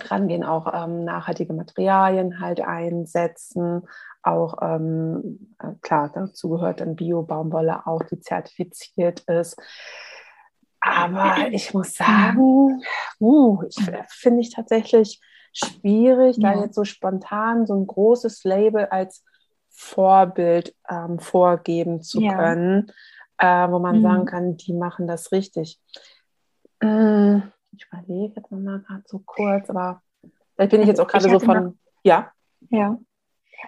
rangehen, 0.00 0.44
auch 0.44 0.72
ähm, 0.72 1.04
nachhaltige 1.04 1.52
Materialien 1.52 2.40
halt 2.40 2.60
einsetzen, 2.60 3.88
auch 4.22 4.58
ähm, 4.62 5.54
äh, 5.58 5.72
klar, 5.82 6.10
dazu 6.14 6.50
gehört 6.50 6.80
dann 6.80 6.96
Bio-Baumwolle 6.96 7.86
auch, 7.86 8.02
die 8.04 8.20
zertifiziert 8.20 9.20
ist. 9.20 9.60
Aber 10.80 11.48
ich 11.50 11.74
muss 11.74 11.94
sagen, 11.94 12.82
uh, 13.20 13.62
ich 13.68 13.76
finde 14.08 14.40
ich 14.40 14.54
tatsächlich 14.54 15.20
schwierig, 15.52 16.38
ja. 16.38 16.54
da 16.54 16.60
jetzt 16.60 16.74
so 16.74 16.84
spontan 16.84 17.66
so 17.66 17.74
ein 17.74 17.86
großes 17.86 18.44
Label 18.44 18.86
als 18.86 19.24
Vorbild 19.70 20.74
ähm, 20.88 21.18
vorgeben 21.18 22.02
zu 22.02 22.20
ja. 22.20 22.34
können 22.34 22.92
äh, 23.42 23.70
wo 23.70 23.80
man 23.80 23.98
mhm. 23.98 24.02
sagen 24.02 24.24
kann, 24.24 24.56
die 24.56 24.72
machen 24.72 25.08
das 25.08 25.32
richtig. 25.32 25.80
Äh, 26.80 27.38
ich 27.72 27.86
überlege 27.90 28.34
jetzt 28.36 28.50
mal 28.52 28.80
gerade 28.80 29.02
so 29.06 29.18
kurz, 29.18 29.68
aber 29.68 30.00
vielleicht 30.54 30.70
bin 30.70 30.82
ich 30.82 30.86
jetzt 30.86 31.00
auch 31.00 31.08
gerade 31.08 31.28
so 31.28 31.40
von, 31.40 31.64
noch, 31.64 31.74
ja. 32.04 32.30
Ja. 32.70 32.98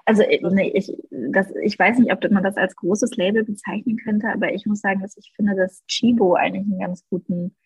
Also 0.04 0.22
äh, 0.22 0.40
nee, 0.48 0.70
ich, 0.74 0.96
das, 1.10 1.52
ich 1.62 1.76
weiß 1.76 1.98
nicht, 1.98 2.12
ob 2.12 2.30
man 2.30 2.44
das 2.44 2.56
als 2.56 2.76
großes 2.76 3.16
Label 3.16 3.44
bezeichnen 3.44 3.96
könnte, 3.96 4.28
aber 4.28 4.52
ich 4.52 4.64
muss 4.64 4.80
sagen, 4.80 5.00
dass 5.00 5.16
ich 5.16 5.32
finde, 5.34 5.56
dass 5.56 5.84
Chibo 5.86 6.34
eigentlich 6.34 6.66
einen 6.66 6.78
ganz 6.78 7.04
guten 7.08 7.56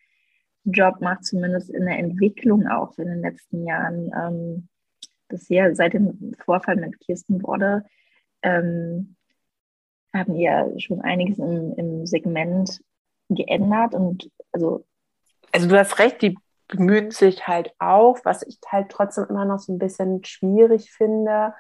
Job 0.64 1.02
macht, 1.02 1.26
zumindest 1.26 1.68
in 1.68 1.84
der 1.84 1.98
Entwicklung 1.98 2.66
auch 2.68 2.96
in 2.96 3.06
den 3.06 3.20
letzten 3.20 3.66
Jahren. 3.66 4.11
Ähm, 4.16 4.68
das 5.28 5.46
hier 5.46 5.74
seit 5.74 5.92
dem 5.92 6.34
Vorfall 6.42 6.76
mit 6.76 6.98
Kirsten 7.00 7.38
Borde 7.38 7.84
ähm, 8.40 9.16
haben 10.18 10.36
ja 10.36 10.66
schon 10.78 11.00
einiges 11.00 11.38
im, 11.38 11.74
im 11.76 12.06
Segment 12.06 12.80
geändert 13.28 13.94
und 13.94 14.30
also. 14.52 14.84
Also 15.52 15.68
du 15.68 15.78
hast 15.78 15.98
recht, 15.98 16.20
die 16.22 16.36
bemühen 16.68 17.10
sich 17.10 17.46
halt 17.46 17.72
auch, 17.78 18.18
was 18.24 18.42
ich 18.42 18.58
halt 18.70 18.90
trotzdem 18.90 19.26
immer 19.28 19.44
noch 19.44 19.58
so 19.58 19.72
ein 19.72 19.78
bisschen 19.78 20.22
schwierig 20.24 20.92
finde. 20.92 21.54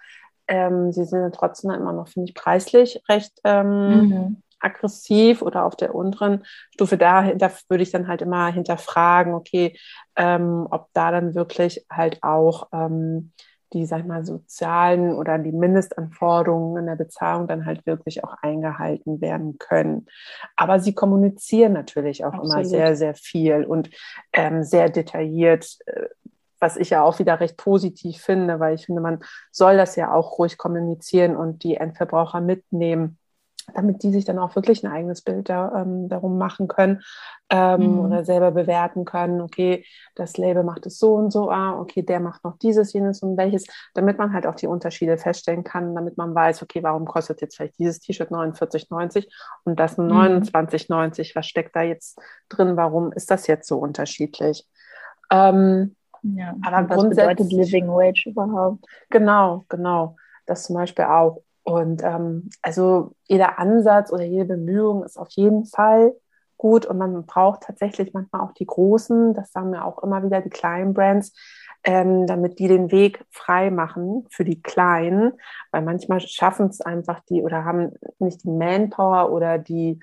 Ähm, 0.46 0.92
sie 0.92 1.04
sind 1.04 1.20
ja 1.20 1.30
trotzdem 1.30 1.70
immer 1.70 1.92
noch, 1.92 2.08
finde 2.08 2.28
ich, 2.28 2.34
preislich 2.34 3.02
recht 3.08 3.32
ähm, 3.44 4.08
mhm. 4.08 4.42
aggressiv 4.60 5.42
oder 5.42 5.64
auf 5.64 5.76
der 5.76 5.94
unteren 5.94 6.44
Stufe, 6.74 6.96
da 6.96 7.24
würde 7.68 7.82
ich 7.82 7.90
dann 7.90 8.08
halt 8.08 8.22
immer 8.22 8.52
hinterfragen, 8.52 9.34
okay, 9.34 9.78
ähm, 10.16 10.66
ob 10.70 10.88
da 10.92 11.10
dann 11.10 11.34
wirklich 11.34 11.84
halt 11.90 12.22
auch 12.22 12.68
ähm, 12.72 13.32
die, 13.72 13.86
sag 13.86 14.00
ich 14.00 14.06
mal, 14.06 14.24
sozialen 14.24 15.14
oder 15.14 15.38
die 15.38 15.52
Mindestanforderungen 15.52 16.78
in 16.78 16.86
der 16.86 16.96
Bezahlung 16.96 17.46
dann 17.46 17.66
halt 17.66 17.86
wirklich 17.86 18.24
auch 18.24 18.34
eingehalten 18.42 19.20
werden 19.20 19.58
können. 19.58 20.06
Aber 20.56 20.80
sie 20.80 20.94
kommunizieren 20.94 21.72
natürlich 21.72 22.24
auch 22.24 22.34
Absolut. 22.34 22.52
immer 22.52 22.64
sehr, 22.64 22.96
sehr 22.96 23.14
viel 23.14 23.64
und 23.64 23.90
ähm, 24.32 24.62
sehr 24.62 24.88
detailliert, 24.88 25.78
äh, 25.86 26.06
was 26.60 26.76
ich 26.76 26.90
ja 26.90 27.02
auch 27.02 27.18
wieder 27.18 27.38
recht 27.40 27.56
positiv 27.56 28.18
finde, 28.18 28.58
weil 28.58 28.74
ich 28.74 28.86
finde, 28.86 29.00
man 29.00 29.20
soll 29.52 29.76
das 29.76 29.96
ja 29.96 30.12
auch 30.12 30.38
ruhig 30.38 30.58
kommunizieren 30.58 31.36
und 31.36 31.62
die 31.62 31.76
Endverbraucher 31.76 32.40
mitnehmen 32.40 33.18
damit 33.74 34.02
die 34.02 34.12
sich 34.12 34.24
dann 34.24 34.38
auch 34.38 34.54
wirklich 34.56 34.84
ein 34.84 34.92
eigenes 34.92 35.22
Bild 35.22 35.48
da, 35.48 35.82
ähm, 35.82 36.08
darum 36.08 36.38
machen 36.38 36.68
können 36.68 37.02
ähm, 37.50 37.80
mhm. 37.80 37.98
oder 38.00 38.24
selber 38.24 38.50
bewerten 38.50 39.04
können, 39.04 39.40
okay, 39.40 39.84
das 40.14 40.36
Label 40.36 40.64
macht 40.64 40.86
es 40.86 40.98
so 40.98 41.14
und 41.14 41.30
so, 41.30 41.50
ah, 41.50 41.78
okay, 41.78 42.02
der 42.02 42.20
macht 42.20 42.44
noch 42.44 42.58
dieses, 42.58 42.92
jenes 42.92 43.22
und 43.22 43.36
welches, 43.36 43.66
damit 43.94 44.18
man 44.18 44.32
halt 44.32 44.46
auch 44.46 44.54
die 44.54 44.66
Unterschiede 44.66 45.18
feststellen 45.18 45.64
kann, 45.64 45.94
damit 45.94 46.16
man 46.16 46.34
weiß, 46.34 46.62
okay, 46.62 46.82
warum 46.82 47.06
kostet 47.06 47.40
jetzt 47.40 47.56
vielleicht 47.56 47.78
dieses 47.78 48.00
T-Shirt 48.00 48.30
49,90 48.30 49.26
und 49.64 49.78
das 49.78 49.96
mhm. 49.96 50.12
29,90, 50.12 51.34
was 51.34 51.46
steckt 51.46 51.74
da 51.76 51.82
jetzt 51.82 52.18
drin, 52.48 52.76
warum 52.76 53.12
ist 53.12 53.30
das 53.30 53.46
jetzt 53.46 53.68
so 53.68 53.78
unterschiedlich? 53.78 54.66
Ähm, 55.30 55.94
ja, 56.22 56.54
aber 56.64 56.88
was 56.88 57.08
bedeutet 57.08 57.52
Living 57.52 57.88
Wage 57.88 58.30
überhaupt? 58.30 58.84
Genau, 59.10 59.64
genau. 59.68 60.16
Das 60.46 60.64
zum 60.64 60.76
Beispiel 60.76 61.04
auch. 61.04 61.42
Und 61.68 62.02
ähm, 62.02 62.48
also 62.62 63.12
jeder 63.24 63.58
Ansatz 63.58 64.10
oder 64.10 64.24
jede 64.24 64.46
Bemühung 64.46 65.04
ist 65.04 65.18
auf 65.18 65.28
jeden 65.32 65.66
Fall 65.66 66.14
gut 66.56 66.86
und 66.86 66.96
man 66.96 67.26
braucht 67.26 67.64
tatsächlich 67.64 68.14
manchmal 68.14 68.40
auch 68.40 68.52
die 68.52 68.64
großen, 68.64 69.34
das 69.34 69.52
sagen 69.52 69.72
wir 69.72 69.84
auch 69.84 70.02
immer 70.02 70.24
wieder, 70.24 70.40
die 70.40 70.48
kleinen 70.48 70.94
Brands, 70.94 71.34
ähm, 71.84 72.26
damit 72.26 72.58
die 72.58 72.68
den 72.68 72.90
Weg 72.90 73.22
frei 73.30 73.70
machen 73.70 74.24
für 74.30 74.46
die 74.46 74.62
Kleinen, 74.62 75.34
weil 75.70 75.82
manchmal 75.82 76.20
schaffen 76.20 76.68
es 76.68 76.80
einfach 76.80 77.20
die 77.28 77.42
oder 77.42 77.66
haben 77.66 77.92
nicht 78.18 78.44
die 78.44 78.50
Manpower 78.50 79.30
oder 79.30 79.58
die, 79.58 80.00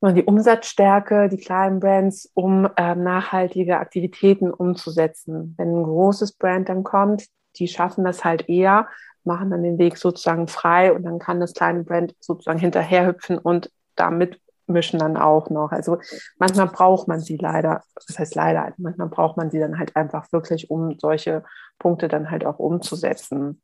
die 0.00 0.24
Umsatzstärke, 0.24 1.28
die 1.28 1.38
kleinen 1.38 1.80
Brands, 1.80 2.30
um 2.34 2.68
ähm, 2.76 3.02
nachhaltige 3.02 3.80
Aktivitäten 3.80 4.52
umzusetzen. 4.52 5.56
Wenn 5.58 5.76
ein 5.76 5.82
großes 5.82 6.34
Brand 6.34 6.68
dann 6.68 6.84
kommt, 6.84 7.26
die 7.56 7.66
schaffen 7.66 8.04
das 8.04 8.24
halt 8.24 8.48
eher, 8.48 8.86
machen 9.26 9.50
dann 9.50 9.62
den 9.62 9.78
Weg 9.78 9.96
sozusagen 9.96 10.48
frei 10.48 10.92
und 10.92 11.02
dann 11.04 11.18
kann 11.18 11.40
das 11.40 11.54
kleine 11.54 11.84
Brand 11.84 12.14
sozusagen 12.20 12.58
hinterherhüpfen 12.58 13.38
und 13.38 13.70
damit 13.96 14.40
mischen 14.66 14.98
dann 14.98 15.16
auch 15.16 15.50
noch. 15.50 15.72
Also 15.72 15.98
manchmal 16.38 16.68
braucht 16.68 17.08
man 17.08 17.20
sie 17.20 17.36
leider, 17.36 17.82
das 18.06 18.18
heißt 18.18 18.34
leider, 18.34 18.72
manchmal 18.78 19.08
braucht 19.08 19.36
man 19.36 19.50
sie 19.50 19.58
dann 19.58 19.78
halt 19.78 19.94
einfach 19.96 20.30
wirklich, 20.32 20.70
um 20.70 20.98
solche 20.98 21.44
Punkte 21.78 22.08
dann 22.08 22.30
halt 22.30 22.44
auch 22.44 22.58
umzusetzen. 22.58 23.62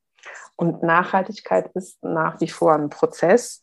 Und 0.56 0.82
Nachhaltigkeit 0.82 1.70
ist 1.74 2.02
nach 2.04 2.40
wie 2.40 2.48
vor 2.48 2.74
ein 2.74 2.90
Prozess. 2.90 3.62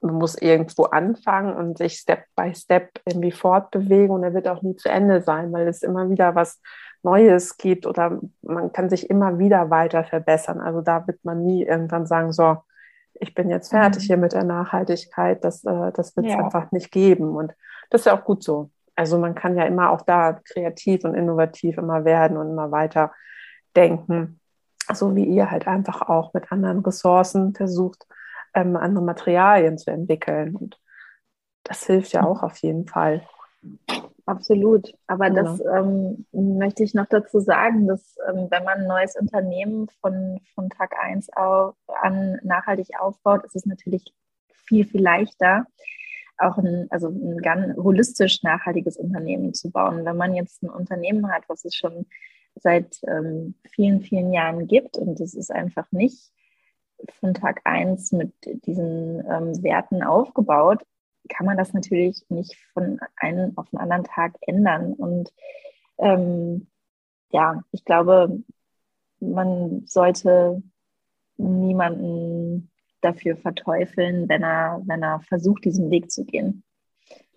Man 0.00 0.16
muss 0.16 0.36
irgendwo 0.36 0.84
anfangen 0.84 1.56
und 1.56 1.78
sich 1.78 1.98
Step 1.98 2.24
by 2.36 2.54
Step 2.54 3.00
irgendwie 3.06 3.32
fortbewegen 3.32 4.10
und 4.10 4.22
er 4.22 4.34
wird 4.34 4.46
auch 4.46 4.62
nie 4.62 4.76
zu 4.76 4.90
Ende 4.90 5.22
sein, 5.22 5.52
weil 5.52 5.66
es 5.66 5.82
immer 5.82 6.10
wieder 6.10 6.34
was 6.34 6.60
Neues 7.06 7.56
gibt 7.56 7.86
oder 7.86 8.20
man 8.42 8.72
kann 8.72 8.90
sich 8.90 9.08
immer 9.08 9.38
wieder 9.38 9.70
weiter 9.70 10.02
verbessern. 10.02 10.60
Also 10.60 10.80
da 10.80 11.06
wird 11.06 11.24
man 11.24 11.44
nie 11.44 11.62
irgendwann 11.64 12.06
sagen, 12.06 12.32
so, 12.32 12.58
ich 13.14 13.32
bin 13.32 13.48
jetzt 13.48 13.70
fertig 13.70 14.02
mhm. 14.02 14.06
hier 14.06 14.16
mit 14.16 14.32
der 14.32 14.42
Nachhaltigkeit, 14.44 15.44
das, 15.44 15.64
äh, 15.64 15.92
das 15.92 16.16
wird 16.16 16.26
es 16.26 16.32
ja. 16.32 16.44
einfach 16.44 16.72
nicht 16.72 16.90
geben. 16.90 17.36
Und 17.36 17.54
das 17.90 18.02
ist 18.02 18.04
ja 18.06 18.18
auch 18.18 18.24
gut 18.24 18.42
so. 18.42 18.70
Also 18.96 19.18
man 19.18 19.36
kann 19.36 19.56
ja 19.56 19.64
immer 19.64 19.90
auch 19.90 20.02
da 20.02 20.40
kreativ 20.52 21.04
und 21.04 21.14
innovativ 21.14 21.78
immer 21.78 22.04
werden 22.04 22.36
und 22.36 22.50
immer 22.50 22.72
weiter 22.72 23.12
denken. 23.76 24.40
So 24.92 25.14
wie 25.14 25.24
ihr 25.24 25.50
halt 25.50 25.68
einfach 25.68 26.02
auch 26.02 26.34
mit 26.34 26.50
anderen 26.50 26.80
Ressourcen 26.80 27.54
versucht, 27.54 28.04
ähm, 28.52 28.76
andere 28.76 29.04
Materialien 29.04 29.78
zu 29.78 29.90
entwickeln. 29.90 30.56
Und 30.56 30.80
das 31.62 31.86
hilft 31.86 32.12
ja 32.12 32.22
mhm. 32.22 32.28
auch 32.28 32.42
auf 32.42 32.56
jeden 32.58 32.88
Fall. 32.88 33.22
Absolut. 34.26 34.92
Aber 35.06 35.30
das 35.30 35.60
ähm, 35.60 36.26
möchte 36.32 36.82
ich 36.82 36.94
noch 36.94 37.06
dazu 37.06 37.38
sagen, 37.38 37.86
dass 37.86 38.16
ähm, 38.28 38.48
wenn 38.50 38.64
man 38.64 38.80
ein 38.80 38.88
neues 38.88 39.14
Unternehmen 39.14 39.88
von, 40.00 40.40
von 40.52 40.68
Tag 40.68 40.94
1 41.00 41.30
auf, 41.36 41.76
an 42.02 42.40
nachhaltig 42.42 42.88
aufbaut, 42.98 43.44
ist 43.44 43.54
es 43.54 43.66
natürlich 43.66 44.12
viel, 44.66 44.84
viel 44.84 45.00
leichter, 45.00 45.66
auch 46.38 46.58
ein, 46.58 46.88
also 46.90 47.08
ein 47.08 47.38
ganz 47.38 47.76
holistisch 47.76 48.42
nachhaltiges 48.42 48.96
Unternehmen 48.96 49.54
zu 49.54 49.70
bauen. 49.70 50.04
Wenn 50.04 50.16
man 50.16 50.34
jetzt 50.34 50.60
ein 50.64 50.70
Unternehmen 50.70 51.30
hat, 51.30 51.48
was 51.48 51.64
es 51.64 51.76
schon 51.76 52.06
seit 52.56 52.98
ähm, 53.06 53.54
vielen, 53.70 54.00
vielen 54.00 54.32
Jahren 54.32 54.66
gibt 54.66 54.96
und 54.96 55.20
es 55.20 55.34
ist 55.34 55.52
einfach 55.52 55.90
nicht 55.92 56.32
von 57.20 57.32
Tag 57.32 57.60
1 57.62 58.10
mit 58.10 58.32
diesen 58.66 59.20
ähm, 59.20 59.62
Werten 59.62 60.02
aufgebaut, 60.02 60.82
kann 61.28 61.46
man 61.46 61.56
das 61.56 61.72
natürlich 61.72 62.24
nicht 62.28 62.56
von 62.72 62.98
einem 63.16 63.56
auf 63.56 63.68
den 63.70 63.78
anderen 63.78 64.04
Tag 64.04 64.34
ändern. 64.42 64.92
Und 64.94 65.32
ähm, 65.98 66.68
ja, 67.30 67.62
ich 67.72 67.84
glaube, 67.84 68.42
man 69.20 69.86
sollte 69.86 70.62
niemanden 71.36 72.70
dafür 73.00 73.36
verteufeln, 73.36 74.28
wenn 74.28 74.42
er, 74.42 74.82
wenn 74.86 75.02
er 75.02 75.20
versucht, 75.20 75.64
diesen 75.64 75.90
Weg 75.90 76.10
zu 76.10 76.24
gehen 76.24 76.64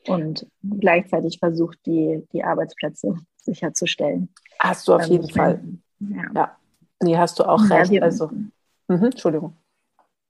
und 0.07 0.47
gleichzeitig 0.79 1.39
versucht, 1.39 1.77
die, 1.85 2.25
die 2.33 2.43
Arbeitsplätze 2.43 3.15
sicherzustellen. 3.37 4.29
Hast 4.59 4.87
du 4.87 4.95
auf 4.95 5.05
ähm, 5.05 5.11
jeden 5.11 5.29
Fall. 5.29 5.63
Ja. 5.99 6.31
ja. 6.33 6.57
Nee, 7.01 7.17
hast 7.17 7.39
du 7.39 7.43
auch 7.43 7.63
ja, 7.69 7.77
recht. 7.77 8.01
Also, 8.01 8.29
mh, 8.87 9.07
Entschuldigung. 9.07 9.53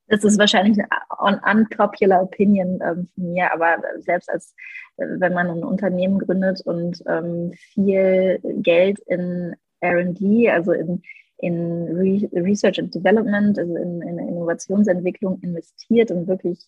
Das 0.10 0.24
ist 0.24 0.40
wahrscheinlich 0.40 0.78
eine 0.80 1.62
unpopular 1.62 2.24
Opinion 2.24 2.80
ähm, 2.84 3.08
von 3.14 3.32
mir, 3.32 3.54
aber 3.54 3.78
selbst 4.00 4.30
als 4.30 4.56
äh, 4.98 5.06
wenn 5.20 5.34
man 5.34 5.48
ein 5.48 5.64
Unternehmen 5.64 6.20
gründet 6.20 6.62
und 6.62 7.04
ähm, 7.08 7.54
viel 7.74 8.40
Geld 8.62 9.00
in 9.08 9.56
R&D, 9.82 10.50
also 10.50 10.72
in, 10.72 11.02
in 11.38 11.84
Re 11.96 12.30
Research 12.34 12.80
and 12.80 12.94
Development, 12.94 13.58
also 13.58 13.76
in, 13.76 14.02
in 14.02 14.20
Innovationsentwicklung 14.20 15.40
investiert 15.42 16.12
und 16.12 16.28
wirklich 16.28 16.68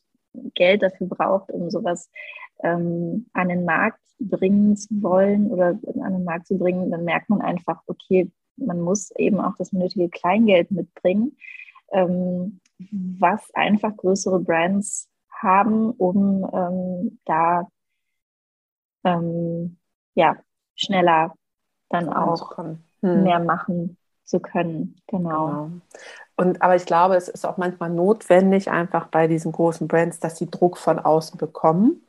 Geld 0.53 0.81
dafür 0.83 1.07
braucht, 1.07 1.51
um 1.51 1.69
sowas 1.69 2.09
ähm, 2.63 3.25
an 3.33 3.49
den 3.49 3.65
Markt 3.65 3.99
bringen 4.19 4.77
zu 4.77 5.01
wollen 5.01 5.47
oder 5.47 5.79
an 6.01 6.13
den 6.13 6.23
Markt 6.23 6.47
zu 6.47 6.57
bringen, 6.57 6.91
dann 6.91 7.03
merkt 7.03 7.29
man 7.29 7.41
einfach, 7.41 7.81
okay, 7.87 8.31
man 8.55 8.79
muss 8.79 9.11
eben 9.17 9.41
auch 9.41 9.55
das 9.57 9.73
nötige 9.73 10.09
Kleingeld 10.09 10.71
mitbringen. 10.71 11.35
Ähm, 11.91 12.60
was 12.91 13.53
einfach 13.53 13.95
größere 13.95 14.39
Brands 14.39 15.09
haben, 15.29 15.91
um 15.91 16.49
ähm, 16.53 17.19
da 17.25 17.67
ähm, 19.03 19.77
ja, 20.13 20.37
schneller 20.75 21.33
dann 21.89 22.09
auch 22.09 22.57
hm. 22.57 23.23
mehr 23.23 23.39
machen 23.39 23.97
zu 24.25 24.39
können. 24.39 24.95
Genau. 25.07 25.47
genau. 25.47 25.69
Und 26.37 26.61
aber 26.61 26.75
ich 26.75 26.85
glaube, 26.85 27.15
es 27.15 27.27
ist 27.27 27.45
auch 27.45 27.57
manchmal 27.57 27.89
notwendig, 27.89 28.71
einfach 28.71 29.07
bei 29.07 29.27
diesen 29.27 29.51
großen 29.51 29.87
Brands, 29.87 30.19
dass 30.19 30.37
sie 30.37 30.49
Druck 30.49 30.77
von 30.77 30.97
außen 30.99 31.37
bekommen. 31.37 32.07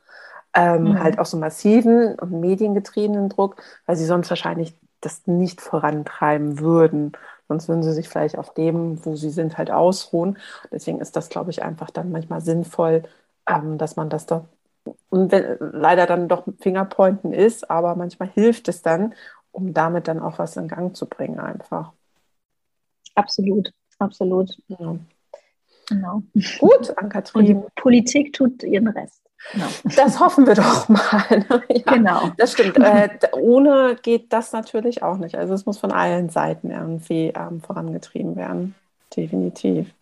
Ähm, 0.55 0.83
mhm. 0.83 1.03
Halt 1.03 1.19
auch 1.19 1.25
so 1.25 1.37
massiven 1.37 2.15
und 2.15 2.39
mediengetriebenen 2.39 3.29
Druck, 3.29 3.61
weil 3.85 3.95
sie 3.95 4.05
sonst 4.05 4.29
wahrscheinlich 4.29 4.75
das 5.01 5.27
nicht 5.27 5.61
vorantreiben 5.61 6.59
würden. 6.59 7.11
Sonst 7.47 7.67
würden 7.67 7.83
sie 7.83 7.93
sich 7.93 8.09
vielleicht 8.09 8.37
auf 8.37 8.53
dem, 8.53 9.03
wo 9.05 9.15
sie 9.15 9.29
sind, 9.29 9.57
halt 9.57 9.71
ausruhen. 9.71 10.37
Deswegen 10.71 10.99
ist 10.99 11.15
das, 11.15 11.29
glaube 11.29 11.51
ich, 11.51 11.63
einfach 11.63 11.89
dann 11.89 12.11
manchmal 12.11 12.41
sinnvoll, 12.41 13.03
ähm, 13.47 13.77
dass 13.77 13.95
man 13.95 14.09
das 14.09 14.25
doch, 14.25 14.45
und 15.09 15.31
wenn, 15.31 15.57
leider 15.59 16.05
dann 16.05 16.27
doch 16.27 16.45
Fingerpointen 16.59 17.33
ist, 17.33 17.69
aber 17.69 17.95
manchmal 17.95 18.29
hilft 18.29 18.67
es 18.67 18.81
dann, 18.81 19.13
um 19.51 19.73
damit 19.73 20.07
dann 20.07 20.19
auch 20.19 20.39
was 20.39 20.57
in 20.57 20.67
Gang 20.67 20.95
zu 20.95 21.05
bringen, 21.05 21.39
einfach. 21.39 21.93
Absolut, 23.15 23.71
absolut. 23.99 24.57
Ja. 24.67 24.97
Genau. 25.87 26.23
Gut, 26.59 26.97
Ann-Kathrin. 26.97 27.39
Und 27.39 27.47
die 27.47 27.81
Politik 27.81 28.33
tut 28.33 28.63
ihren 28.63 28.87
Rest. 28.87 29.22
Genau. 29.51 29.67
Das 29.95 30.19
hoffen 30.19 30.47
wir 30.47 30.55
doch 30.55 30.89
mal. 30.89 31.45
ja, 31.69 31.93
genau. 31.93 32.31
Das 32.37 32.53
stimmt. 32.53 32.77
Äh, 32.77 33.09
ohne 33.33 33.95
geht 34.01 34.31
das 34.33 34.51
natürlich 34.51 35.03
auch 35.03 35.17
nicht. 35.17 35.35
Also 35.35 35.53
es 35.53 35.65
muss 35.65 35.77
von 35.77 35.91
allen 35.91 36.29
Seiten 36.29 36.71
irgendwie 36.71 37.33
ähm, 37.35 37.61
vorangetrieben 37.61 38.35
werden. 38.35 38.75
Definitiv. 39.15 39.93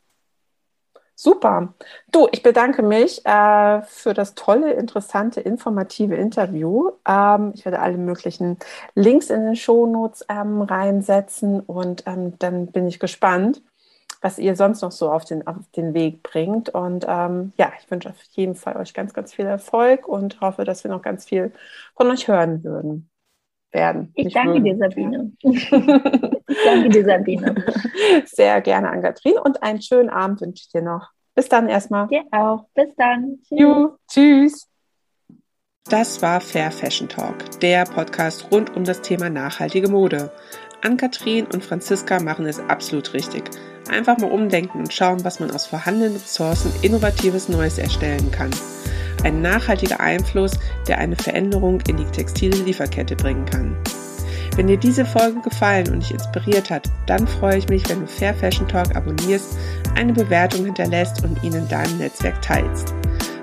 Super. 1.23 1.75
Du, 2.11 2.27
ich 2.31 2.41
bedanke 2.41 2.81
mich 2.81 3.23
äh, 3.27 3.81
für 3.83 4.15
das 4.15 4.33
tolle, 4.33 4.73
interessante, 4.73 5.39
informative 5.39 6.15
Interview. 6.15 6.93
Ähm, 7.07 7.51
ich 7.53 7.63
werde 7.63 7.79
alle 7.79 7.97
möglichen 7.97 8.57
Links 8.95 9.29
in 9.29 9.43
den 9.43 9.55
Shownotes 9.55 10.25
ähm, 10.29 10.63
reinsetzen 10.63 11.59
und 11.59 12.03
ähm, 12.07 12.39
dann 12.39 12.67
bin 12.67 12.87
ich 12.87 12.99
gespannt, 12.99 13.61
was 14.21 14.37
ihr 14.37 14.55
sonst 14.55 14.81
noch 14.81 14.91
so 14.91 15.11
auf 15.11 15.25
den, 15.25 15.45
auf 15.47 15.55
den 15.75 15.93
Weg 15.93 16.23
bringt. 16.23 16.69
Und 16.69 17.05
ähm, 17.07 17.53
ja, 17.57 17.73
ich 17.79 17.89
wünsche 17.89 18.09
auf 18.09 18.21
jeden 18.31 18.55
Fall 18.55 18.77
euch 18.77 18.93
ganz, 18.93 19.13
ganz 19.13 19.33
viel 19.33 19.45
Erfolg 19.45 20.07
und 20.07 20.39
hoffe, 20.41 20.63
dass 20.63 20.83
wir 20.83 20.91
noch 20.91 21.01
ganz 21.01 21.25
viel 21.25 21.51
von 21.95 22.09
euch 22.09 22.27
hören 22.27 22.63
würden. 22.63 23.09
Werden. 23.73 24.11
Ich 24.15 24.33
danke 24.33 24.61
würden. 24.61 24.65
dir, 24.65 24.77
Sabine. 24.77 25.31
ich 25.41 25.69
danke 25.69 26.89
dir, 26.89 27.05
Sabine. 27.05 27.55
Sehr 28.25 28.61
gerne 28.61 28.89
an 28.89 29.01
Katrin 29.01 29.37
und 29.37 29.63
einen 29.63 29.81
schönen 29.81 30.09
Abend 30.09 30.41
wünsche 30.41 30.63
ich 30.65 30.69
dir 30.69 30.81
noch. 30.81 31.09
Bis 31.35 31.47
dann 31.47 31.69
erstmal. 31.69 32.07
Dir 32.07 32.23
auch. 32.31 32.65
Bis 32.73 32.93
dann. 32.97 33.39
Tschüss. 33.47 33.59
Ju, 33.59 33.89
tschüss. 34.09 34.67
Das 35.89 36.21
war 36.21 36.41
Fair 36.41 36.71
Fashion 36.71 37.07
Talk, 37.07 37.59
der 37.61 37.85
Podcast 37.85 38.51
rund 38.51 38.75
um 38.75 38.83
das 38.83 39.01
Thema 39.01 39.29
nachhaltige 39.29 39.89
Mode. 39.89 40.31
Ann-Kathrin 40.83 41.47
und 41.47 41.63
Franziska 41.63 42.19
machen 42.19 42.45
es 42.45 42.59
absolut 42.59 43.13
richtig. 43.13 43.49
Einfach 43.91 44.17
mal 44.17 44.31
umdenken 44.31 44.79
und 44.79 44.91
schauen, 44.93 45.23
was 45.25 45.41
man 45.41 45.51
aus 45.51 45.65
vorhandenen 45.65 46.15
Ressourcen 46.15 46.71
innovatives 46.81 47.49
Neues 47.49 47.77
erstellen 47.77 48.31
kann. 48.31 48.49
Ein 49.23 49.41
nachhaltiger 49.41 49.99
Einfluss, 49.99 50.53
der 50.87 50.99
eine 50.99 51.17
Veränderung 51.17 51.81
in 51.87 51.97
die 51.97 52.05
textile 52.05 52.57
Lieferkette 52.57 53.17
bringen 53.17 53.43
kann. 53.45 53.75
Wenn 54.55 54.67
dir 54.67 54.77
diese 54.77 55.03
Folge 55.05 55.41
gefallen 55.41 55.91
und 55.91 56.03
dich 56.03 56.11
inspiriert 56.11 56.69
hat, 56.69 56.89
dann 57.05 57.27
freue 57.27 57.57
ich 57.57 57.67
mich, 57.67 57.89
wenn 57.89 57.99
du 57.99 58.07
Fair 58.07 58.33
Fashion 58.33 58.69
Talk 58.69 58.95
abonnierst, 58.95 59.57
eine 59.95 60.13
Bewertung 60.13 60.63
hinterlässt 60.63 61.25
und 61.25 61.43
ihn 61.43 61.53
in 61.53 61.67
deinem 61.67 61.97
Netzwerk 61.97 62.41
teilst. 62.41 62.93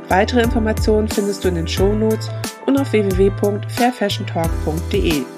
Weitere 0.08 0.40
Informationen 0.40 1.08
findest 1.08 1.44
du 1.44 1.48
in 1.48 1.56
den 1.56 1.68
Shownotes 1.68 2.30
und 2.64 2.80
auf 2.80 2.92
www.fairfashiontalk.de. 2.92 5.37